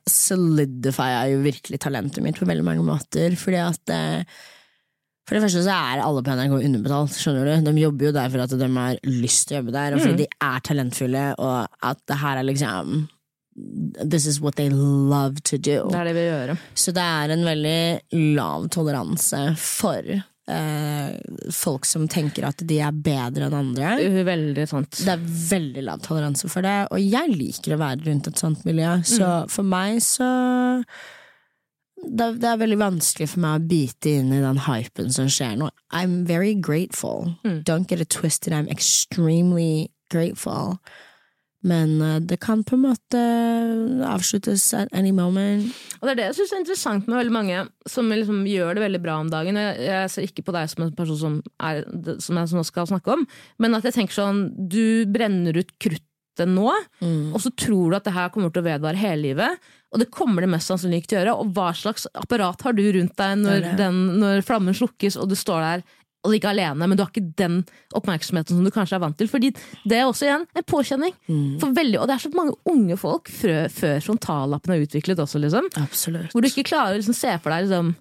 solidifier 0.10 1.34
jo 1.34 1.44
virkelig 1.44 1.82
talentet 1.84 2.24
mitt 2.26 2.40
på 2.40 2.48
veldig 2.50 2.66
mange 2.66 2.86
måter, 2.88 3.36
fordi 3.38 3.60
at 3.62 3.94
eh, 3.94 4.40
for 5.32 5.38
det 5.40 5.46
første 5.46 5.62
så 5.64 5.72
er 5.72 6.02
alle 6.04 6.22
på 6.28 6.34
NRK 6.36 6.54
underbetalt, 6.58 7.14
skjønner 7.16 7.46
du. 7.48 7.70
De 7.70 7.80
jobber 7.80 8.10
jo 8.10 8.10
der 8.18 8.32
for 8.34 8.44
at 8.44 8.52
de 8.60 8.68
har 8.76 8.98
lyst 9.08 9.46
til 9.48 9.56
å 9.56 9.60
jobbe 9.62 9.72
der, 9.78 9.94
og 9.96 10.02
fordi 10.04 10.26
de 10.26 10.26
er 10.44 10.64
talentfulle, 10.68 11.22
og 11.40 11.86
at 11.88 12.02
det 12.12 12.18
her 12.20 12.42
er 12.42 12.48
liksom 12.50 12.98
This 14.02 14.26
is 14.28 14.42
what 14.44 14.56
they 14.56 14.68
love 14.72 15.40
to 15.48 15.56
do. 15.56 15.86
Det 15.92 16.02
er 16.02 16.10
det 16.10 16.14
vi 16.16 16.26
gjør. 16.26 16.52
Så 16.84 16.92
det 16.96 17.04
er 17.04 17.32
en 17.32 17.48
veldig 17.48 18.36
lav 18.36 18.68
toleranse 18.76 19.42
for 19.60 20.12
eh, 20.12 21.16
folk 21.56 21.88
som 21.88 22.10
tenker 22.12 22.48
at 22.48 22.64
de 22.68 22.82
er 22.84 22.92
bedre 22.96 23.48
enn 23.48 23.56
andre. 23.56 23.96
Veldig 24.28 24.68
sant. 24.72 25.00
Det 25.00 25.16
er 25.16 25.24
veldig 25.54 25.86
lav 25.88 26.04
toleranse 26.04 26.52
for 26.52 26.68
det, 26.68 26.76
og 26.92 27.00
jeg 27.04 27.36
liker 27.38 27.78
å 27.78 27.82
være 27.86 28.04
rundt 28.10 28.32
et 28.32 28.44
sånt 28.44 28.68
miljø. 28.68 28.98
Så 29.08 29.32
for 29.52 29.68
meg 29.68 30.04
så 30.04 30.28
det, 32.08 32.28
det 32.42 32.50
er 32.50 32.60
veldig 32.62 32.80
vanskelig 32.82 33.30
for 33.34 33.44
meg 33.44 33.60
å 33.60 33.70
bite 33.72 34.16
inn 34.20 34.34
i 34.34 34.42
den 34.44 34.64
hypen 34.68 35.14
som 35.14 35.30
skjer 35.32 35.58
nå. 35.60 35.70
I'm 35.94 36.24
very 36.26 36.54
grateful. 36.56 37.36
Don't 37.44 37.88
get 37.88 38.02
it 38.02 38.10
twisted. 38.10 38.54
I'm 38.54 38.70
extremely 38.70 39.92
grateful. 40.12 40.80
Men 41.62 42.02
uh, 42.02 42.18
det 42.18 42.40
kan 42.42 42.64
på 42.66 42.74
en 42.74 42.88
måte 42.88 43.20
avsluttes 44.10 44.64
at 44.74 44.90
any 44.98 45.12
moment. 45.14 45.70
Og 46.00 46.08
det 46.08 46.14
er 46.14 46.20
det 46.20 46.28
jeg 46.32 46.38
syns 46.40 46.54
er 46.56 46.62
interessant 46.64 47.10
med 47.10 47.20
veldig 47.20 47.36
mange 47.36 47.60
som 47.90 48.10
liksom 48.10 48.42
gjør 48.50 48.78
det 48.78 48.86
veldig 48.88 49.02
bra 49.04 49.20
om 49.22 49.30
dagen. 49.30 49.60
Jeg, 49.62 49.78
jeg 49.86 50.14
ser 50.14 50.26
ikke 50.26 50.48
på 50.48 50.56
deg 50.58 50.72
som 50.72 50.88
en 50.88 50.96
person 50.98 51.20
som, 51.22 51.38
er, 51.62 51.84
som 52.24 52.40
jeg 52.42 52.58
nå 52.58 52.66
skal 52.66 52.90
snakke 52.90 53.14
om, 53.14 53.28
men 53.62 53.78
at 53.78 53.86
jeg 53.86 54.00
tenker 54.00 54.18
sånn 54.18 54.48
Du 54.72 55.06
brenner 55.12 55.62
ut 55.62 55.70
kruttet 56.32 56.52
nå, 56.52 56.72
og 57.34 57.42
så 57.42 57.52
tror 57.52 57.92
du 57.92 57.96
at 57.98 58.06
det 58.08 58.14
her 58.16 58.30
kommer 58.34 58.52
til 58.52 58.62
å 58.62 58.68
vedvare 58.68 58.98
hele 58.98 59.22
livet. 59.22 59.72
Og 59.92 60.00
det 60.00 60.12
kommer 60.12 60.42
det 60.42 60.50
mest 60.50 60.68
sannsynlig 60.72 61.02
ikke 61.02 61.10
til 61.12 61.18
å 61.18 61.22
gjøre. 61.22 61.40
Og 61.42 61.56
hva 61.56 61.72
slags 61.76 62.08
apparat 62.16 62.62
har 62.64 62.74
du 62.74 62.84
rundt 62.96 63.18
deg 63.20 63.42
når, 63.42 63.66
den, 63.78 63.98
når 64.22 64.46
flammen 64.48 64.74
slukkes, 64.74 65.18
og 65.20 65.30
du 65.30 65.36
står 65.36 65.62
der 65.62 65.84
og 66.22 66.36
ikke 66.38 66.52
alene, 66.52 66.86
men 66.86 66.94
du 66.94 67.02
har 67.02 67.10
ikke 67.10 67.34
den 67.34 67.64
oppmerksomheten 67.98 68.54
som 68.54 68.66
du 68.66 68.70
kanskje 68.70 68.94
er 69.00 69.02
vant 69.02 69.18
til. 69.18 69.28
Fordi 69.28 69.50
det 69.90 69.98
er 69.98 70.06
også 70.06 70.28
igjen 70.28 70.44
en 70.54 70.68
påkjenning. 70.70 71.16
For 71.60 71.74
veldig, 71.74 71.98
og 71.98 72.06
det 72.08 72.14
er 72.14 72.22
så 72.22 72.30
mange 72.38 72.54
unge 72.70 72.98
folk 73.02 73.32
frø, 73.34 73.64
før 73.74 74.04
frontallappen 74.06 74.76
er 74.76 74.86
utviklet 74.86 75.20
også, 75.24 75.42
liksom. 75.42 75.72
Absolutt. 75.82 76.30
Hvor 76.32 76.46
du 76.46 76.52
ikke 76.52 76.68
klarer 76.70 76.94
å 76.94 77.02
liksom, 77.02 77.18
se 77.18 77.34
for 77.42 77.50
deg 77.50 77.66
liksom, 77.66 77.96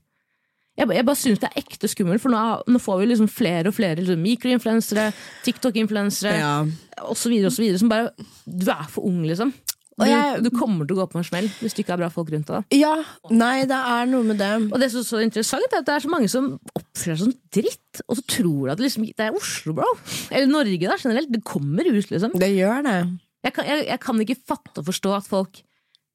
jeg, 0.81 0.91
jeg 0.97 1.07
bare 1.07 1.21
syns 1.21 1.41
det 1.43 1.51
er 1.51 1.61
ekte 1.63 1.89
skummelt, 1.93 2.23
for 2.25 2.33
nå, 2.33 2.43
nå 2.73 2.81
får 2.83 3.01
vi 3.03 3.09
liksom 3.13 3.29
flere 3.31 3.71
og 3.71 3.77
flere 3.77 4.01
liksom, 4.01 4.21
mikroinfluensere, 4.25 5.11
TikTok-influensere 5.47 6.37
Ja. 6.39 6.55
osv. 7.11 7.35
osv. 7.47 7.67
som 7.79 7.89
bare 7.93 8.11
Du 8.49 8.71
er 8.71 8.87
for 8.89 9.05
ung, 9.07 9.23
liksom. 9.29 9.53
Du, 10.01 10.07
jeg- 10.07 10.43
du 10.43 10.49
kommer 10.49 10.87
til 10.89 10.97
å 10.97 11.03
gå 11.03 11.11
på 11.13 11.19
en 11.21 11.25
smell 11.25 11.49
hvis 11.61 11.75
du 11.77 11.83
ikke 11.83 11.93
har 11.93 11.99
bra 12.01 12.09
folk 12.09 12.31
rundt 12.33 12.47
deg. 12.49 12.65
Ja, 12.73 12.95
nei, 13.29 13.67
det 13.69 13.77
er 13.77 14.07
noe 14.09 14.23
med 14.25 14.39
det. 14.41 14.73
Og 14.73 14.81
det 14.81 14.91
som 14.91 15.01
er 15.03 15.05
så 15.05 15.21
interessant, 15.21 15.67
er 15.75 15.83
at 15.83 15.85
det 15.85 15.95
er 15.95 16.01
så 16.07 16.09
mange 16.09 16.31
som 16.31 16.47
oppfører 16.75 17.19
seg 17.19 17.27
som 17.27 17.35
dritt, 17.53 18.01
og 18.09 18.17
så 18.17 18.23
tror 18.27 18.65
de 18.65 18.71
at 18.73 18.79
det, 18.79 18.87
liksom, 18.89 19.05
det 19.05 19.27
er 19.27 19.37
Oslo, 19.37 19.75
bro. 19.77 19.91
Eller 20.31 20.47
Norge 20.49 20.81
da, 20.89 20.97
generelt. 20.97 21.31
Det 21.31 21.45
kommer 21.45 21.85
ut, 21.85 22.09
liksom. 22.11 22.33
Det 22.33 22.49
gjør 22.57 22.81
det. 22.89 22.97
Jeg 23.45 23.53
kan, 23.53 23.65
jeg, 23.69 23.87
jeg 23.89 24.01
kan 24.01 24.21
ikke 24.25 24.39
fatte 24.49 24.79
og 24.81 24.87
forstå 24.89 25.17
at 25.19 25.29
folk 25.29 25.61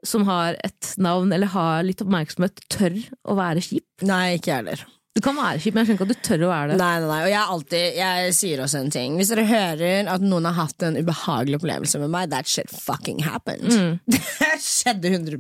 som 0.07 0.25
har 0.29 0.57
et 0.65 0.91
navn 1.01 1.33
eller 1.35 1.51
har 1.53 1.85
litt 1.85 2.03
oppmerksomhet, 2.03 2.61
tør 2.71 2.97
å 3.25 3.37
være 3.37 3.63
kjip. 3.65 3.87
Nei, 4.05 4.37
ikke 4.37 4.51
jeg 4.51 4.61
heller. 4.63 4.85
Du 5.15 5.21
kan 5.23 5.37
være 5.37 5.61
kjip, 5.63 5.71
men 5.75 5.85
jeg 5.85 5.87
skjønner 5.87 6.01
ikke 6.01 6.05
at 6.09 6.11
du 6.11 6.27
tør 6.27 6.41
å 6.43 6.49
være 6.51 6.69
det. 6.73 6.77
Nei, 6.81 6.93
nei, 6.99 7.07
nei. 7.07 7.19
Og 7.23 7.29
jeg, 7.31 7.51
alltid, 7.53 7.85
jeg 8.01 8.33
sier 8.35 8.63
også 8.65 8.81
en 8.81 8.91
ting. 8.91 9.15
Hvis 9.15 9.31
dere 9.31 9.45
hører 9.47 10.09
at 10.11 10.25
noen 10.25 10.49
har 10.49 10.57
hatt 10.57 10.83
en 10.83 10.99
ubehagelig 10.99 11.59
opplevelse 11.61 12.01
med 12.01 12.11
meg, 12.11 12.33
that 12.33 12.51
shit 12.51 12.71
fucking 12.73 13.23
happened. 13.23 13.71
Det 14.11 14.21
skjedde 14.59 15.11
100 15.11 15.39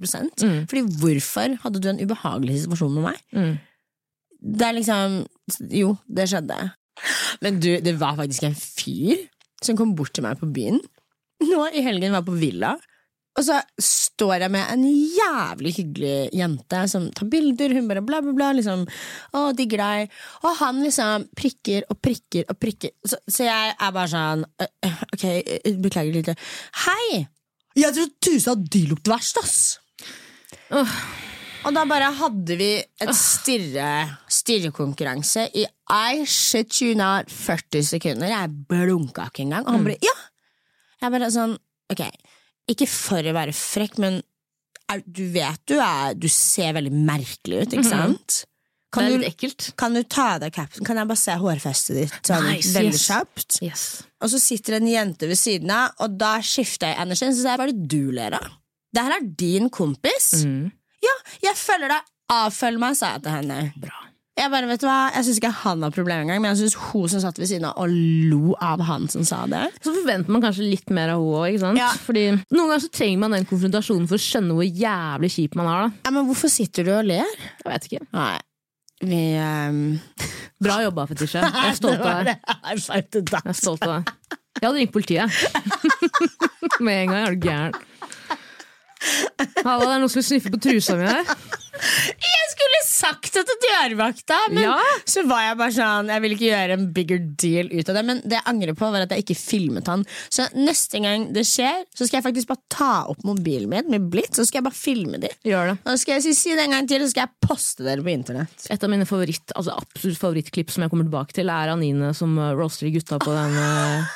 Fordi 0.69 0.81
hvorfor 1.01 1.57
hadde 1.65 1.81
du 1.83 1.89
en 1.91 1.99
ubehagelig 1.99 2.61
situasjon 2.63 2.95
med 2.95 3.07
meg? 3.09 3.21
Mm. 3.35 3.53
Det 4.45 4.65
er 4.67 4.75
liksom 4.77 5.21
Jo, 5.73 5.93
det 6.07 6.29
skjedde. 6.31 6.57
Men 7.43 7.59
du, 7.59 7.69
det 7.83 7.95
var 7.99 8.15
faktisk 8.19 8.47
en 8.47 8.55
fyr 8.55 9.25
som 9.63 9.75
kom 9.79 9.95
bort 9.97 10.13
til 10.15 10.23
meg 10.23 10.39
på 10.39 10.47
byen. 10.55 10.79
Nå 11.43 11.65
i 11.75 11.83
helgen 11.83 12.15
var 12.15 12.23
jeg 12.23 12.29
på 12.29 12.39
Villa. 12.39 12.75
Og 13.35 13.43
så 13.43 13.57
står 13.81 14.45
jeg 14.45 14.51
med 14.53 14.69
en 14.71 14.83
jævlig 14.87 15.73
hyggelig 15.75 16.29
jente 16.39 16.81
som 16.87 17.09
tar 17.15 17.27
bilder. 17.31 17.73
Hun 17.75 17.89
bare 17.89 18.03
bla, 18.05 18.21
bla, 18.23 18.31
bla. 18.37 18.51
Liksom, 18.55 18.85
å, 19.35 19.41
digger 19.57 19.83
deg. 19.83 20.15
Og 20.47 20.55
han 20.61 20.79
liksom 20.85 21.27
prikker 21.35 21.87
og 21.91 21.99
prikker 21.99 22.47
og 22.51 22.59
prikker. 22.61 22.95
Så, 23.03 23.19
så 23.27 23.49
jeg 23.49 23.75
er 23.75 23.91
bare 23.97 24.11
sånn 24.13 24.45
«Øh, 24.47 24.71
øh, 24.87 25.03
Ok, 25.17 25.25
beklager 25.83 26.15
litt. 26.15 26.47
Hei! 26.85 27.25
Jeg 27.75 27.91
tror 27.97 28.11
tusen 28.23 28.53
at 28.53 28.67
de 28.71 28.85
lukter 28.87 29.11
verst, 29.11 29.41
ass! 29.43 29.59
Og 31.65 31.73
da 31.73 31.83
bare 31.89 32.11
hadde 32.19 32.55
vi 32.59 32.69
et 32.79 33.11
stirre, 33.17 33.89
stirrekonkurranse 34.31 35.47
i 35.57 35.65
I 35.65 36.23
shit 36.29 36.79
you 36.83 36.95
not 36.97 37.31
40 37.33 37.83
sekunder. 37.89 38.29
Jeg 38.31 38.53
blunka 38.69 39.27
ikke 39.31 39.43
engang. 39.47 39.65
Og 39.65 39.75
han 39.75 39.87
bare 39.89 39.99
ja! 40.05 40.15
Jeg 41.03 41.13
bare 41.17 41.29
sånn, 41.33 41.57
ok, 41.91 42.05
ikke 42.71 42.87
for 42.89 43.25
å 43.25 43.35
være 43.35 43.53
frekk, 43.55 43.99
men 44.01 44.21
er, 44.91 45.01
du 45.05 45.23
vet 45.33 45.61
du 45.65 45.79
er 45.81 46.13
Du 46.13 46.27
ser 46.29 46.75
veldig 46.77 46.91
merkelig 46.93 47.63
ut, 47.63 47.73
ikke 47.73 47.89
sant? 47.89 48.35
Det 48.45 49.01
Kan 49.01 49.07
er 49.09 49.15
litt 49.17 49.27
ekkelt. 49.33 49.65
kan 49.81 49.95
du 49.97 50.03
ta 50.07 50.27
av 50.35 50.43
deg 50.45 50.53
capsen? 50.55 50.85
Kan 50.87 50.95
jeg 51.01 51.09
bare 51.09 51.19
se 51.19 51.33
hårfestet 51.41 51.97
ditt 51.97 52.29
sånn 52.29 52.45
Nice, 52.47 52.71
veldig 52.77 52.93
yes. 52.95 53.07
kjapt? 53.09 53.57
Yes. 53.65 53.85
Og 54.23 54.31
så 54.31 54.39
sitter 54.39 54.77
det 54.77 54.81
en 54.83 54.91
jente 54.93 55.27
ved 55.27 55.39
siden 55.41 55.73
av, 55.75 55.97
og 56.05 56.15
da 56.21 56.37
skifter 56.45 56.93
jeg 56.93 57.01
energien. 57.03 57.33
Så 57.35 57.41
sier 57.41 57.51
jeg, 57.51 57.59
hva 57.59 57.65
er 57.67 57.73
det 57.73 57.89
du 57.91 58.13
ler 58.15 58.37
av? 58.37 58.53
Det 58.95 59.03
her 59.03 59.17
er 59.17 59.25
din 59.41 59.67
kompis. 59.73 60.29
Mm. 60.47 60.69
Ja, 61.03 61.15
jeg 61.49 61.59
følger 61.59 61.91
deg. 61.91 62.07
Avfølg 62.37 62.79
meg, 62.85 62.95
sa 62.95 63.11
jeg 63.17 63.25
til 63.25 63.35
henne. 63.35 63.57
Bra. 63.83 63.99
Jeg 64.35 64.51
bare, 64.51 64.67
vet 64.67 64.81
du 64.83 64.87
hva, 64.89 65.13
jeg 65.15 65.23
syns 65.29 65.37
ikke 65.39 65.49
han 65.61 65.83
har 65.85 65.93
problemer 65.95 66.25
engang, 66.25 66.41
men 66.43 66.51
jeg 66.51 66.65
syns 66.65 66.73
hun 66.89 67.07
som 67.11 67.21
satt 67.23 67.37
ved 67.39 67.47
siden 67.47 67.69
av 67.69 67.77
og 67.79 67.93
lo 68.31 68.55
av 68.59 68.81
han 68.83 69.05
som 69.11 69.23
sa 69.23 69.45
det. 69.47 69.61
Så 69.79 69.93
forventer 69.95 70.33
man 70.35 70.43
kanskje 70.43 70.67
litt 70.67 70.91
mer 70.91 71.13
av 71.13 71.23
henne 71.23 71.69
òg. 71.71 71.79
Ja. 71.79 71.87
Fordi 72.03 72.25
noen 72.33 72.65
ganger 72.65 72.83
så 72.83 72.89
trenger 72.91 73.21
man 73.23 73.37
den 73.37 73.47
konfrontasjonen 73.47 74.09
for 74.11 74.19
å 74.19 74.25
skjønne 74.25 74.57
hvor 74.57 74.67
jævlig 74.67 75.31
kjip 75.37 75.55
man 75.55 75.71
er, 75.71 75.85
da. 75.85 76.03
Ja, 76.03 76.13
Men 76.17 76.27
hvorfor 76.27 76.51
sitter 76.51 76.83
du 76.83 76.91
og 76.97 77.07
ler? 77.07 77.31
Jeg 77.63 77.69
vet 77.69 77.87
ikke. 77.87 78.03
Nei, 78.17 78.35
vi 79.05 79.21
um... 79.39 79.81
Bra 80.65 80.81
jobba, 80.83 81.07
Fetisha. 81.07 81.47
Jeg 81.55 81.71
er 81.71 81.79
stolt 81.79 82.03
av 82.03 82.27
deg. 82.27 82.35
Jeg 82.35 83.39
er 83.39 83.57
stolt 83.59 83.87
av 83.87 83.97
deg. 83.97 84.13
Jeg 84.55 84.67
hadde 84.67 84.77
ringt 84.79 84.93
politiet. 84.95 85.31
Med 86.85 87.05
en 87.05 87.11
gang. 87.11 87.21
Er 87.23 87.35
du 87.35 87.47
gæren? 87.47 87.83
Hallo, 89.65 89.85
det 89.87 89.93
er 89.95 90.01
noen 90.01 90.11
som 90.11 90.19
vil 90.21 90.27
sniffe 90.27 90.51
på 90.53 90.59
trusa 90.61 90.95
mi 90.99 91.05
her. 91.07 91.25
Jeg 91.75 92.45
skulle 92.53 92.77
sagt 92.87 93.33
det 93.35 93.41
til 93.49 93.57
dørvakta, 93.65 94.37
men 94.53 94.63
Ja. 94.63 94.75
så 95.03 95.25
var 95.27 95.41
jeg 95.43 95.57
bare 95.59 95.73
sånn 95.75 96.07
Jeg 96.07 96.21
ville 96.23 96.35
ikke 96.37 96.47
gjøre 96.47 96.77
en 96.77 96.85
bigger 96.95 97.19
deal 97.43 97.67
ut 97.73 97.89
av 97.91 97.97
det. 97.99 98.03
Men 98.07 98.21
det 98.23 98.37
jeg 98.37 98.45
angrer 98.47 98.77
på, 98.79 98.87
var 98.93 99.03
at 99.03 99.11
jeg 99.11 99.25
ikke 99.25 99.35
filmet 99.37 99.89
han. 99.91 100.05
Så 100.31 100.47
neste 100.55 101.01
gang 101.03 101.27
det 101.35 101.43
skjer, 101.49 101.83
så 101.91 102.07
skal 102.07 102.21
jeg 102.21 102.27
faktisk 102.29 102.47
bare 102.53 102.63
ta 102.71 102.91
opp 103.11 103.25
mobilen 103.27 103.69
min 103.69 103.91
med 103.91 104.07
Blitz, 104.13 104.39
så 104.39 104.45
skal 104.47 104.61
jeg 104.61 104.67
bare 104.69 104.79
filme 104.79 105.19
de. 105.21 105.29
Gjør 105.45 105.73
det. 105.73 105.77
Og 105.83 105.91
så 105.91 105.97
skal 106.05 106.15
jeg 106.15 106.23
si, 106.29 106.33
si 106.39 106.55
det 106.55 106.63
en 106.65 106.77
gang 106.77 106.87
til, 106.87 107.03
så 107.03 107.11
skal 107.11 107.27
jeg 107.27 107.49
poste 107.49 107.83
dere 107.85 108.05
på 108.05 108.13
internett. 108.15 108.67
Et 108.71 108.83
av 108.87 108.89
mine 108.95 109.05
favoritt, 109.09 109.51
altså 109.55 109.75
absolutt 109.75 110.21
favorittklipp 110.23 110.71
som 110.71 110.85
jeg 110.87 110.93
kommer 110.95 111.09
tilbake 111.09 111.35
til, 111.35 111.51
er 111.51 111.73
Anine 111.75 112.13
som 112.15 112.37
uh, 112.39 112.53
roaster 112.55 112.87
gutta 112.95 113.19
på 113.19 113.35
den, 113.35 113.59
uh, 113.59 114.15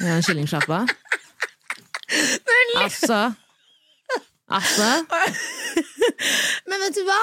den 0.00 0.22
kyllingsjappa. 0.24 0.86
Altså 2.76 3.16
Altså 4.46 4.86
Men 6.70 6.82
vet 6.84 6.94
du 6.98 7.02
hva? 7.08 7.20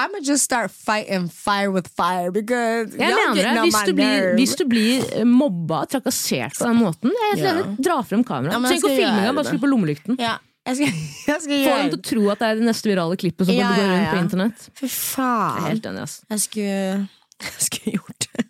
I'm 0.00 0.14
gonna 0.14 0.24
just 0.24 0.44
start 0.44 0.70
fighting 0.72 1.28
fire 1.28 1.70
with 1.70 1.88
fire 1.96 2.30
because 2.32 2.96
Jeg 2.96 3.12
mener 3.14 3.34
det. 3.36 3.64
Hvis 3.66 3.80
du, 3.86 3.92
blir, 3.94 4.28
hvis 4.38 4.54
du 4.56 4.64
blir 4.70 5.02
eh, 5.12 5.26
mobba 5.28 5.82
og 5.84 5.90
trakassert 5.92 6.56
på 6.56 6.68
den 6.70 6.78
måten, 6.80 7.12
jeg 7.12 7.42
Ja. 7.44 7.52
dra 7.84 7.98
frem 8.06 8.22
kameraet. 8.24 8.54
Ja, 8.56 8.78
å 8.78 8.94
filme 8.94 9.18
engang, 9.18 9.36
bare 9.36 9.50
skru 9.50 9.60
på 9.60 9.68
lommelykten. 9.68 10.16
Ja, 10.22 10.38
jeg 10.66 10.78
skal, 10.78 10.94
jeg 11.34 11.44
skal 11.44 11.64
Få 11.66 11.76
dem 11.82 11.90
til 11.92 11.98
å 11.98 12.02
tro 12.10 12.24
at 12.32 12.40
det 12.40 12.48
er 12.48 12.62
det 12.62 12.68
neste 12.70 12.88
virale 12.88 13.18
klippet 13.20 13.50
som 13.50 13.54
Ja, 13.58 13.74
går 13.76 13.90
rundt 13.92 14.06
ja. 14.06 14.10
på 14.14 14.22
internett. 14.24 14.66
Fy 14.80 14.86
er 14.88 14.94
faen. 14.96 15.62
helt 15.68 15.90
enig, 15.92 16.06
ass. 16.08 16.16
Jeg 16.32 16.46
skulle, 16.46 16.80
jeg 17.50 17.68
skulle 17.68 17.96
gjort 17.98 18.28
det. 18.30 18.46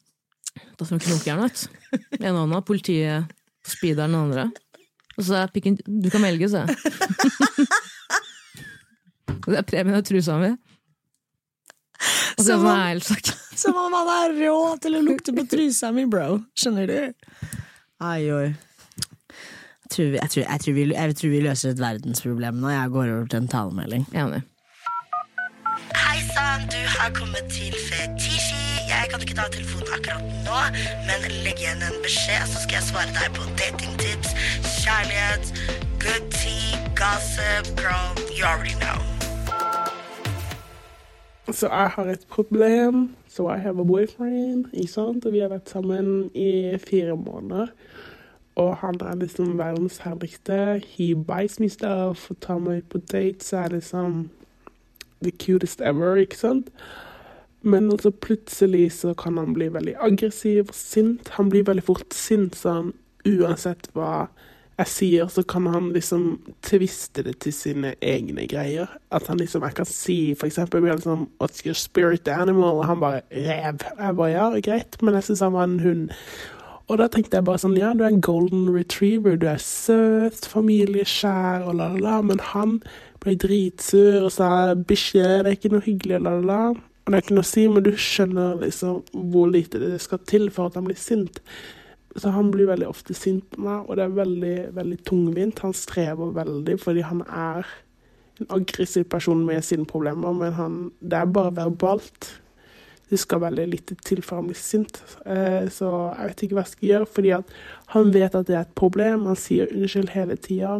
Da 0.79 0.87
får 0.87 1.01
du 1.03 1.07
knokejern, 1.09 1.42
vet 1.49 1.66
du. 1.66 1.99
Den 2.14 2.31
ene 2.31 2.38
hånda, 2.44 2.62
politiet 2.68 3.35
speederen 3.66 4.14
den 4.14 4.23
andre. 4.23 4.46
Og 5.18 5.25
så 5.27 5.35
er 5.42 5.51
pikken 5.53 5.77
Du 5.85 6.09
kan 6.12 6.23
velge, 6.23 6.49
se. 6.53 6.62
Og 9.40 9.46
det 9.55 9.59
er 9.61 9.66
premien 9.66 9.96
av 9.99 10.05
trusa 10.07 10.37
mi. 10.40 10.51
Og 12.38 12.42
så 12.44 12.53
Som 12.55 12.64
om- 12.66 12.81
helt 12.81 13.05
sagt. 13.05 13.33
Som 13.61 13.77
om 13.77 13.92
han 13.92 14.09
har 14.09 14.31
råd 14.38 14.81
til 14.87 14.94
å 14.96 15.03
lukte 15.05 15.33
på 15.37 15.42
trusa 15.51 15.90
mi, 15.92 16.05
bro. 16.09 16.38
Skjønner 16.57 16.87
du? 16.88 17.01
Ai, 18.01 18.31
oi. 18.33 18.46
Jeg 19.90 19.90
tror, 19.90 20.07
vi, 20.12 20.16
jeg, 20.20 20.31
tror, 20.31 20.44
jeg, 20.46 20.61
tror 20.62 20.75
vi, 20.77 20.85
jeg 20.94 21.16
tror 21.18 21.31
vi 21.35 21.40
løser 21.44 21.73
et 21.75 21.81
verdensproblem 21.83 22.61
nå. 22.62 22.68
Jeg 22.70 22.92
går 22.94 23.07
over 23.16 23.27
til 23.33 23.38
en 23.42 23.49
talemelding. 23.51 24.05
Enig. 24.14 24.42
Hei 25.99 26.18
sann, 26.31 26.62
du 26.70 26.79
har 26.94 27.11
kommet 27.16 27.44
til 27.51 27.75
Fetisji. 27.75 28.62
Jeg 28.90 29.05
kan 29.11 29.18
ikke 29.27 29.35
ta 29.40 29.46
telefonen 29.51 29.88
akkurat 29.96 30.23
nå, 30.46 30.59
men 31.09 31.18
legg 31.44 31.59
igjen 31.62 31.83
en 31.87 31.96
beskjed, 32.05 32.44
så 32.51 32.57
skal 32.62 32.75
jeg 32.79 32.87
svare 32.88 33.12
deg 33.18 33.29
på 33.37 33.42
datingtips, 33.59 34.19
kjærlighet, 34.85 35.45
good 36.05 36.25
tea, 36.38 36.73
gossip, 37.03 37.64
girl, 37.83 38.11
you 38.37 38.45
already 38.53 38.77
know. 38.83 38.99
Så 41.53 41.69
jeg 41.69 41.88
har 41.88 42.05
et 42.05 42.27
problem. 42.29 43.16
So 43.29 43.49
I 43.49 43.59
have 43.59 43.81
a 43.81 43.85
boyfriend. 43.85 44.64
Ikke 44.73 44.93
sant? 44.93 45.27
Og 45.27 45.33
vi 45.33 45.38
har 45.38 45.49
vært 45.49 45.71
sammen 45.71 46.31
i 46.35 46.79
fire 46.88 47.16
måneder. 47.16 47.66
Og 48.55 48.77
han 48.77 48.95
er 49.01 49.14
liksom 49.14 49.59
verdens 49.59 49.99
herligste. 49.99 50.83
He 50.87 51.14
buys 51.14 51.61
me 51.61 51.69
stuff 51.69 52.31
og 52.31 52.40
tar 52.40 52.59
meg 52.59 52.85
på 52.90 52.99
date, 52.99 53.45
så 53.45 53.57
Er 53.57 53.69
liksom 53.69 54.31
the 55.23 55.31
cutest 55.31 55.81
ever, 55.81 56.14
ikke 56.16 56.37
sant? 56.37 56.69
Men 57.62 57.93
også 57.93 58.11
plutselig 58.11 58.93
så 58.93 59.14
kan 59.14 59.37
han 59.37 59.55
bli 59.55 59.73
veldig 59.73 59.95
aggressiv 60.01 60.69
og 60.69 60.75
sint. 60.75 61.29
Han 61.29 61.51
blir 61.51 61.64
veldig 61.64 61.85
fort 61.85 62.14
sint 62.14 62.57
sånn 62.57 62.95
uansett 63.27 63.90
hva 63.93 64.29
jeg 64.81 64.90
sier, 64.90 65.29
så 65.29 65.43
kan 65.47 65.66
han 65.69 65.90
liksom 65.95 66.38
tviste 66.64 67.25
det 67.27 67.37
til 67.45 67.53
sine 67.55 67.95
egne 68.01 68.47
greier. 68.51 68.88
At 69.12 69.29
han 69.29 69.40
liksom, 69.40 69.64
jeg 69.66 69.77
kan 69.77 69.88
si 69.88 70.19
for 70.38 70.49
eksempel 70.49 70.87
sånn, 71.03 71.27
What's 71.40 71.64
your 71.66 71.77
spirit 71.77 72.29
animal? 72.29 72.81
Og 72.81 72.88
han 72.88 73.03
bare 73.03 73.23
rev. 73.31 73.85
Jeg 73.85 74.16
bare 74.16 74.33
ja, 74.33 74.49
greit, 74.64 75.01
men 75.03 75.19
jeg 75.19 75.29
syns 75.29 75.45
han 75.45 75.57
var 75.57 75.69
en 75.69 75.81
hund. 75.85 76.09
Og 76.90 76.99
da 76.99 77.07
tenkte 77.07 77.38
jeg 77.38 77.47
bare 77.47 77.62
sånn, 77.62 77.77
ja, 77.79 77.93
du 77.95 78.03
er 78.03 78.11
en 78.11 78.25
golden 78.25 78.64
retriever, 78.75 79.37
du 79.38 79.47
er 79.47 79.61
søt, 79.62 80.49
familieskjær 80.51 81.69
og 81.71 81.77
la 81.79 81.93
la 81.93 82.01
la, 82.03 82.16
men 82.27 82.40
han 82.51 82.81
ble 83.23 83.37
dritsur 83.38 84.25
og 84.25 84.33
sa 84.35 84.49
bikkje, 84.75 85.27
det 85.45 85.53
er 85.53 85.55
ikke 85.55 85.71
noe 85.71 85.85
hyggelig, 85.85 86.19
la 86.19 86.35
la 86.40 86.47
la. 86.49 86.62
Og 86.75 87.12
det 87.12 87.21
er 87.21 87.25
ikke 87.25 87.37
noe 87.38 87.47
å 87.47 87.51
si, 87.51 87.66
men 87.71 87.87
du 87.87 87.93
skjønner 87.95 88.59
liksom 88.64 89.05
hvor 89.31 89.53
lite 89.55 89.79
det 89.83 90.01
skal 90.03 90.21
til 90.27 90.51
for 90.55 90.71
at 90.71 90.81
han 90.81 90.88
blir 90.88 90.99
sint. 90.99 91.38
Så 92.18 92.33
han 92.35 92.51
blir 92.51 92.66
veldig 92.66 92.88
ofte 92.90 93.14
sint 93.14 93.44
på 93.53 93.62
meg, 93.62 93.87
og 93.87 93.99
det 93.99 94.05
er 94.07 94.16
veldig, 94.16 94.57
veldig 94.75 94.99
tungvint. 95.07 95.62
Han 95.62 95.77
strever 95.77 96.35
veldig 96.35 96.77
fordi 96.83 97.05
han 97.07 97.23
er 97.29 97.68
en 98.40 98.51
aggressiv 98.57 99.05
person 99.12 99.44
med 99.46 99.62
sine 99.64 99.87
problemer, 99.87 100.33
men 100.35 100.57
han, 100.57 100.79
det 101.01 101.20
er 101.20 101.31
bare 101.31 101.55
verbalt. 101.61 102.33
Det 103.11 103.18
skal 103.18 103.42
veldig 103.42 103.66
lite 103.66 103.96
til 104.07 104.23
før 104.23 104.40
han 104.40 104.51
blir 104.51 104.59
sint. 104.59 105.01
Eh, 105.27 105.66
så 105.70 105.90
jeg 106.16 106.31
vet 106.31 106.44
ikke 106.46 106.59
hva 106.59 106.64
jeg 106.66 106.75
skal 106.75 106.90
gjøre, 106.90 107.11
fordi 107.16 107.33
han 107.94 108.14
vet 108.14 108.38
at 108.38 108.46
det 108.49 108.57
er 108.57 108.64
et 108.64 108.79
problem. 108.79 109.27
Han 109.31 109.38
sier 109.38 109.70
unnskyld 109.75 110.14
hele 110.14 110.38
tida 110.38 110.77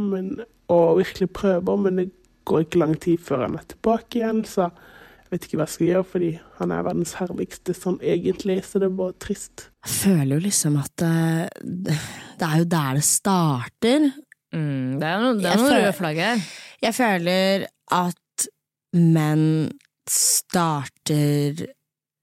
og 0.71 1.01
virkelig 1.01 1.31
prøver, 1.35 1.83
men 1.85 1.99
det 1.99 2.11
går 2.47 2.64
ikke 2.64 2.83
lang 2.83 2.95
tid 3.03 3.19
før 3.23 3.47
han 3.47 3.59
er 3.59 3.66
tilbake 3.71 4.23
igjen. 4.23 4.45
Så 4.47 4.69
jeg 4.71 5.35
vet 5.35 5.47
ikke 5.47 5.61
hva 5.61 5.66
jeg 5.66 5.75
skal 5.75 5.90
gjøre, 5.90 6.07
fordi 6.14 6.31
han 6.59 6.75
er 6.75 6.87
verdens 6.87 7.16
herligste 7.19 7.75
sånn 7.77 7.99
egentlig, 8.03 8.61
så 8.66 8.83
det 8.83 8.90
er 8.90 8.99
bare 9.03 9.19
trist. 9.23 9.69
Jeg 9.81 9.93
føler 9.97 10.35
jo 10.37 10.43
liksom 10.45 10.77
at 10.81 11.05
eh, 11.07 11.47
det, 11.64 11.97
det 12.40 12.49
er 12.49 12.62
jo 12.62 12.69
der 12.69 12.99
det 12.99 13.05
starter. 13.07 14.09
Mm, 14.53 14.99
det 15.01 15.09
er 15.09 15.23
noe 15.23 15.37
det 15.38 15.51
er 15.51 15.61
noen 15.61 15.77
røde 15.77 15.93
flagg 15.97 16.21
her. 16.21 16.49
Jeg 16.85 16.97
føler 16.97 17.66
at 17.97 18.49
menn 18.97 19.71
starter 20.11 21.66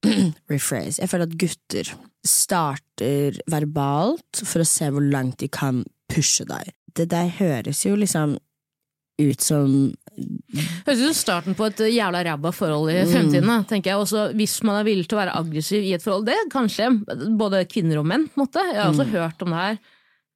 Rephrase. 0.51 1.01
Jeg 1.01 1.09
føler 1.09 1.27
at 1.27 1.37
gutter 1.41 1.93
starter 2.27 3.39
verbalt 3.49 4.43
for 4.43 4.61
å 4.61 4.67
se 4.67 4.89
hvor 4.91 5.03
langt 5.03 5.39
de 5.41 5.49
kan 5.51 5.81
pushe 6.11 6.45
deg. 6.47 6.73
Det 6.97 7.09
der 7.11 7.31
høres 7.39 7.83
jo 7.85 7.95
liksom 7.97 8.37
ut 9.17 9.41
som 9.41 9.71
Høres 10.17 10.97
ut 10.97 11.11
som 11.11 11.13
starten 11.13 11.53
på 11.53 11.67
et 11.67 11.81
jævla 11.93 12.23
ræva 12.25 12.49
forhold 12.55 12.89
i 12.89 13.03
fremtiden. 13.05 13.45
Mm. 13.45 13.67
tenker 13.69 13.91
jeg. 13.91 14.01
Også 14.01 14.23
hvis 14.37 14.55
man 14.65 14.79
er 14.79 14.87
villig 14.87 15.05
til 15.05 15.17
å 15.17 15.21
være 15.21 15.35
aggressiv 15.37 15.85
i 15.85 15.93
et 15.93 16.01
forhold. 16.01 16.25
Det 16.25 16.37
kan 16.39 16.53
kanskje 16.55 16.87
både 17.37 17.61
kvinner 17.69 18.01
og 18.01 18.07
menn. 18.09 18.25
på 18.25 18.39
en 18.39 18.47
måte. 18.47 18.63
Jeg 18.65 18.79
har 18.81 18.89
også 18.89 19.05
hørt 19.11 19.45
om 19.45 19.53
det 19.53 19.59
her. 19.61 19.77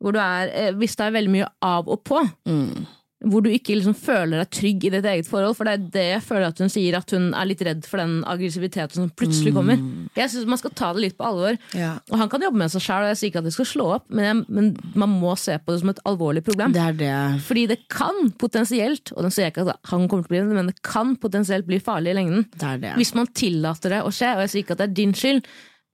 Hvor 0.01 0.13
du 0.13 0.19
er, 0.21 0.51
eh, 0.53 0.71
hvis 0.77 0.95
det 0.97 1.07
er 1.07 1.15
veldig 1.17 1.33
mye 1.33 1.47
av 1.65 1.89
og 1.89 2.03
på, 2.05 2.21
mm, 2.45 2.85
hvor 3.29 3.43
du 3.45 3.51
ikke 3.53 3.75
liksom 3.77 3.93
føler 3.97 4.39
deg 4.39 4.49
trygg 4.55 4.85
i 4.87 4.91
ditt 4.95 5.07
eget 5.07 5.27
forhold. 5.29 5.53
For 5.57 5.67
det 5.67 5.73
er 5.75 5.83
det 5.93 6.05
jeg 6.07 6.23
føler 6.25 6.47
at 6.47 6.61
hun 6.61 6.71
sier, 6.73 6.97
at 6.97 7.13
hun 7.13 7.27
er 7.37 7.49
litt 7.49 7.61
redd 7.65 7.85
for 7.85 8.01
den 8.01 8.15
aggressiviteten 8.29 8.97
som 8.97 9.11
plutselig 9.13 9.53
kommer. 9.53 9.81
Jeg 10.17 10.33
synes 10.33 10.49
Man 10.49 10.59
skal 10.59 10.73
ta 10.77 10.89
det 10.95 11.03
litt 11.05 11.17
på 11.19 11.27
alvor. 11.27 11.59
Ja. 11.77 11.93
Og 12.09 12.17
Han 12.17 12.31
kan 12.31 12.43
jobbe 12.47 12.61
med 12.63 12.73
seg 12.73 12.83
sjæl, 12.83 13.05
og 13.05 13.11
jeg 13.11 13.19
sier 13.19 13.31
ikke 13.31 13.43
at 13.43 13.49
det 13.49 13.55
skal 13.55 13.69
slå 13.69 13.87
opp, 13.97 14.07
men, 14.09 14.25
jeg, 14.25 14.39
men 14.49 14.71
man 14.97 15.13
må 15.21 15.35
se 15.39 15.57
på 15.61 15.73
det 15.73 15.83
som 15.83 15.93
et 15.93 16.03
alvorlig 16.09 16.43
problem. 16.47 16.73
Det 16.75 16.83
er 16.83 16.97
det. 16.97 17.15
Fordi 17.45 17.67
det 17.69 17.79
kan 17.93 18.31
potensielt, 18.41 19.13
og 19.15 19.27
den 19.27 19.33
sier 19.35 19.47
jeg 19.47 19.55
ikke 19.55 19.67
at 19.69 19.91
han 19.93 20.07
kommer 20.09 20.25
til 20.25 20.31
å 20.31 20.35
bli 20.35 20.41
det, 20.41 20.59
men 20.61 20.71
det 20.73 20.79
kan 20.85 21.15
potensielt 21.21 21.69
bli 21.69 21.81
farlig 21.83 22.15
i 22.15 22.19
lengden. 22.21 22.47
det, 22.55 22.67
er 22.67 22.81
det. 22.87 22.95
Hvis 22.99 23.13
man 23.17 23.29
tillater 23.37 23.97
det 23.97 24.01
å 24.05 24.13
skje, 24.13 24.33
og 24.35 24.45
jeg 24.45 24.53
sier 24.53 24.65
ikke 24.65 24.77
at 24.77 24.83
det 24.83 24.89
er 24.89 24.97
din 25.01 25.13
skyld, 25.17 25.45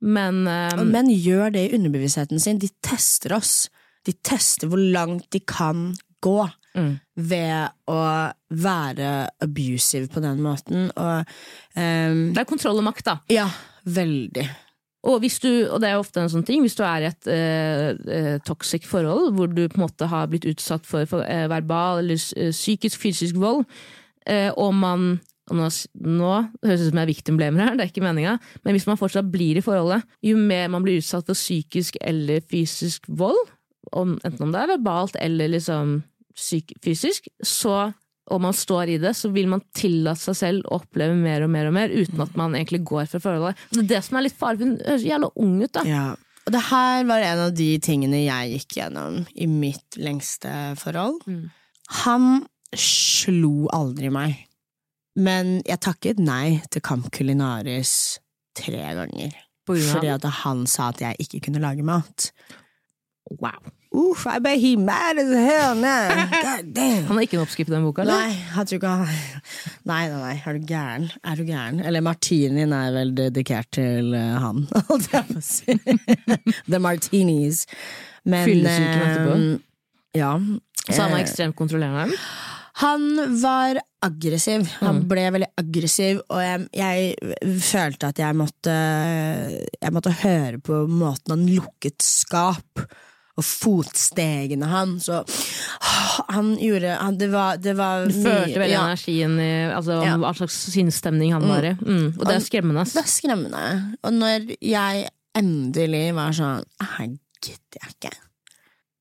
men 0.07 0.43
um, 0.45 0.83
Og 0.83 0.91
menn 0.93 1.09
gjør 1.09 1.55
det 1.55 1.63
i 1.65 1.77
underbevisstheten 1.77 2.41
sin. 2.41 2.59
De 2.61 2.69
tester 2.85 3.33
oss. 3.33 3.65
De 4.05 4.13
tester 4.13 4.69
hvor 4.69 4.79
langt 4.79 5.25
de 5.33 5.41
kan 5.41 5.89
gå 6.23 6.37
Mm. 6.75 6.93
ved 7.15 7.71
å 7.89 8.01
være 8.53 9.11
abusive 9.41 10.11
på 10.13 10.21
den 10.21 10.43
måten. 10.45 10.91
Og 10.93 11.23
um, 11.73 12.21
det 12.35 12.43
er 12.43 12.49
kontroll 12.49 12.77
og 12.77 12.85
makt, 12.85 13.05
da. 13.07 13.15
ja, 13.33 13.47
veldig. 13.85 14.45
Og, 15.07 15.21
hvis 15.23 15.37
du, 15.39 15.49
og 15.71 15.79
det 15.81 15.91
er 15.91 16.01
ofte 16.01 16.19
en 16.23 16.31
sånn 16.31 16.45
ting, 16.45 16.63
hvis 16.65 16.75
du 16.75 16.83
er 16.83 17.05
i 17.05 17.07
et 17.07 17.29
eh, 17.31 17.91
eh, 18.11 18.35
toxic 18.45 18.87
forhold, 18.89 19.29
hvor 19.37 19.47
du 19.47 19.63
på 19.69 19.79
en 19.79 19.85
måte 19.85 20.09
har 20.09 20.27
blitt 20.31 20.47
utsatt 20.49 20.87
for, 20.89 21.07
for 21.09 21.23
eh, 21.23 21.45
verbal 21.51 22.01
eller 22.01 22.19
eh, 22.35 22.51
psykisk, 22.51 22.99
fysisk 23.05 23.37
vold, 23.39 23.63
eh, 24.27 24.49
og 24.57 24.73
man 24.75 25.09
og 25.47 25.55
nå, 25.55 25.67
nå 26.03 26.31
høres 26.65 26.81
det 26.81 26.89
ut 26.89 26.89
som 26.89 26.99
jeg 26.99 27.05
er 27.05 27.11
victimblamer 27.13 27.63
her, 27.63 27.75
det 27.77 27.85
er 27.85 27.93
ikke 27.93 28.03
meninga, 28.03 28.35
men 28.65 28.75
hvis 28.75 28.87
man 28.89 28.99
fortsatt 28.99 29.29
blir 29.31 29.59
i 29.59 29.63
forholdet, 29.63 30.03
jo 30.25 30.35
mer 30.39 30.67
man 30.73 30.83
blir 30.83 30.99
utsatt 30.99 31.29
for 31.29 31.39
psykisk 31.39 31.95
eller 32.01 32.43
fysisk 32.43 33.07
vold, 33.07 33.39
om, 33.95 34.17
enten 34.27 34.43
om 34.43 34.51
det 34.51 34.59
er 34.59 34.73
verbalt 34.73 35.15
eller 35.23 35.53
liksom 35.53 36.01
psyk 36.37 36.75
fysisk, 36.83 37.31
så 37.43 37.87
og 38.27 38.41
man 38.43 38.55
står 38.55 38.91
i 38.91 38.99
det, 38.99 39.13
så 39.15 39.29
vil 39.31 39.47
man 39.47 39.61
tillate 39.75 40.19
seg 40.19 40.35
selv 40.35 40.67
å 40.67 40.81
oppleve 40.81 41.15
mer 41.15 41.45
og 41.45 41.51
mer 41.53 41.69
og 41.69 41.75
mer, 41.77 41.93
uten 41.93 42.23
at 42.25 42.33
man 42.39 42.57
egentlig 42.57 42.81
går 42.87 43.05
for 43.07 43.23
forholdet. 43.23 43.61
Det 43.71 43.85
er 43.85 43.91
det 43.93 44.01
som 44.03 44.19
er 44.19 44.25
litt 44.25 44.35
farlig, 44.35 44.65
hun 44.65 44.73
høres 44.81 45.05
jævla 45.07 45.29
ung 45.43 45.53
ut, 45.61 45.71
da. 45.77 45.83
Ja. 45.87 46.07
Og 46.47 46.53
det 46.55 46.63
her 46.69 47.07
var 47.07 47.23
en 47.23 47.43
av 47.45 47.55
de 47.55 47.69
tingene 47.83 48.21
jeg 48.23 48.51
gikk 48.53 48.77
gjennom 48.79 49.21
i 49.35 49.47
mitt 49.51 49.97
lengste 49.99 50.51
forhold. 50.79 51.23
Mm. 51.27 51.47
Han 52.03 52.27
slo 52.75 53.67
aldri 53.75 54.11
meg, 54.11 54.45
men 55.19 55.57
jeg 55.67 55.83
takket 55.83 56.19
nei 56.23 56.59
til 56.71 56.83
Camp 56.83 57.07
Culinaris 57.15 57.95
tre 58.59 58.91
ganger. 58.99 59.35
Fordi 59.67 60.11
at 60.13 60.23
han 60.43 60.63
sa 60.71 60.91
at 60.93 61.03
jeg 61.03 61.19
ikke 61.25 61.41
kunne 61.47 61.63
lage 61.63 61.83
mat. 61.83 62.29
Wow. 63.27 63.59
Uff, 63.97 64.25
I 64.29 64.37
bet 64.43 64.59
he 64.61 64.75
mad 64.77 65.17
as 65.17 65.31
hell 65.33 65.75
now. 65.75 66.09
God 66.31 66.67
damn. 66.75 67.05
Han 67.07 67.17
har 67.17 67.23
ikke 67.25 67.37
en 67.39 67.43
oppskrift 67.45 67.71
i 67.71 67.73
den 67.73 67.85
boka, 67.87 68.03
eller? 68.03 68.19
Nei, 68.27 68.35
jeg 68.55 68.67
tror 68.69 68.77
ikke 68.77 68.91
Nei, 69.87 70.01
nei, 70.11 70.19
nei, 70.21 70.35
er 70.45 70.57
du 70.59 70.65
gæren? 70.69 71.07
Er 71.23 71.39
du 71.39 71.43
gæren? 71.47 71.79
Eller 71.87 72.03
martinien 72.05 72.73
er 72.77 72.91
vel 72.95 73.13
dedikert 73.17 73.71
til 73.79 74.13
uh, 74.13 74.37
han, 74.43 74.65
holdt 74.91 75.09
jeg 75.15 75.25
på 75.31 75.39
å 75.39 75.45
si. 75.47 75.77
The 76.71 76.79
martinis. 76.83 77.63
Men 78.27 78.45
Fyllesyken 78.49 79.07
etterpå. 79.07 79.39
eh, 79.39 80.19
Ja. 80.21 80.35
Så 80.87 81.01
han 81.01 81.11
var 81.11 81.19
Eh, 81.19 81.25
ekstremt 81.25 81.55
kontrollerende? 81.59 82.15
han 82.77 83.07
var 83.41 83.79
aggressiv. 84.05 84.67
Han 84.83 84.99
Mm. 85.01 85.07
ble 85.09 85.23
veldig 85.33 85.47
aggressiv, 85.57 86.19
og 86.29 86.39
jeg, 86.43 86.67
jeg 86.77 87.59
følte 87.65 88.11
at 88.11 88.19
jeg 88.21 88.35
måtte 88.37 88.75
Jeg 89.81 89.93
måtte 89.95 90.13
høre 90.21 90.59
på 90.61 90.83
måten 90.87 91.33
han 91.33 91.47
lukket 91.49 92.03
skap, 92.05 92.83
og 93.37 93.45
fotstegene 93.45 94.65
hans. 94.71 95.05
Så 95.07 95.21
han 96.33 96.55
gjorde 96.57 96.95
han, 96.97 97.17
Det 97.17 97.27
var, 97.31 97.57
det 97.61 97.75
var 97.77 98.07
Du 98.09 98.15
følte 98.15 98.57
veldig 98.59 98.73
ja, 98.73 98.85
energien 98.87 99.35
i 99.39 99.51
altså, 99.73 99.99
Ja. 100.05 100.15
hva 100.21 100.33
slags 100.37 100.57
sinnsstemning 100.73 101.35
han 101.35 101.45
var 101.47 101.67
i. 101.69 101.75
Mm. 101.77 102.07
Og 102.17 102.23
det 102.25 102.35
er 102.35 102.45
skremmende. 102.45 102.85
Det 102.89 103.03
er 103.03 103.11
skremmende. 103.11 103.63
Og 104.03 104.15
når 104.17 104.49
jeg 104.61 105.07
endelig 105.37 106.05
var 106.17 106.33
sånn 106.33 106.65
Her 106.81 107.13
gidder 107.45 107.83
jeg 107.83 107.93
ikke. 107.93 108.13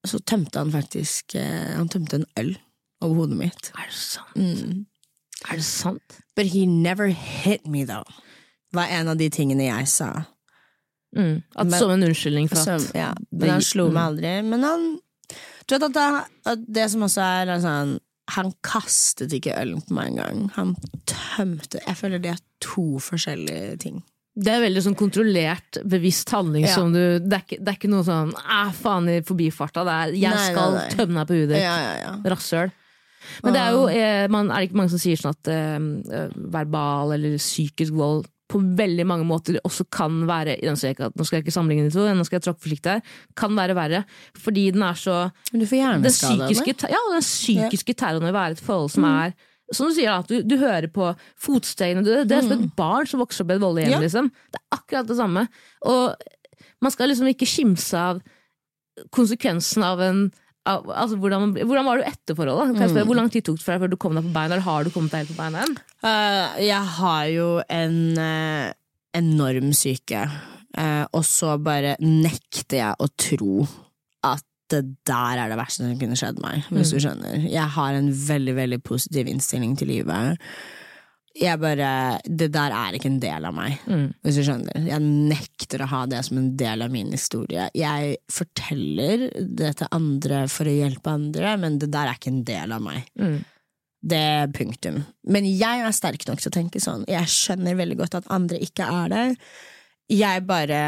Så 0.06 0.20
tømte 0.22 0.60
han 0.60 0.70
faktisk 0.70 1.34
eh, 1.40 1.72
Han 1.78 1.88
tømte 1.90 2.20
en 2.20 2.28
øl 2.38 2.52
over 3.02 3.22
hodet 3.24 3.40
mitt. 3.40 3.72
Er 3.76 3.88
det 3.88 3.96
sant? 3.98 4.36
Mm. 4.36 4.84
Er 5.50 5.58
det 5.58 5.64
sant? 5.66 6.20
But 6.36 6.46
he 6.52 6.66
never 6.66 7.08
hit 7.08 7.66
me, 7.66 7.84
though. 7.84 8.04
Var 8.72 8.92
en 9.00 9.08
av 9.12 9.18
de 9.20 9.28
tingene 9.32 9.66
jeg 9.68 9.88
sa. 9.88 10.10
Mm. 11.16 11.42
At 11.56 11.66
Men- 11.66 11.78
Som 11.80 11.90
en 11.90 12.02
unnskyldning 12.10 12.48
for 12.52 12.58
at 12.76 12.90
ja, 12.94 13.12
men 13.32 13.50
han 13.50 13.62
slo 13.64 13.86
meg 13.88 13.96
mm. 13.96 14.06
aldri. 14.08 14.32
Men 14.44 14.62
han 14.62 14.88
Du 15.66 15.74
vet 15.74 15.82
at 15.88 15.94
det, 15.96 16.24
at 16.52 16.66
det 16.78 16.90
som 16.92 17.02
også 17.02 17.22
er, 17.24 17.48
er 17.56 17.62
sånn 17.64 17.96
Han 18.36 18.52
kastet 18.62 19.32
ikke 19.32 19.54
ølen 19.56 19.80
på 19.86 19.94
meg 19.94 20.12
engang. 20.12 20.50
Han 20.56 20.74
tømte 21.06 21.80
Jeg 21.86 21.96
føler 21.96 22.18
det 22.22 22.32
er 22.36 22.42
to 22.60 22.98
forskjellige 22.98 23.78
ting. 23.82 24.02
Det 24.36 24.52
er 24.52 24.60
veldig 24.60 24.82
sånn 24.84 24.96
kontrollert, 24.98 25.78
bevisst 25.88 26.28
handling 26.34 26.66
Ja. 26.66 26.74
som 26.74 26.92
du 26.92 27.18
Det 27.18 27.32
er 27.32 27.44
ikke, 27.46 27.60
det 27.64 27.68
er 27.72 27.78
ikke 27.78 27.88
noe 27.92 28.04
sånn 28.04 28.34
æh, 28.36 28.72
faen 28.76 29.08
i 29.08 29.20
forbifarta. 29.22 29.84
Det 29.84 29.94
er 29.94 30.12
'jeg 30.12 30.34
Nei, 30.34 30.42
nei, 30.42 30.52
skal 30.52 30.72
nei. 30.74 30.88
tømme 30.90 31.14
deg 31.20 31.26
på 31.28 31.38
huet 31.38 31.48
ditt'. 31.48 31.62
Ja, 31.62 31.76
ja, 31.78 31.94
ja. 32.02 32.30
Rasshøl. 32.30 32.72
Men 33.42 33.52
det 33.54 33.60
er 33.62 33.70
jo 33.72 33.86
eh, 33.88 34.28
man, 34.28 34.50
Er 34.50 34.60
det 34.60 34.68
ikke 34.70 34.76
mange 34.76 34.90
som 34.90 34.98
sier 34.98 35.16
sånn 35.16 35.34
at 35.34 35.48
eh, 35.48 36.14
eh, 36.14 36.28
verbal 36.36 37.12
eller 37.16 37.38
psykisk 37.38 37.92
vold 37.92 38.26
på 38.48 38.60
veldig 38.78 39.06
mange 39.10 39.26
måter 39.26 39.56
også 39.66 39.84
kan 39.90 40.20
være 40.28 40.56
nå 40.62 40.76
skal 40.78 40.92
jeg 40.92 40.96
ikke, 40.96 41.08
nå 41.18 41.24
skal 41.26 41.36
jeg 41.38 41.44
ikke 41.46 41.54
sammenligne 41.56 41.88
de 41.88 41.94
to, 41.96 42.04
nå 42.14 42.24
skal 42.28 42.38
jeg 42.38 42.44
tråkke 42.46 42.62
forsiktig 42.68 42.92
her, 42.94 43.00
kan 43.34 43.56
være 43.58 43.74
verre. 43.74 44.04
Fordi 44.38 44.70
den 44.76 44.84
er 44.86 44.94
så 44.94 45.16
Men 45.52 45.60
du 45.60 45.66
får 45.66 45.76
den 45.76 45.82
hjerneskade 45.82 46.46
av 46.46 46.54
det. 46.54 46.90
ja, 46.94 47.00
den 47.12 47.26
psykiske 47.26 47.96
terroren 47.98 48.22
ved 48.28 48.34
å 48.34 48.38
være 48.38 48.56
et 48.58 48.62
forhold 48.62 48.90
som 48.94 49.02
Mm. 49.04 49.26
er 49.26 49.34
som 49.74 49.88
du 49.88 49.94
sier, 49.96 50.12
at 50.14 50.28
du, 50.30 50.42
du 50.46 50.56
hører 50.60 50.86
på 50.94 51.08
fotstegene 51.42 52.04
Det, 52.06 52.28
det 52.30 52.36
er 52.36 52.42
som 52.46 52.52
et 52.54 52.76
barn 52.78 53.06
som 53.10 53.18
vokser 53.18 53.42
opp 53.42 53.50
i 53.50 53.54
et 53.56 53.60
voldelig 53.64 53.88
hjem. 53.88 53.96
Mm. 53.96 53.98
Ja. 53.98 54.04
Liksom. 54.06 54.30
Det 54.54 54.60
er 54.60 54.76
akkurat 54.78 55.08
det 55.10 55.16
samme. 55.18 55.42
Og 55.82 56.14
man 56.80 56.92
skal 56.94 57.10
liksom 57.10 57.26
ikke 57.32 57.48
kimse 57.50 57.98
av 57.98 58.20
konsekvensen 59.10 59.82
av 59.82 60.00
en 60.00 60.20
altså, 60.66 61.18
hvordan, 61.20 61.54
hvordan 61.54 61.86
var 61.86 62.00
du 62.00 62.06
etter 62.08 62.38
forholdet? 62.38 62.80
Jeg 62.80 62.90
Mm. 62.96 63.06
Hvor 63.06 63.18
lang 63.18 63.30
tid 63.30 63.44
tok 63.46 63.58
det 63.58 63.64
for 63.64 63.72
deg 63.72 63.84
før 63.84 63.92
du 63.92 63.96
kom 63.96 64.14
deg 64.16 64.26
på 64.26 64.34
beina? 64.34 64.56
Eller 64.56 64.66
har 64.66 64.84
du 64.84 64.90
kommet 64.90 65.14
deg 65.14 65.24
helt 65.24 65.32
på 65.34 65.40
beina 65.40 65.62
igjen? 65.62 65.78
Uh, 66.02 66.60
jeg 66.64 66.82
har 66.98 67.24
jo 67.32 67.48
en 67.68 67.96
uh, 68.18 68.72
enorm 69.16 69.72
syke, 69.76 70.24
uh, 70.78 71.04
og 71.12 71.24
så 71.26 71.56
bare 71.62 71.96
nekter 72.02 72.80
jeg 72.80 72.98
å 72.98 73.08
tro 73.16 73.66
at 74.26 74.44
det 74.72 74.82
der 75.06 75.38
er 75.38 75.52
det 75.52 75.58
verste 75.60 75.84
som 75.84 75.98
kunne 76.00 76.18
skjedd 76.18 76.40
meg, 76.42 76.66
hvis 76.74 76.90
du 76.90 76.98
skjønner. 76.98 77.44
Jeg 77.46 77.70
har 77.76 77.94
en 77.94 78.10
veldig, 78.10 78.56
veldig 78.56 78.80
positiv 78.82 79.28
innstilling 79.30 79.76
til 79.78 79.92
livet. 79.94 80.42
Jeg 81.36 81.60
bare 81.60 81.88
Det 82.24 82.48
der 82.54 82.72
er 82.72 82.96
ikke 82.96 83.10
en 83.10 83.18
del 83.20 83.44
av 83.44 83.54
meg, 83.54 83.78
Mm. 83.86 84.06
hvis 84.24 84.36
du 84.38 84.42
skjønner. 84.46 84.86
Jeg 84.86 85.00
nekter 85.02 85.82
å 85.84 85.88
ha 85.90 86.06
det 86.06 86.24
som 86.24 86.38
en 86.38 86.56
del 86.56 86.82
av 86.82 86.90
min 86.90 87.10
historie. 87.12 87.68
Jeg 87.74 88.16
forteller 88.32 89.26
det 89.56 89.76
til 89.76 89.88
andre 89.92 90.46
for 90.48 90.64
å 90.64 90.72
hjelpe 90.76 91.12
andre, 91.12 91.56
men 91.60 91.78
det 91.78 91.90
der 91.92 92.08
er 92.08 92.14
ikke 92.16 92.32
en 92.32 92.44
del 92.44 92.72
av 92.72 92.80
meg. 92.82 93.04
Mm. 93.20 93.44
Det 94.06 94.16
er 94.22 94.46
punktum. 94.54 95.04
Men 95.26 95.44
jeg 95.44 95.80
er 95.82 95.92
sterk 95.92 96.26
nok 96.28 96.40
til 96.40 96.50
å 96.52 96.56
tenke 96.56 96.80
sånn. 96.80 97.04
Jeg 97.10 97.26
skjønner 97.26 97.76
veldig 97.76 97.96
godt 97.98 98.14
at 98.20 98.28
andre 98.30 98.58
ikke 98.62 98.86
er 98.86 99.08
det. 99.08 99.38
Jeg 100.08 100.46
bare 100.46 100.82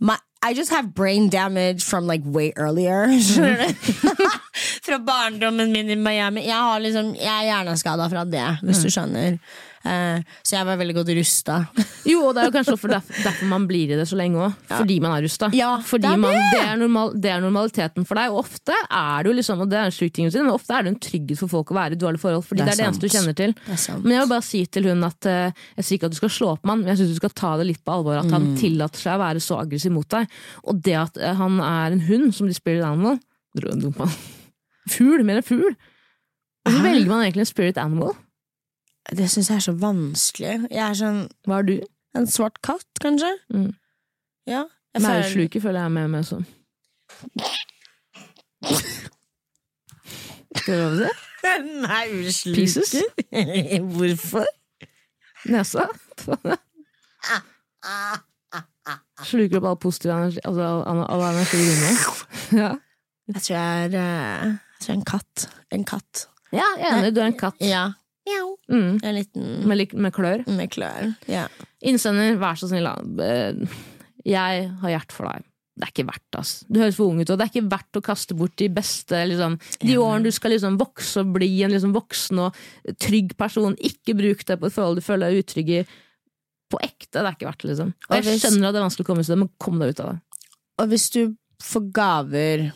my, 0.00 0.16
I 0.46 0.54
just 0.54 0.70
have 0.70 0.94
brain 0.94 1.28
damage 1.30 1.82
from 1.84 2.06
like 2.06 2.22
way 2.24 2.52
earlier. 2.56 3.08
Fra 4.86 4.98
barndommen 4.98 5.72
min 5.72 5.90
i 5.90 5.96
Miami. 5.96 6.46
Jeg, 6.46 6.56
har 6.56 6.80
liksom, 6.80 7.14
jeg 7.18 7.32
er 7.32 7.48
hjerneskada 7.50 8.08
fra 8.10 8.24
det, 8.28 8.46
hvis 8.64 8.84
du 8.84 8.90
skjønner. 8.92 9.38
Uh, 9.88 10.18
så 10.44 10.56
jeg 10.56 10.66
var 10.66 10.76
veldig 10.80 10.94
godt 10.96 11.10
rusta. 11.16 11.56
Jo, 12.08 12.24
og 12.28 12.32
det 12.34 12.42
er 12.42 12.48
jo 12.48 12.52
kanskje 12.56 12.72
derfor, 12.74 12.92
derfor 13.22 13.46
man 13.48 13.66
blir 13.70 13.92
i 13.94 13.96
det 13.96 14.08
så 14.10 14.16
lenge 14.18 14.40
òg. 14.48 14.56
Fordi 14.72 14.96
man 15.04 15.14
er 15.14 15.22
rusta. 15.24 15.48
Ja, 15.54 15.68
det 15.78 16.08
er 16.10 16.18
man, 16.20 16.34
det. 16.34 16.48
det, 16.56 16.62
er 16.66 16.80
normal, 16.80 17.12
det 17.22 17.30
er 17.32 17.44
normaliteten 17.44 18.06
for 18.08 18.18
deg. 18.18 18.34
Og 18.34 18.42
ofte 18.42 18.74
er 18.74 19.22
det 19.24 19.30
jo 19.30 19.36
liksom, 19.38 19.62
og 19.64 19.70
det 19.70 19.78
er 19.78 19.88
en 19.92 19.94
sjuk 19.94 20.12
ting 20.18 20.28
å 20.28 20.34
si, 20.34 20.42
men 20.42 20.50
ofte 20.54 20.74
er 20.76 20.84
det 20.88 20.92
en 20.94 21.00
trygghet 21.06 21.40
for 21.44 21.52
folk 21.54 21.72
å 21.72 21.78
være 21.78 21.96
i 21.96 22.00
dårlige 22.02 22.24
forhold. 22.24 22.44
Fordi 22.50 22.64
Det 22.64 22.66
det 22.66 22.74
er 22.74 22.74
er 22.74 22.82
det 22.82 22.88
eneste 22.88 23.06
du 23.06 23.14
kjenner 23.14 23.38
til. 23.38 23.54
Er. 23.70 24.02
Men 24.02 24.16
jeg 24.16 24.24
vil 24.24 24.32
bare 24.34 24.46
si 24.50 24.62
til 24.78 24.90
hun 24.90 25.08
at 25.08 25.30
uh, 25.30 25.64
jeg 25.78 25.88
sier 25.88 26.00
ikke 26.00 26.10
at 26.10 26.16
du 26.16 26.20
skal 26.20 26.34
slå 26.40 26.50
opp 26.56 26.64
med 26.66 26.74
han, 26.74 26.82
men 26.84 26.92
jeg 26.92 27.00
syns 27.04 27.14
du 27.14 27.20
skal 27.22 27.36
ta 27.44 27.54
det 27.62 27.68
litt 27.70 27.82
på 27.86 27.96
alvor. 28.00 28.18
At 28.18 28.28
Mm. 28.28 28.34
han 28.34 28.50
tillater 28.60 29.00
seg 29.00 29.14
å 29.14 29.22
være 29.22 29.40
så 29.40 29.62
aggressiv 29.62 29.94
mot 29.94 30.08
deg. 30.12 30.27
Og 30.62 30.80
det 30.84 30.96
at 30.98 31.18
eh, 31.20 31.36
han 31.38 31.60
er 31.64 31.94
en 31.96 32.06
hund 32.08 32.32
som 32.36 32.48
de 32.48 32.56
spirit 32.56 32.84
animal 32.84 33.20
dumpa. 33.58 34.06
Fugl, 34.94 35.24
mer 35.26 35.42
en 35.42 35.46
fugl. 35.46 35.76
Hvorfor 36.64 36.82
velger 36.84 37.08
man 37.10 37.22
egentlig 37.24 37.44
en 37.44 37.46
spirit 37.52 37.78
animal? 37.78 38.14
Det 39.16 39.30
syns 39.30 39.48
jeg 39.50 39.56
er 39.56 39.64
så 39.64 39.72
vanskelig. 39.72 40.68
Jeg 40.70 40.84
er 40.84 40.96
sånn 40.96 41.20
Hva 41.48 41.62
er 41.62 41.68
du? 41.68 41.78
en 42.18 42.26
svart 42.26 42.60
katt, 42.62 42.88
kanskje? 43.02 43.30
Mm. 43.54 43.72
Ja. 44.48 44.64
Maursluker 45.00 45.62
føler 45.62 45.80
jeg 45.80 45.84
er 45.84 45.94
med 45.94 46.08
med 46.08 46.24
som. 46.26 46.46
Skal 50.56 50.80
du 50.80 51.02
det? 51.04 51.12
Maursluker? 51.84 52.56
Pieces? 52.56 52.96
Hvorfor? 53.94 54.46
Nesa? 55.48 55.86
Sluker 59.28 59.58
opp 59.60 59.66
all 59.72 59.78
positiv 59.82 60.12
energi, 60.14 60.40
altså 60.46 60.66
all, 60.88 61.02
all 61.10 61.24
energi 61.32 61.60
i 61.62 61.70
rommet. 61.72 62.26
Ja. 62.62 62.70
Jeg 63.28 63.42
tror 63.44 63.54
jeg 63.58 63.84
er, 63.84 63.94
eh, 64.00 64.44
jeg 64.48 64.80
tror 64.80 64.88
jeg 64.88 64.94
er 64.94 64.98
en 65.00 65.08
katt. 65.10 65.46
En 65.76 65.82
katt. 65.84 66.22
ja, 66.54 66.68
jeg 66.80 66.86
er 66.88 66.94
enig. 67.02 67.10
Du 67.12 67.20
er 67.20 67.26
en 67.28 67.36
katt. 67.42 67.58
Ja. 67.60 67.86
Mm. 68.68 68.98
En 69.02 69.14
liten 69.16 69.44
Med, 69.68 69.92
med 69.96 70.12
klør. 70.12 70.42
med 70.52 70.70
klør. 70.72 71.14
Ja. 71.28 71.46
Innsender, 71.84 72.36
vær 72.40 72.56
så 72.60 72.68
snill. 72.68 72.88
Eh, 73.24 73.78
Jeg 74.28 74.66
har 74.82 74.90
hjerte 74.92 75.14
for 75.16 75.28
deg. 75.28 75.44
Det 75.78 75.86
er 75.86 75.92
ikke 75.92 76.06
verdt 76.08 76.36
ass. 76.40 76.50
Du 76.68 76.80
høres 76.80 76.96
for 76.98 77.06
ung 77.12 77.20
ut, 77.22 77.30
og 77.30 77.38
det 77.38 77.44
er 77.46 77.52
ikke 77.52 77.70
verdt 77.70 78.00
å 78.00 78.02
kaste 78.02 78.34
bort 78.34 78.56
de 78.58 78.66
beste 78.74 79.20
liksom, 79.30 79.54
De 79.84 79.94
årene 80.02 80.26
du 80.26 80.32
skal 80.34 80.50
liksom 80.56 80.74
vokse 80.80 81.22
og 81.22 81.30
bli 81.36 81.52
en 81.62 81.70
liksom 81.70 81.92
voksen 81.94 82.40
og 82.48 82.56
trygg 82.98 83.36
person. 83.38 83.76
Ikke 83.78 84.16
bruk 84.18 84.42
det 84.48 84.56
på 84.58 84.66
et 84.66 84.74
forhold 84.74 84.98
du 84.98 85.04
føler 85.06 85.30
deg 85.30 85.44
utrygg 85.44 85.70
i. 85.76 85.82
På 86.68 86.80
ekte. 86.84 87.18
Det 87.18 87.24
er 87.24 87.36
ikke 87.36 87.48
verdt 87.48 87.64
det, 87.64 87.70
liksom. 87.72 87.92
Og 88.08 88.16
jeg 88.18 88.40
skjønner 88.42 88.68
at 88.68 88.76
det 88.76 88.80
er 88.80 88.86
vanskelig 88.86 89.06
å 89.06 89.08
komme 89.08 89.24
ut 89.24 89.28
av 89.28 89.34
det, 89.34 89.40
men 89.44 89.52
kom 89.62 89.78
deg 89.80 89.94
ut 89.94 90.02
av 90.04 90.10
det. 90.12 90.44
Og 90.78 90.90
hvis 90.92 91.06
du 91.14 91.22
får 91.64 91.86
gaver 91.96 92.68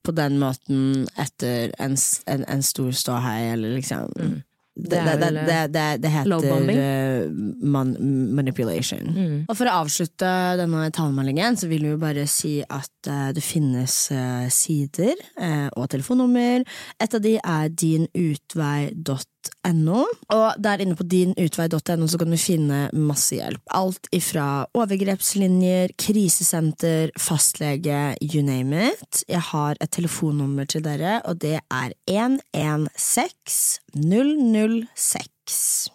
på 0.00 0.14
den 0.16 0.38
måten 0.40 1.08
etter 1.20 1.74
en, 1.78 1.96
en, 2.26 2.46
en 2.48 2.62
stor 2.64 2.94
ståhei, 2.96 3.52
eller 3.54 3.76
liksom 3.76 4.40
Mm. 4.80 4.88
det, 4.88 5.00
Det 5.18 5.68
det, 5.68 6.02
det, 6.02 6.08
heter 6.08 6.30
uh, 6.70 7.30
man, 7.68 7.96
manipulation. 8.34 9.10
Mm. 9.16 9.44
Og 9.48 9.56
for 9.58 9.68
å 9.68 9.74
avslutte 9.82 10.30
denne 10.56 10.86
talemeldingen, 10.94 11.58
så 11.58 11.68
vil 11.68 11.84
vi 11.84 11.96
bare 12.00 12.24
si 12.30 12.62
at 12.62 13.10
eh, 13.10 13.32
det 13.36 13.42
finnes 13.44 13.96
eh, 14.14 14.46
sider 14.48 15.12
eh, 15.36 15.68
og 15.76 15.90
telefonnummer. 15.90 16.64
Et 17.02 17.18
av 17.18 17.20
de 17.20 17.34
er 17.36 17.68
dinutvei.no 17.68 19.18
dinutvei.no. 19.40 20.04
Og 20.34 20.54
der 20.62 20.80
inne 20.80 20.96
på 20.96 21.04
dinutvei.no 21.04 22.06
så 22.08 22.18
kan 22.18 22.30
du 22.30 22.36
finne 22.38 22.90
masse 22.92 23.34
hjelp. 23.36 23.60
Alt 23.70 24.08
ifra 24.12 24.66
overgrepslinjer, 24.74 25.94
krisesenter, 25.98 27.10
fastlege, 27.18 28.16
you 28.20 28.42
name 28.42 28.72
it. 28.90 29.24
Jeg 29.28 29.40
har 29.40 29.76
et 29.80 29.90
telefonnummer 29.90 30.64
til 30.66 30.82
dere, 30.84 31.20
og 31.24 31.40
det 31.40 31.60
er 31.70 31.92
116 32.06 33.80
006. 33.94 35.90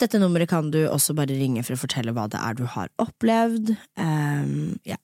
Dette 0.00 0.18
nummeret 0.18 0.50
kan 0.50 0.70
du 0.70 0.88
også 0.88 1.14
bare 1.14 1.36
ringe 1.38 1.62
for 1.62 1.74
å 1.76 1.78
fortelle 1.78 2.12
hva 2.12 2.26
det 2.28 2.40
er 2.40 2.54
du 2.58 2.64
har 2.66 2.88
opplevd. 2.98 3.76
Um, 3.96 4.78
ja. 4.84 4.96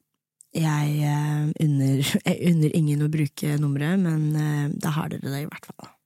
Jeg, 0.56 1.04
uh, 1.04 1.52
unner, 1.60 2.00
jeg 2.26 2.40
unner 2.50 2.72
ingen 2.74 3.04
å 3.04 3.12
bruke 3.12 3.58
nummeret, 3.60 4.00
men 4.00 4.32
uh, 4.34 4.66
da 4.74 4.90
har 4.96 5.12
dere 5.12 5.28
det 5.28 5.44
i 5.44 5.46
hvert 5.46 5.68
fall. 5.70 5.97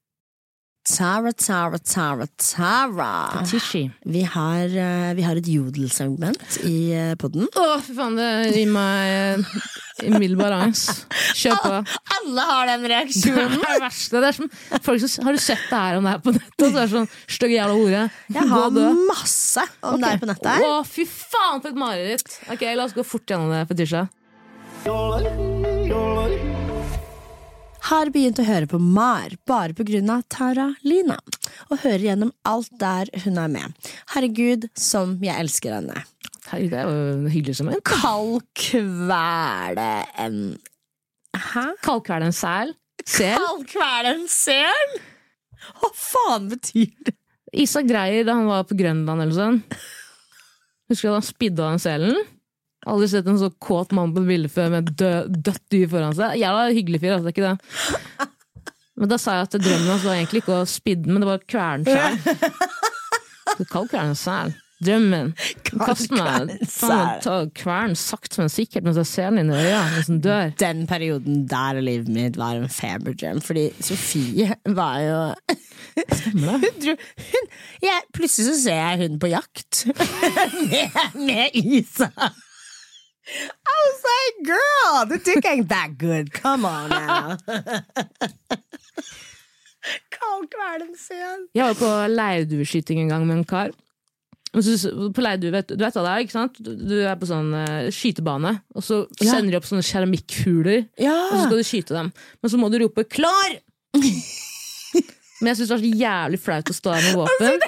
Tara, 0.83 1.33
Tara, 1.33 1.79
Tara, 1.79 2.27
Tara. 2.27 3.45
Tishy. 3.47 3.91
Vi 4.05 4.23
har, 4.23 4.65
uh, 4.67 5.15
vi 5.15 5.23
har 5.23 5.39
et 5.39 5.47
jodelsegment 5.47 6.57
i 6.67 6.91
uh, 6.91 7.13
podden. 7.15 7.47
Å, 7.47 7.67
fy 7.87 7.95
faen, 7.95 8.17
det 8.19 8.51
gir 8.57 8.67
meg 8.75 9.45
umiddelbar 10.03 10.57
angst. 10.57 11.05
Kjør 11.39 11.61
på. 11.63 11.71
Alle 12.17 12.47
har 12.49 12.67
den 12.73 12.89
reaksjonen! 12.91 13.55
Det 13.55 13.63
er 13.63 13.77
det 13.77 13.85
verste. 13.85 14.17
Det 14.17 14.33
er 14.33 14.39
som, 14.41 14.51
folk 14.89 15.05
som, 15.05 15.29
har 15.29 15.39
du 15.39 15.43
sett 15.45 15.63
det 15.69 15.83
her 15.85 16.01
om 16.01 16.09
det 16.09 16.17
her 16.17 16.25
på 16.25 16.35
nettet? 16.35 16.65
Så 16.65 16.73
er 16.73 16.81
det 16.81 16.89
sånn 16.97 17.11
stygge 17.37 17.57
jævla 17.61 17.75
hore. 17.79 18.03
Jeg 18.39 18.51
har 18.55 18.81
masse 19.13 19.69
om 19.87 20.03
det 20.03 20.11
her 20.11 20.19
på 20.25 20.31
nettet. 20.33 20.51
her. 20.51 20.67
Å, 20.67 20.83
fy 20.89 21.07
faen, 21.07 21.63
for 21.63 21.71
et 21.71 21.79
mareritt! 21.85 22.41
Ok, 22.51 22.67
La 22.75 22.89
oss 22.89 22.97
gå 22.99 23.07
fort 23.07 23.31
gjennom 23.31 23.55
det, 23.55 23.63
Fetisha. 23.71 24.09
Har 27.89 28.11
begynt 28.15 28.39
å 28.39 28.47
høre 28.47 28.69
på 28.71 28.79
Mar 28.79 29.33
bare 29.49 29.75
på 29.75 29.85
grunn 29.87 30.11
av 30.15 30.23
Tara 30.31 30.69
Lina, 30.87 31.17
og 31.69 31.81
hører 31.83 32.05
gjennom 32.07 32.31
alt 32.47 32.71
der 32.79 33.11
hun 33.25 33.41
er 33.43 33.51
med. 33.51 33.89
Herregud, 34.15 34.69
som 34.79 35.17
jeg 35.25 35.35
elsker 35.43 35.75
henne. 35.81 36.05
Herregud, 36.47 36.71
det 36.75 36.79
er 36.83 36.93
jo 36.93 37.33
hyggelig 37.33 37.57
som 37.59 37.71
en 37.73 37.83
Kald 37.87 38.45
kvele 38.59 39.89
en 40.21 40.39
Hæ? 41.33 41.65
Kaldkvele 41.83 42.29
en 42.29 42.37
sel. 42.37 42.75
Sel. 43.09 43.41
Kald 43.41 43.67
kvele 43.73 44.15
en 44.19 44.27
sel? 44.31 44.95
Hva 45.81 45.91
faen 45.97 46.51
betyr 46.53 46.93
det? 47.09 47.17
Isak 47.63 47.89
Dreyer 47.89 48.25
da 48.29 48.37
han 48.39 48.49
var 48.49 48.67
på 48.69 48.77
Grønland 48.79 49.25
eller 49.25 49.37
sånn. 49.37 49.59
Husker 50.93 51.09
du 51.09 51.11
da 51.11 51.19
han 51.19 51.27
spidda 51.27 51.71
den 51.73 51.83
selen? 51.83 52.23
Aldri 52.91 53.09
sett 53.13 53.29
en 53.31 53.39
så 53.39 53.51
kåt 53.63 53.93
mann 53.95 54.15
på 54.15 54.25
et 54.25 54.31
bilde 54.33 54.51
før 54.51 54.73
med 54.73 54.91
død, 54.99 55.37
dødt 55.47 55.63
dyr 55.71 55.91
foran 55.93 56.17
seg. 56.19 56.35
Jævla 56.41 56.65
hyggelig 56.75 57.03
fyr, 57.03 57.15
altså, 57.17 57.29
det 57.29 57.33
er 57.33 57.37
ikke 57.37 57.51
det. 57.53 58.29
Men 58.99 59.11
da 59.13 59.19
sa 59.19 59.37
jeg 59.39 59.49
at 59.49 59.55
drømmen 59.63 59.93
hans 59.93 60.03
var 60.07 60.19
egentlig 60.19 60.43
ikke 60.43 60.59
å 60.59 60.67
spidde 60.69 61.07
den, 61.07 61.15
men 61.15 61.23
det 61.23 61.31
var 61.31 61.41
å 61.41 61.47
kvele 61.49 61.87
den 61.87 61.95
sjæl. 61.95 63.65
Kald 63.71 63.93
kvele 63.93 64.13
en. 64.13 64.59
Drømmen. 64.83 65.29
Kast 65.79 66.11
meg 66.11 66.51
Kvern 67.55 67.93
en 67.93 67.99
sakte, 67.99 68.41
men 68.41 68.51
sikkert 68.51 68.87
mens 68.87 68.99
jeg 68.99 69.11
ser 69.13 69.31
den 69.31 69.45
inn 69.45 69.53
i 69.55 69.61
øya 69.61 69.83
mens 69.93 70.11
den 70.11 70.21
dør. 70.25 70.55
Den 70.59 70.85
perioden 70.91 71.45
der 71.51 71.79
i 71.79 71.85
livet 71.87 72.11
mitt 72.11 72.39
var 72.41 72.59
en 72.59 72.71
feberdrøm, 72.73 73.39
fordi 73.45 73.69
Sofie 73.79 74.57
var 74.67 74.99
jo 75.05 75.21
Hun 76.33 76.65
dro 76.83 76.95
hun, 76.97 77.51
jeg, 77.85 78.05
Plutselig 78.15 78.49
så 78.49 78.57
ser 78.65 78.81
jeg 78.81 79.03
hun 79.05 79.21
på 79.23 79.31
jakt 79.31 79.85
med, 80.73 80.99
med 81.15 81.59
Isa. 81.63 82.11
I 83.27 83.77
was 83.87 84.03
like, 84.13 84.37
girl, 84.53 85.07
the 85.09 85.19
dick 85.25 85.45
ain't 85.47 85.69
that 85.69 85.97
good. 85.99 86.33
Come 86.33 86.65
on 86.67 86.91
now. 86.91 87.37
Kald 90.15 90.47
kvelden 90.53 90.93
sen. 90.99 91.47
Jeg 91.55 91.65
var 91.73 91.79
på 91.79 91.91
leirdueskyting 92.13 93.01
en 93.03 93.09
gang 93.11 93.25
med 93.27 93.37
en 93.41 93.45
kar. 93.49 93.73
På 94.53 95.25
leirdue, 95.25 95.51
vet, 95.55 95.71
du 95.73 95.81
vet 95.81 95.95
hva 95.97 96.03
det 96.05 96.11
er, 96.13 96.25
ikke 96.27 96.35
sant? 96.37 96.59
Du 96.61 96.95
er 97.01 97.17
på 97.19 97.27
sånn 97.31 97.49
uh, 97.57 97.89
skytebane, 97.95 98.53
og 98.77 98.85
så 98.85 99.01
Ja. 99.23 99.31
sender 99.33 99.51
de 99.55 99.59
opp 99.59 99.67
sånne 99.71 99.87
keramikkhuler, 99.87 100.85
og 101.01 101.33
så 101.33 101.41
skal 101.47 101.57
du 101.57 101.65
skyte 101.67 101.97
dem. 101.97 102.13
Men 102.43 102.53
så 102.53 102.61
må 102.61 102.69
du 102.71 102.79
rope 102.85 103.05
'klar'! 103.09 103.59
Men 105.43 105.51
jeg 105.51 105.57
syns 105.59 105.69
det 105.73 105.75
var 105.75 105.83
så 105.83 105.97
jævlig 106.05 106.39
flaut 106.39 106.71
å 106.71 106.75
stå 106.77 106.93
der 106.95 107.03
med 107.09 107.15
våpen. 107.19 107.65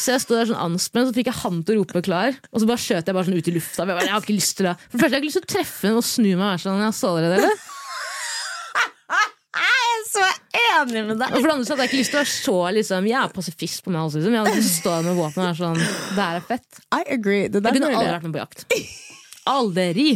Så 0.00 0.14
jeg 0.14 0.22
stod 0.24 0.38
der 0.40 0.48
sånn 0.48 0.62
anspent, 0.64 1.10
så 1.10 1.16
fikk 1.16 1.28
jeg 1.28 1.36
han 1.42 1.58
til 1.66 1.76
å 1.76 1.82
rope 1.82 2.00
'klar', 2.06 2.38
og 2.52 2.62
så 2.62 2.68
bare 2.70 2.80
skjøt 2.80 3.04
jeg 3.10 3.14
bare 3.16 3.26
sånn 3.28 3.36
ut 3.36 3.48
i 3.50 3.52
lufta. 3.58 3.82
Jeg, 3.84 3.88
bare, 3.90 4.06
jeg 4.06 4.14
har 4.14 4.22
ikke 4.24 4.38
lyst 4.38 4.56
til 4.56 4.66
det. 4.70 4.74
For 4.88 4.96
det 4.96 5.00
første, 5.02 5.10
jeg 5.10 5.18
har 5.18 5.20
ikke 5.20 5.30
lyst 5.30 5.38
til 5.40 5.44
å 5.44 5.52
treffe 5.56 5.82
henne 5.90 6.00
og 6.00 6.06
snu 6.08 6.30
meg 6.30 6.40
og 6.40 6.50
være 6.54 6.64
sånn, 6.64 6.80
jeg 6.86 6.96
så 6.96 7.10
dere 7.18 7.28
det, 7.34 7.38
eller? 7.42 7.60
Er 9.60 10.02
så 10.06 10.22
enig 10.56 11.00
med 11.04 11.16
Og 11.16 11.18
deg. 11.20 11.32
for 11.34 11.42
det 11.48 11.52
andre 11.52 11.66
så 11.66 11.74
hadde 11.74 11.82
jeg 11.84 11.90
ikke 11.90 11.98
lyst 12.00 12.12
til 12.14 12.18
å 12.18 12.22
være 12.22 12.32
så 12.32 12.56
liksom, 12.76 13.06
Jeg 13.10 13.18
er 13.20 13.32
pasifist 13.34 13.82
på 13.84 13.90
meg 13.92 14.00
også, 14.06 14.20
liksom. 14.20 14.32
Jeg 14.36 14.44
hadde 14.44 14.56
lyst 14.60 14.70
til 14.70 14.78
å 14.78 14.94
stå 14.94 14.94
med 15.04 15.16
våpen 15.18 15.42
og 15.42 15.46
være 15.48 15.58
sånn 15.60 15.80
Det 15.80 16.22
her 16.24 16.36
er 16.38 16.44
fett. 16.48 16.80
I 16.94 17.02
agree. 17.16 17.42
Jeg 17.50 17.62
kunne 17.66 17.90
aldri 17.90 18.14
vært 18.14 18.26
med 18.28 18.34
på 18.36 18.42
jakt. 18.44 18.64
Aldri! 19.50 20.06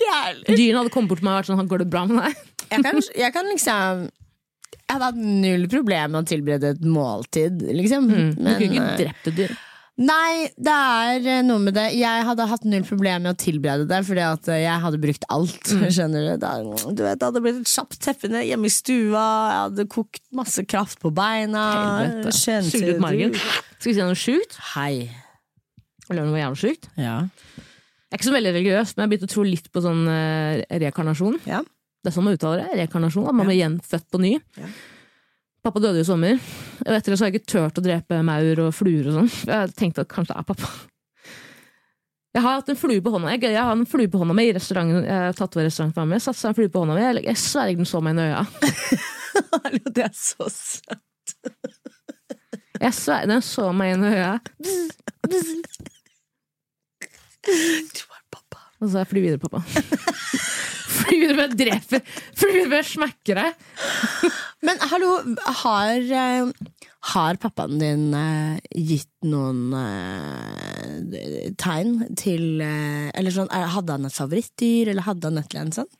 Dyrene 0.50 0.82
hadde 0.82 0.92
kommet 0.94 1.12
bort 1.12 1.22
til 1.22 1.28
meg 1.30 1.32
og 1.32 1.40
vært 1.40 1.50
sånn 1.52 1.70
Går 1.70 1.84
det 1.84 1.88
bra 1.94 2.04
med 2.10 2.18
deg? 2.20 2.34
jeg 2.70 2.84
kan, 2.86 3.00
jeg 3.22 3.32
kan 3.34 3.48
liksom 3.50 4.04
Jeg 4.90 4.98
hadde 4.98 5.08
hatt 5.12 5.18
null 5.22 5.66
problem 5.70 6.14
med 6.16 6.24
å 6.24 6.26
tilberede 6.26 6.70
et 6.74 6.80
måltid, 6.82 7.60
liksom. 7.78 8.08
Mm. 8.10 8.30
Du 8.34 8.48
kunne 8.48 8.64
ikke 8.66 8.86
eh, 8.88 8.96
drept 8.98 9.28
et 9.30 9.36
dyr. 9.36 9.52
nei, 10.02 10.32
det 10.58 10.74
er 10.74 11.28
eh, 11.36 11.42
noe 11.46 11.62
med 11.62 11.76
det. 11.78 11.84
Jeg 11.94 12.24
hadde 12.26 12.46
hatt 12.50 12.66
null 12.66 12.82
problem 12.88 13.22
med 13.22 13.36
å 13.36 13.38
tilberede 13.38 13.86
det, 13.86 14.00
fordi 14.08 14.24
at 14.26 14.50
eh, 14.50 14.64
jeg 14.64 14.82
hadde 14.82 15.00
brukt 15.04 15.28
alt. 15.30 15.70
Mm. 15.70 15.86
Skjønner 15.94 16.26
du? 16.26 16.32
Da, 16.42 16.52
du 16.66 17.04
vet, 17.06 17.22
det 17.22 17.28
hadde 17.28 17.44
blitt 17.46 17.62
et 17.62 17.70
kjapt 17.70 18.00
teppene 18.02 18.42
hjemme 18.48 18.66
i 18.66 18.74
stua, 18.74 19.22
jeg 19.22 19.62
hadde 19.68 19.88
kokt 19.94 20.24
masse 20.42 20.66
kraft 20.66 20.98
på 21.04 21.14
beina. 21.14 21.64
Sugd 22.34 22.90
ut 22.90 23.02
margen. 23.06 23.38
Skal 23.78 23.92
vi 23.92 23.98
si 24.00 24.02
noe 24.02 24.18
sjukt? 24.18 24.58
Hei. 24.74 25.06
Eller 26.10 26.26
noe 26.26 26.42
jævlig 26.42 26.64
sjukt? 26.64 26.90
Ja. 26.98 27.20
Jeg 27.30 28.16
er 28.16 28.18
ikke 28.18 28.32
så 28.32 28.40
veldig 28.40 28.58
religiøs, 28.58 28.96
men 28.96 29.04
jeg 29.04 29.06
har 29.06 29.14
begynt 29.14 29.30
å 29.30 29.34
tro 29.38 29.46
litt 29.46 29.70
på 29.70 29.86
sånn 29.86 30.08
rekarnasjon. 30.82 31.44
Ja. 31.46 31.62
Det 32.00 32.10
er 32.10 32.16
sånn 32.16 32.26
man 32.26 32.36
uttaler 32.38 32.64
det. 32.64 32.78
Rekarnasjon. 32.84 33.28
At 33.28 33.36
man 33.36 33.48
blir 33.50 33.60
gjenfødt 33.60 34.06
på 34.10 34.20
ny. 34.22 34.32
Ja. 34.56 34.68
Pappa 35.60 35.82
døde 35.84 36.00
i 36.00 36.06
sommer. 36.08 36.38
Og 36.86 36.94
etter 36.96 37.12
det 37.12 37.18
så 37.18 37.26
har 37.26 37.32
jeg 37.32 37.42
ikke 37.42 37.52
turt 37.52 37.80
å 37.80 37.84
drepe 37.84 38.22
maur 38.24 38.62
og 38.64 38.70
fluer 38.72 39.10
og 39.10 39.18
sånn. 39.18 39.28
Jeg 39.50 39.74
tenkte 39.76 40.06
at 40.06 40.12
kanskje 40.12 40.32
det 40.32 40.40
er 40.40 40.48
pappa. 40.48 40.70
Jeg 42.30 42.44
har 42.44 42.60
hatt 42.60 42.68
en 42.70 42.78
flue 42.78 43.02
på 43.02 43.10
hånda 43.10 43.32
Jeg, 43.34 43.42
jeg 43.50 43.58
har 43.58 43.72
en 43.74 43.88
flue 43.90 44.06
på 44.08 44.20
hånda 44.20 44.34
mi 44.38 44.44
i 44.48 44.54
restauranten. 44.54 45.04
Jeg 45.04 45.36
tatt 45.36 45.56
over 45.56 45.66
restauranten 45.66 46.08
med. 46.08 46.22
Jeg 46.22 46.38
en 46.48 46.56
flue 46.56 46.72
på 46.72 46.84
hånda 46.84 46.96
mi. 46.96 47.02
Jeg, 47.04 47.24
jeg 47.26 47.42
sverger 47.42 47.80
den 47.82 47.90
så 47.90 48.00
meg 48.06 48.14
inn 48.14 48.22
i 48.22 48.28
øya. 48.30 48.42
Det 49.96 50.04
er 50.06 50.14
så 50.16 50.46
søtt. 50.54 51.34
Jeg 52.80 52.96
sverger 52.96 53.32
den 53.34 53.44
så 53.44 53.68
meg 53.76 53.96
inn 53.96 54.06
i 54.06 54.14
øya. 54.14 54.32
Du 57.90 58.04
er 58.06 58.24
pappa. 58.32 58.62
Og 58.78 58.86
så 58.86 58.92
sa 58.94 59.02
jeg 59.02 59.10
fly 59.12 59.26
videre, 59.26 59.42
pappa. 59.42 59.60
videre, 61.06 61.36
men 61.36 61.46
jeg 61.48 61.58
dreper. 61.60 62.02
Fordi 62.40 62.64
men 62.64 62.78
jeg 62.80 62.88
smekker 62.94 63.40
deg. 63.40 64.32
Men 64.66 64.82
hallo, 64.90 65.14
har, 65.62 65.94
eh, 65.96 66.74
har 67.14 67.38
pappaen 67.40 67.78
din 67.80 68.10
eh, 68.16 68.58
gitt 68.76 69.08
noen 69.24 69.72
eh, 69.72 71.54
tegn 71.60 72.02
til 72.18 72.60
Eller 72.60 73.32
sånn, 73.32 73.48
hadde 73.48 73.96
han 73.96 74.08
et 74.08 74.16
favorittdyr, 74.16 74.92
eller 74.92 75.06
hadde 75.06 75.30
han 75.30 75.40
et 75.40 75.48
eller 75.48 75.64
annet 75.64 75.80
sånt? 75.80 75.96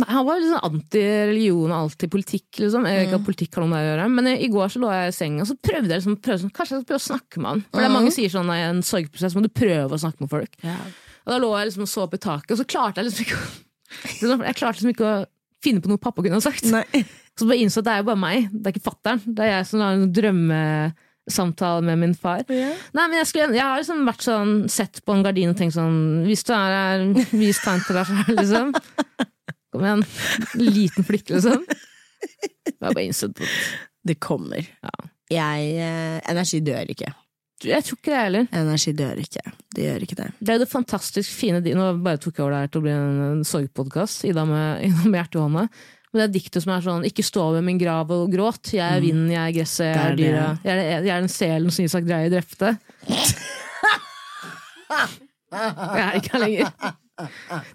Nei, 0.00 0.08
han 0.08 0.24
var 0.26 0.40
sånn 0.42 0.64
anti-religion 0.66 1.70
og 1.70 1.90
anti-politikk. 1.90 2.62
Liksom. 2.62 2.86
Jeg 2.88 2.96
vet 2.96 3.08
ikke 3.08 3.18
at 3.20 3.26
politikk 3.26 3.58
har 3.58 3.64
noe 3.64 3.70
med 3.70 3.82
å 3.82 3.88
gjøre 3.90 4.06
Men 4.10 4.30
i, 4.32 4.48
går 4.50 4.72
så 4.72 4.82
lå 4.82 4.92
jeg 4.94 5.10
i 5.10 5.16
senga 5.18 5.44
og 5.44 5.50
så 5.50 5.56
prøvde 5.58 5.92
jeg 5.92 6.00
liksom, 6.00 6.16
prøvde, 6.24 6.42
sånn, 6.44 6.54
Kanskje 6.56 6.76
jeg 6.76 6.82
skal 6.82 6.88
prøve 6.88 7.02
å 7.02 7.06
snakke 7.06 7.42
med 7.42 7.50
han. 7.50 7.64
For 7.68 7.82
det 7.82 7.88
er 7.88 7.96
mange 7.96 8.14
sier 8.14 8.32
sånn 8.32 8.54
i 8.54 8.60
en 8.66 8.84
sorgprosess 8.86 9.36
må 9.36 9.44
du 9.44 9.50
prøve 9.52 9.98
å 9.98 10.02
snakke 10.02 10.24
med 10.24 10.32
folk. 10.32 10.56
Og 11.20 11.34
da 11.34 11.40
lå 11.42 11.50
jeg 11.58 11.70
liksom 11.70 11.84
og 11.86 11.92
så 11.92 12.06
opp 12.06 12.16
i 12.16 12.22
taket, 12.22 12.54
og 12.54 12.62
så 12.62 12.68
klarte 12.70 13.02
jeg 13.02 13.10
liksom 13.10 13.26
ikke 13.26 13.42
Jeg 14.20 14.56
klarte 14.58 14.78
liksom 14.78 14.92
ikke 14.94 15.08
å 15.08 15.18
finne 15.64 15.82
på 15.84 15.90
noe 15.90 16.00
pappa 16.00 16.24
kunne 16.24 16.38
ha 16.38 16.44
sagt. 16.44 16.66
Nei. 16.72 17.04
Så 17.38 17.46
bare 17.48 17.60
innså 17.62 17.80
at 17.80 17.86
det 17.86 17.92
er 17.92 18.02
jo 18.02 18.08
bare 18.10 18.20
meg, 18.20 18.48
det 18.52 18.68
er 18.68 18.74
ikke 18.74 18.88
fatteren. 18.90 19.20
Det 19.24 19.44
er 19.44 19.52
jeg 19.54 19.68
som 19.70 19.80
har 19.80 19.96
en 19.96 20.10
drømmesamtale 20.12 21.84
med 21.86 22.00
min 22.02 22.16
far. 22.18 22.42
Nei, 22.48 23.04
men 23.04 23.16
jeg, 23.20 23.28
skulle, 23.30 23.54
jeg 23.56 23.64
har 23.64 23.80
liksom 23.80 24.02
vært 24.08 24.26
sånn, 24.26 24.52
sett 24.72 25.00
på 25.06 25.14
en 25.14 25.24
gardin 25.24 25.52
og 25.52 25.56
tenkt 25.56 25.76
sånn 25.78 26.26
Hvis 26.26 26.44
du 26.44 26.52
er 26.56 26.74
her, 26.74 27.06
vis 27.30 27.62
tegn 27.64 27.86
til 27.86 27.96
deg 27.96 28.10
selv, 28.10 28.34
liksom. 28.42 28.74
Kom 29.70 29.86
igjen. 29.86 30.04
Liten 30.60 31.06
flikk, 31.06 31.30
liksom. 31.32 31.64
Jeg 32.66 32.76
bare 32.82 33.06
innså 33.06 33.30
det. 33.32 33.48
Det 34.10 34.18
kommer. 34.20 34.66
Ja. 34.84 35.10
Jeg, 35.30 35.74
eh, 35.78 36.18
energi 36.28 36.60
dør 36.66 36.90
ikke. 36.90 37.12
Jeg 37.68 37.84
tror 37.84 37.98
ikke 37.98 38.12
det 38.12 38.20
heller. 38.20 38.46
Energi 38.56 38.92
dør 38.96 39.20
ikke. 39.20 39.42
Det 39.76 39.84
gjør 39.84 40.04
ikke 40.06 40.18
det. 40.18 40.28
Det 40.40 40.52
er 40.52 40.58
jo 40.58 40.62
det 40.64 40.70
fantastisk 40.70 41.32
fine 41.36 41.60
Nå 41.60 41.88
bare 42.00 42.20
tok 42.22 42.38
jeg 42.38 42.44
over 42.44 42.54
det 42.54 42.60
her 42.62 42.70
til 42.72 42.80
å 42.80 42.84
bli 42.86 42.92
en, 42.94 43.18
en 43.26 43.42
sorgpodkast, 43.46 44.24
Ida 44.30 44.46
med, 44.48 44.80
Ida 44.88 45.02
med 45.06 45.18
hjertet 45.20 45.38
i 45.40 45.42
hånda. 45.44 45.66
Men 46.10 46.18
det 46.18 46.24
er 46.26 46.32
diktet 46.34 46.64
som 46.64 46.72
er 46.74 46.82
sånn 46.82 47.04
Ikke 47.06 47.22
stå 47.22 47.44
ved 47.54 47.62
min 47.68 47.78
grav 47.78 48.10
og 48.14 48.32
gråt. 48.32 48.72
Jeg 48.74 48.82
er 48.82 49.04
vinden, 49.04 49.28
jeg 49.30 49.42
er 49.42 49.56
gresset, 49.60 49.90
jeg 49.92 50.00
er 50.00 50.18
dyret. 50.18 50.64
Jeg 50.66 50.86
jeg 50.88 51.12
er 51.14 51.20
den 51.20 51.30
selen 51.30 51.74
som 51.74 51.86
Isak 51.86 52.08
Dreie 52.08 52.32
drepte. 52.32 52.74
Jeg 55.50 56.02
er 56.04 56.16
ikke 56.18 56.30
her 56.36 56.42
lenger. 56.44 56.68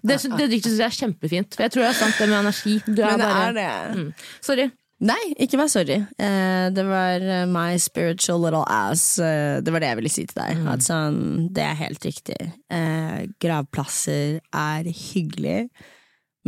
Det, 0.00 0.16
det 0.38 0.46
diktet 0.50 0.72
syns 0.72 0.78
jeg 0.80 0.86
er 0.86 0.96
kjempefint. 0.96 1.56
For 1.56 1.66
jeg 1.66 1.74
tror 1.74 1.84
det 1.84 1.90
er 1.90 1.98
sant, 1.98 2.16
det 2.18 2.28
med 2.30 2.38
energi. 2.38 2.74
Du 2.86 3.02
er 3.04 3.12
Men 3.12 3.20
det 3.20 3.26
bare 3.28 3.42
er 3.50 3.56
det. 3.58 3.98
Mm. 3.98 4.06
Sorry. 4.48 4.66
Nei, 5.04 5.20
ikke 5.44 5.58
vær 5.60 5.68
sorry. 5.68 5.98
Eh, 6.16 6.66
det 6.72 6.84
var 6.88 7.20
eh, 7.20 7.42
my 7.52 7.74
spiritual 7.82 8.40
little 8.40 8.62
ass. 8.72 9.18
Eh, 9.20 9.58
det 9.60 9.72
var 9.74 9.82
det 9.84 9.90
jeg 9.90 9.98
ville 10.00 10.12
si 10.14 10.24
til 10.30 10.38
deg. 10.40 10.62
Mm. 10.62 10.70
At 10.72 10.86
sånn, 10.86 11.18
det 11.52 11.66
er 11.66 11.76
helt 11.82 12.06
riktig. 12.08 12.38
Eh, 12.72 13.26
gravplasser 13.44 14.38
er 14.56 14.88
hyggelig, 14.88 15.66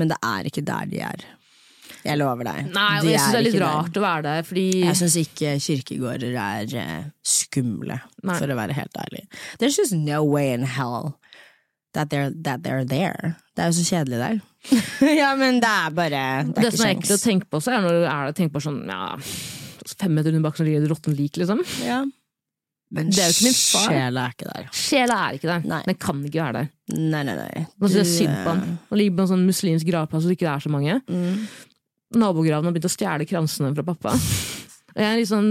men 0.01 0.09
det 0.15 0.17
er 0.25 0.49
ikke 0.49 0.65
der 0.65 0.89
de 0.89 1.03
er. 1.11 1.27
Jeg 2.07 2.17
lover 2.21 2.47
deg. 2.47 2.71
Nei, 2.73 2.89
og 3.01 3.05
De 3.05 3.13
jeg 3.13 3.21
syns 3.21 3.35
det 3.35 3.39
er 3.43 3.47
litt 3.51 3.61
rart 3.61 3.93
der. 3.93 4.01
å 4.01 4.05
være 4.07 4.25
der, 4.31 4.45
fordi 4.49 4.67
Jeg 4.87 4.97
syns 5.03 5.17
ikke 5.21 5.55
kirkegårder 5.67 6.37
er 6.41 6.75
eh, 6.81 7.07
skumle, 7.27 8.01
Nei. 8.23 8.37
for 8.39 8.49
å 8.49 8.57
være 8.57 8.77
helt 8.81 8.97
ærlig. 9.03 9.27
There's 9.61 9.77
just 9.77 9.93
no 9.93 10.23
way 10.25 10.53
in 10.55 10.65
hell 10.65 11.19
that 11.97 12.11
they're, 12.13 12.33
that 12.45 12.63
they're 12.65 12.87
there. 12.89 13.35
Det 13.57 13.65
er 13.65 13.71
jo 13.73 13.79
så 13.79 13.87
kjedelig 13.89 14.19
der. 14.21 14.41
ja, 15.21 15.31
men 15.39 15.61
det 15.63 15.71
er 15.71 15.95
bare 15.95 16.23
Det 16.49 16.57
Det 16.61 16.67
er 16.67 16.77
som 16.77 16.87
er 16.87 16.95
ekkelt 16.97 17.15
å 17.15 17.23
tenke 17.23 17.49
på, 17.49 17.61
så 17.63 17.73
er 17.75 17.83
når 17.85 17.97
du 17.97 18.05
er 18.05 18.29
der 18.29 18.37
tenker 18.37 18.57
på 18.59 18.63
sånn 18.65 18.83
ja, 18.91 19.17
fem 19.99 20.15
meter 20.15 20.35
under 20.35 20.49
bakken 20.51 20.67
ligger 20.67 20.83
det 20.85 20.91
et 20.91 20.93
råttent 20.93 21.19
lik, 21.19 21.39
liksom. 21.41 21.63
Ja. 21.87 22.03
Men 22.91 23.11
Det 23.13 23.21
er 23.21 23.29
jo 23.29 23.35
ikke 23.37 23.47
min 23.49 23.57
far. 23.59 23.87
sjela 23.93 24.23
er 24.25 24.35
ikke 24.35 24.49
der. 24.49 24.69
Sjela 24.73 25.17
er 25.27 25.37
ikke 25.37 25.49
der. 25.51 25.65
Nei. 25.69 25.81
Den 25.85 25.99
kan 26.01 26.21
ikke 26.25 26.41
være 26.41 26.63
der. 26.63 26.69
Nei, 26.97 27.23
nei, 27.29 27.35
nei. 27.37 27.65
Nå 27.77 27.91
synes 27.91 27.99
jeg 28.01 28.13
synd 28.15 28.37
på 28.45 28.55
han. 28.55 28.63
Han 28.89 29.01
ligger 29.01 29.17
på 29.19 29.25
en 29.27 29.31
sånn 29.35 29.45
muslimsk 29.49 29.91
gravplass 29.91 30.25
hvor 30.25 30.33
det 30.33 30.39
ikke 30.39 30.49
er 30.55 30.65
så 30.65 30.73
mange. 30.73 30.95
Mm. 31.05 31.43
Nabograven 32.17 32.71
har 32.71 32.77
begynt 32.77 32.89
å 32.89 32.93
stjele 32.95 33.29
kransene 33.29 33.75
fra 33.77 33.85
pappa. 33.91 34.15
Og 34.95 35.03
jeg 35.03 35.05
er 35.05 35.11
i 35.11 35.13
en 35.13 35.21
litt 35.21 35.31
sånn 35.31 35.51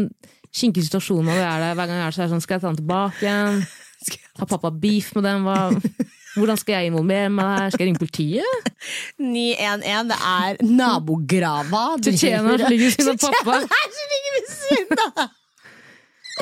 kinkig 0.58 0.88
situasjon 0.88 1.28
når 1.28 1.38
jeg 1.38 1.46
er 1.46 1.66
der. 1.66 1.78
Hver 1.78 1.92
gang 1.92 2.00
jeg 2.00 2.06
er 2.06 2.10
der, 2.10 2.16
så 2.16 2.24
er 2.24 2.26
jeg 2.26 2.34
sånn, 2.34 2.46
skal 2.48 2.58
jeg 2.58 2.66
ta 2.66 2.72
den 2.72 2.82
tilbake 2.82 3.28
igjen? 3.28 3.62
Har 4.42 4.50
pappa 4.50 4.74
beef 4.74 5.12
med 5.18 5.28
dem? 5.30 5.46
Hva? 5.46 5.60
Hvordan 6.38 6.60
skal 6.62 6.78
jeg 6.78 6.92
involvere 6.92 7.32
meg? 7.34 7.72
Skal 7.74 7.84
jeg 7.84 7.90
ringe 7.90 8.02
politiet? 8.02 8.70
911, 9.18 10.12
det 10.12 10.20
er 10.32 10.62
nabograva. 10.78 11.84
Tsjetsjener 12.04 12.62
som 12.62 12.72
ligger 12.72 12.86
ved 12.86 12.96
siden 12.96 13.12
av 13.14 13.26
pappa. 13.26 13.60
Som 13.98 14.14
ligger 14.14 14.38
ved 14.38 14.48
siden 14.54 15.04
av. 15.08 15.36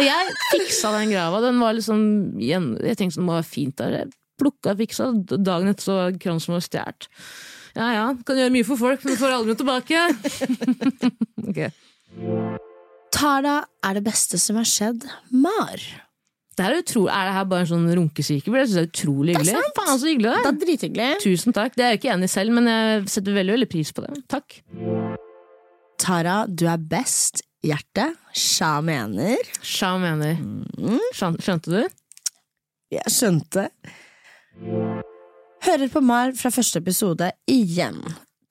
Jeg 0.06 0.36
fiksa 0.52 0.92
den 0.98 1.14
grava. 1.16 1.40
Den 1.46 1.60
var 1.64 1.76
liksom 1.78 2.00
Jeg 2.44 3.00
tenkte 3.00 3.22
den 3.22 3.32
være 3.32 3.48
fint 3.48 3.78
der. 3.80 4.00
Jeg 4.02 4.14
plukka 4.42 4.74
og 4.74 4.82
fiksa. 4.84 5.12
Dagen 5.36 5.72
etter 5.72 5.88
så 5.88 6.00
var 6.12 6.40
som 6.44 6.58
var 6.58 6.66
stjålet. 6.66 7.10
Ja 7.76 7.90
ja, 7.92 8.04
kan 8.24 8.38
gjøre 8.40 8.54
mye 8.56 8.64
for 8.64 8.80
folk, 8.80 9.02
men 9.04 9.18
får 9.20 9.34
aldri 9.36 9.52
noe 9.52 9.60
tilbake. 9.60 10.00
Ok. 11.46 11.60
Tara 13.14 13.60
er 13.86 13.98
det 13.98 14.04
beste 14.08 14.40
som 14.42 14.58
har 14.60 14.68
skjedd 14.68 15.04
Mar. 15.36 15.84
Det 16.56 16.64
er, 16.64 16.78
utro, 16.80 17.02
er 17.12 17.28
det 17.28 17.34
her 17.36 17.48
bare 17.52 17.66
en 17.66 17.68
sånn 17.68 17.88
runkesyke? 18.00 18.48
Det 18.48 18.62
synes 18.64 18.76
jeg 18.78 18.86
er 18.86 18.92
utrolig 18.94 19.34
Det 19.36 19.42
er 19.42 19.48
hyggelig. 19.50 19.72
Faen 19.76 19.98
så 20.00 20.08
hyggelig 20.08 20.30
det 20.30 20.36
er. 20.38 20.46
er 20.48 20.60
drithyggelig. 20.62 21.08
Tusen 21.26 21.56
takk. 21.58 21.74
Det 21.76 21.84
er 21.84 21.90
jeg 21.92 22.00
ikke 22.00 22.14
enig 22.14 22.30
i 22.30 22.32
selv, 22.32 22.56
men 22.56 22.70
jeg 22.72 23.02
setter 23.12 23.36
veldig 23.36 23.56
veldig 23.58 23.68
pris 23.74 23.92
på 23.92 24.06
det. 24.06 24.14
Takk. 24.32 24.56
Tara, 26.00 26.38
du 26.48 26.64
er 26.72 26.80
best. 26.96 27.44
Hjerte. 27.66 28.08
Sja 28.38 28.78
mener. 28.86 29.42
Sja 29.66 29.96
mener. 30.00 30.38
Mm. 30.78 31.02
Skjønte 31.18 31.74
du? 31.74 31.82
Jeg 32.94 33.12
skjønte. 33.12 33.68
Hører 35.66 35.90
på 35.92 36.04
Mar 36.06 36.32
fra 36.38 36.52
første 36.54 36.80
episode 36.80 37.32
igjen. 37.52 38.00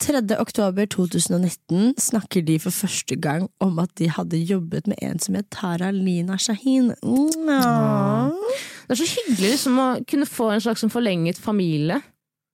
3. 0.03 0.22
oktober 0.40 0.86
2019 0.86 1.95
snakker 2.01 2.42
de 2.47 2.59
for 2.62 2.74
første 2.74 3.16
gang 3.20 3.47
om 3.64 3.78
at 3.82 3.92
de 4.01 4.09
hadde 4.11 4.40
jobbet 4.40 4.86
med 4.90 4.99
en 5.03 5.18
som 5.22 5.34
het 5.38 5.49
Tara 5.55 5.90
Lina 5.95 6.36
Shahin. 6.40 6.92
Mm. 7.03 8.34
Det 8.84 8.95
er 8.95 9.01
så 9.01 9.09
hyggelig 9.09 9.51
liksom, 9.55 9.78
å 9.80 9.88
kunne 10.11 10.28
få 10.28 10.51
en 10.55 10.64
slags 10.64 10.84
forlenget 10.92 11.38
familie. 11.40 12.01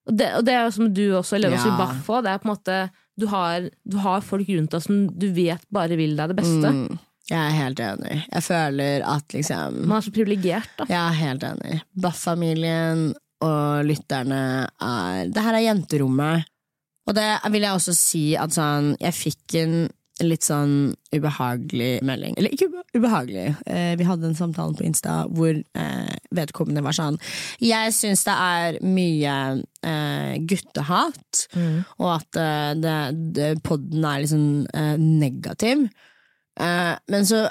Og 0.08 0.16
det, 0.16 0.30
og 0.38 0.44
det 0.46 0.54
er 0.56 0.64
jo 0.66 0.74
som 0.74 0.90
du 0.94 1.04
også, 1.18 1.38
lever 1.40 1.56
Ja. 1.58 1.68
i 1.68 1.78
Baffo, 1.78 2.20
det 2.24 2.32
er 2.32 2.38
på 2.42 2.48
en 2.48 2.54
måte 2.54 2.80
du 3.20 3.26
har, 3.28 3.68
du 3.84 3.96
har 4.00 4.20
folk 4.24 4.48
rundt 4.48 4.72
deg 4.72 4.82
som 4.82 5.00
du 5.12 5.28
vet 5.36 5.60
bare 5.70 5.96
vil 5.98 6.14
deg 6.16 6.30
det 6.32 6.36
beste. 6.38 6.70
Mm, 6.72 6.98
jeg 7.28 7.38
er 7.40 7.56
helt 7.58 7.80
enig. 7.84 8.14
Jeg 8.32 8.42
føler 8.46 9.04
at 9.06 9.34
liksom 9.36 9.80
Man 9.86 9.98
er 9.98 10.06
så 10.06 10.12
privilegert, 10.14 10.70
da. 10.78 10.86
Jeg 10.88 11.00
er 11.00 11.18
helt 11.20 11.44
enig. 11.50 11.82
Baff-familien 12.00 13.10
og 13.44 13.84
lytterne 13.88 14.40
er 14.80 15.28
Det 15.32 15.44
her 15.44 15.54
er 15.58 15.66
jenterommet. 15.68 16.48
Og 17.10 17.16
det 17.18 17.30
vil 17.50 17.66
jeg 17.66 17.74
også 17.74 17.96
si 17.96 18.26
at 18.38 18.54
sånn 18.54 18.94
Jeg 19.02 19.18
fikk 19.18 19.56
en 19.64 19.80
litt 20.20 20.44
sånn 20.44 20.92
ubehagelig 21.14 22.02
melding. 22.04 22.34
Eller 22.36 22.52
ikke 22.52 22.68
ubehagelig. 22.92 23.54
Eh, 23.64 23.94
vi 23.96 24.04
hadde 24.04 24.28
en 24.28 24.36
samtale 24.36 24.76
på 24.76 24.84
Insta 24.84 25.22
hvor 25.32 25.54
eh, 25.56 26.10
vedkommende 26.36 26.82
var 26.84 26.92
sånn 26.92 27.16
Jeg 27.64 27.94
syns 27.96 28.26
det 28.28 28.34
er 28.34 28.76
mye 28.84 29.36
eh, 29.80 30.34
guttehat, 30.44 31.46
og 31.96 32.10
at 32.18 32.36
eh, 32.36 32.68
det, 32.82 32.98
det, 33.38 33.48
podden 33.64 34.04
er 34.04 34.20
liksom 34.26 34.44
negativ. 35.00 35.88
Eh, 36.60 36.94
men 37.08 37.26
så 37.26 37.46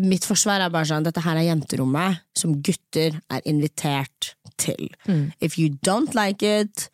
mitt 0.00 0.24
forsvar 0.24 0.64
er 0.64 0.72
bare 0.72 0.88
sånn 0.88 1.04
dette 1.04 1.22
her 1.24 1.36
er 1.36 1.50
jenterommet 1.50 2.24
som 2.38 2.56
gutter 2.64 3.20
er 3.28 3.44
invitert 3.44 4.32
til. 4.56 4.88
Mm. 5.04 5.32
If 5.44 5.58
you 5.58 5.76
don't 5.84 6.16
like 6.16 6.40
it 6.46 6.88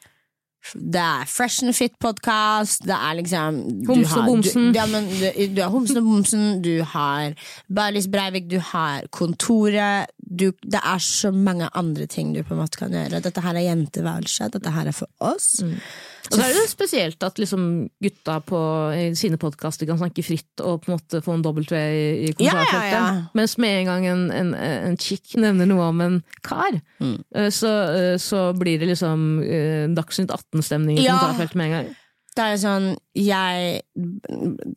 det 0.74 1.00
er 1.00 1.28
Fresh 1.28 1.64
and 1.64 1.74
Fit-podkast. 1.74 2.84
Det 2.86 2.96
er 2.96 3.16
liksom 3.18 3.61
du 3.86 3.92
og 3.92 4.26
bomsen. 4.26 4.70
Du, 4.72 4.78
ja, 4.78 4.86
men 4.90 5.08
du, 5.08 5.24
du 5.56 5.62
har 5.62 5.72
Homsen 5.72 6.00
og 6.00 6.04
Bomsen, 6.08 6.44
du 6.62 6.82
har 6.92 7.34
Barlis 7.72 8.08
Breivik, 8.12 8.50
du 8.50 8.58
har 8.72 9.08
Kontoret. 9.14 10.12
Du, 10.20 10.50
det 10.62 10.82
er 10.82 11.00
så 11.02 11.32
mange 11.34 11.68
andre 11.74 12.06
ting 12.06 12.34
du 12.36 12.42
på 12.44 12.54
en 12.54 12.62
måte 12.62 12.78
kan 12.80 12.94
gjøre. 12.94 13.22
Dette 13.24 13.42
her 13.44 13.56
er 13.56 13.66
jenteværelset, 13.70 14.54
Dette 14.54 14.74
her 14.76 14.92
er 14.92 14.96
for 14.96 15.11
oss. 15.32 15.56
Og 16.31 16.37
så 16.39 16.45
er 16.47 16.53
det 16.55 16.68
spesielt 16.70 17.22
at 17.26 17.39
liksom 17.43 17.62
gutta 18.03 18.37
på 18.47 18.59
sine 19.18 19.37
podkaster 19.41 19.89
kan 19.89 19.99
snakke 19.99 20.22
fritt 20.22 20.62
og 20.62 20.85
på 20.85 20.91
en 20.93 20.95
måte 20.99 21.20
få 21.24 21.35
en 21.35 21.43
W 21.43 21.64
i, 21.74 22.28
i 22.31 22.35
Ja, 22.47 22.61
ja, 22.70 22.83
ja. 22.87 23.01
Mens 23.35 23.57
med 23.59 23.81
en 23.81 23.89
gang 23.91 24.07
en, 24.07 24.22
en, 24.31 24.53
en 24.55 24.97
chick 24.97 25.35
nevner 25.43 25.66
noe 25.66 25.89
om 25.91 26.01
en 26.07 26.20
kar, 26.47 26.78
Mm. 27.01 27.16
eh, 27.35 27.49
så, 27.51 27.70
eh, 27.97 28.16
så 28.20 28.53
blir 28.55 28.78
det 28.78 28.91
liksom 28.93 29.43
eh, 29.43 29.89
Dagsnytt 29.97 30.31
18-stemning 30.31 30.99
i 31.01 31.07
kommentarfeltet 31.09 31.57
med 31.59 31.66
en 31.66 31.72
gang. 31.78 31.91
Det 32.37 32.45
er 32.47 32.59
sånn 32.62 32.85
Jeg 33.18 33.83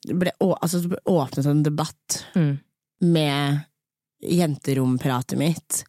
ble, 0.10 0.32
altså, 0.42 0.82
åpnet 1.06 1.46
en 1.52 1.62
debatt 1.64 2.24
Mm. 2.36 2.58
med 3.02 3.60
jenterompratet 4.24 5.38
mitt. 5.38 5.84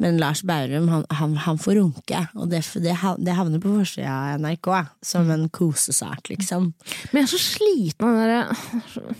Men 0.00 0.16
Lars 0.20 0.40
Baurum, 0.48 0.88
han, 0.88 1.04
han, 1.12 1.36
han 1.44 1.58
får 1.60 1.76
runke, 1.76 2.22
og 2.34 2.48
det, 2.52 2.62
det, 2.80 2.96
det 3.20 3.36
havner 3.36 3.60
på 3.60 3.72
forsida 3.74 4.10
av 4.10 4.40
NRK 4.40 4.68
som 5.04 5.28
en 5.32 5.48
kosesak, 5.52 6.30
liksom. 6.32 6.70
Men 7.12 7.20
jeg 7.20 7.26
er 7.28 7.32
så 7.34 7.40
sliten 7.44 8.06
av 8.08 8.16
den 8.16 8.30
derre 8.30 9.10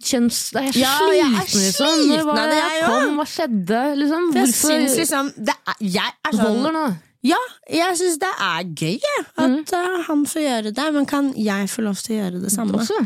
Kjønns... 0.00 0.38
Jeg 0.56 0.70
er 0.72 0.78
ja, 0.80 0.90
Ja, 0.96 1.12
jeg 1.12 1.28
er 1.28 1.46
sliten, 1.46 1.66
liksom. 1.66 2.00
Sliten 2.00 2.26
var 2.26 2.40
av 2.40 2.48
det 2.48 2.56
det, 2.56 2.58
jeg 2.60 2.80
jeg 2.80 2.88
kom? 2.88 3.18
Hva 3.20 3.26
skjedde? 3.28 3.80
Liksom? 4.00 4.26
Jeg 4.34 4.48
synes 4.48 4.60
syns 4.64 4.98
liksom 5.02 5.30
det 5.36 5.56
er, 5.60 5.80
Jeg 5.84 6.14
er 6.24 6.36
sånn 6.36 6.46
holder 6.46 6.76
nå? 6.76 6.84
Ja, 7.20 7.40
jeg 7.68 7.98
syns 8.00 8.16
det 8.22 8.30
er 8.40 8.68
gøy, 8.80 9.10
at 9.44 9.72
eh, 9.76 9.96
han 10.06 10.22
får 10.24 10.40
gjøre 10.40 10.70
det. 10.72 10.86
Men 10.96 11.08
kan 11.08 11.26
jeg 11.36 11.68
få 11.68 11.84
lov 11.84 12.00
til 12.00 12.16
å 12.16 12.20
gjøre 12.22 12.40
det 12.40 12.52
samme? 12.54 12.80
Også. 12.80 12.96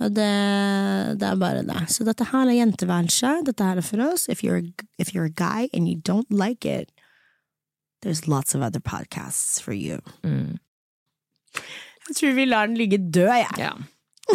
Og 0.00 0.14
det, 0.16 0.30
det 1.20 1.28
er 1.28 1.36
bare 1.40 1.64
det. 1.66 1.82
Så 1.92 2.04
dette 2.08 2.24
her 2.30 2.48
er 2.48 2.56
jenteværelset. 2.56 3.44
Dette 3.46 3.66
her 3.68 3.80
er 3.82 3.84
for 3.84 4.00
oss. 4.06 4.28
If 4.32 4.42
you're, 4.42 4.62
if 4.98 5.12
you're 5.14 5.28
a 5.28 5.36
guy 5.36 5.68
and 5.74 5.88
you 5.88 6.00
don't 6.00 6.30
like 6.32 6.64
it, 6.64 6.90
there's 8.02 8.26
lots 8.26 8.54
of 8.54 8.62
other 8.62 8.80
podcasts 8.80 9.60
for 9.60 9.72
you. 9.72 10.00
Mm. 10.24 10.58
Jeg 12.08 12.16
tror 12.16 12.32
vi 12.34 12.44
lar 12.44 12.66
den 12.66 12.76
ligge 12.76 12.98
død, 12.98 13.28
jeg. 13.28 13.54
Ja. 13.58 13.70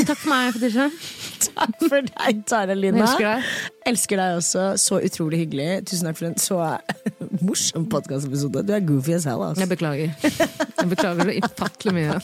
Takk 0.06 0.20
for 0.20 0.30
meg, 0.32 0.54
Fetisha. 0.56 0.86
Takk 1.46 1.76
for 1.86 2.02
deg, 2.08 2.40
Tara 2.50 2.74
Jeg 2.74 2.80
Lina. 2.82 3.06
elsker 3.06 3.26
deg. 3.30 3.50
Elsker 3.92 4.20
deg 4.22 4.38
også. 4.40 4.64
Så 4.82 5.00
utrolig 5.08 5.40
hyggelig. 5.44 5.68
Tusen 5.88 6.10
takk 6.10 6.18
for 6.20 6.28
en 6.30 6.36
så 6.42 6.58
morsom 7.48 7.86
podkastepisode. 7.92 8.64
Du 8.68 8.74
er 8.76 8.84
goofy 8.88 9.16
as 9.18 9.28
hell. 9.30 9.44
Jeg 9.46 9.56
Altså. 9.56 9.70
beklager. 9.72 10.10
Jeg 10.26 10.90
beklager 10.92 11.30
så 11.32 11.38
ufattelig 11.50 11.96
mye. 11.96 12.20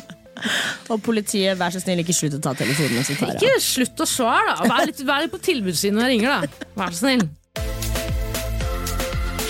Og 0.92 1.02
politiet, 1.04 1.58
vær 1.60 1.72
så 1.74 1.80
snill, 1.84 2.00
ikke 2.04 2.16
slutt 2.16 2.38
å 2.38 2.42
ta 2.44 2.54
telefonen. 2.58 3.04
Ikke 3.34 3.54
slutt 3.64 4.00
å 4.04 4.08
svare, 4.08 4.56
da! 4.60 4.70
Vær 4.72 4.86
litt, 4.88 5.02
vær 5.08 5.24
litt 5.26 5.34
på 5.34 5.42
tilbudssiden 5.50 5.98
når 6.00 6.08
jeg 6.08 6.16
ringer, 6.16 6.30
da. 6.30 6.66
Vær 6.80 6.96
så 6.96 7.04
snill. 7.04 7.26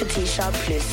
Fetisha 0.01 0.49
pluss. 0.65 0.91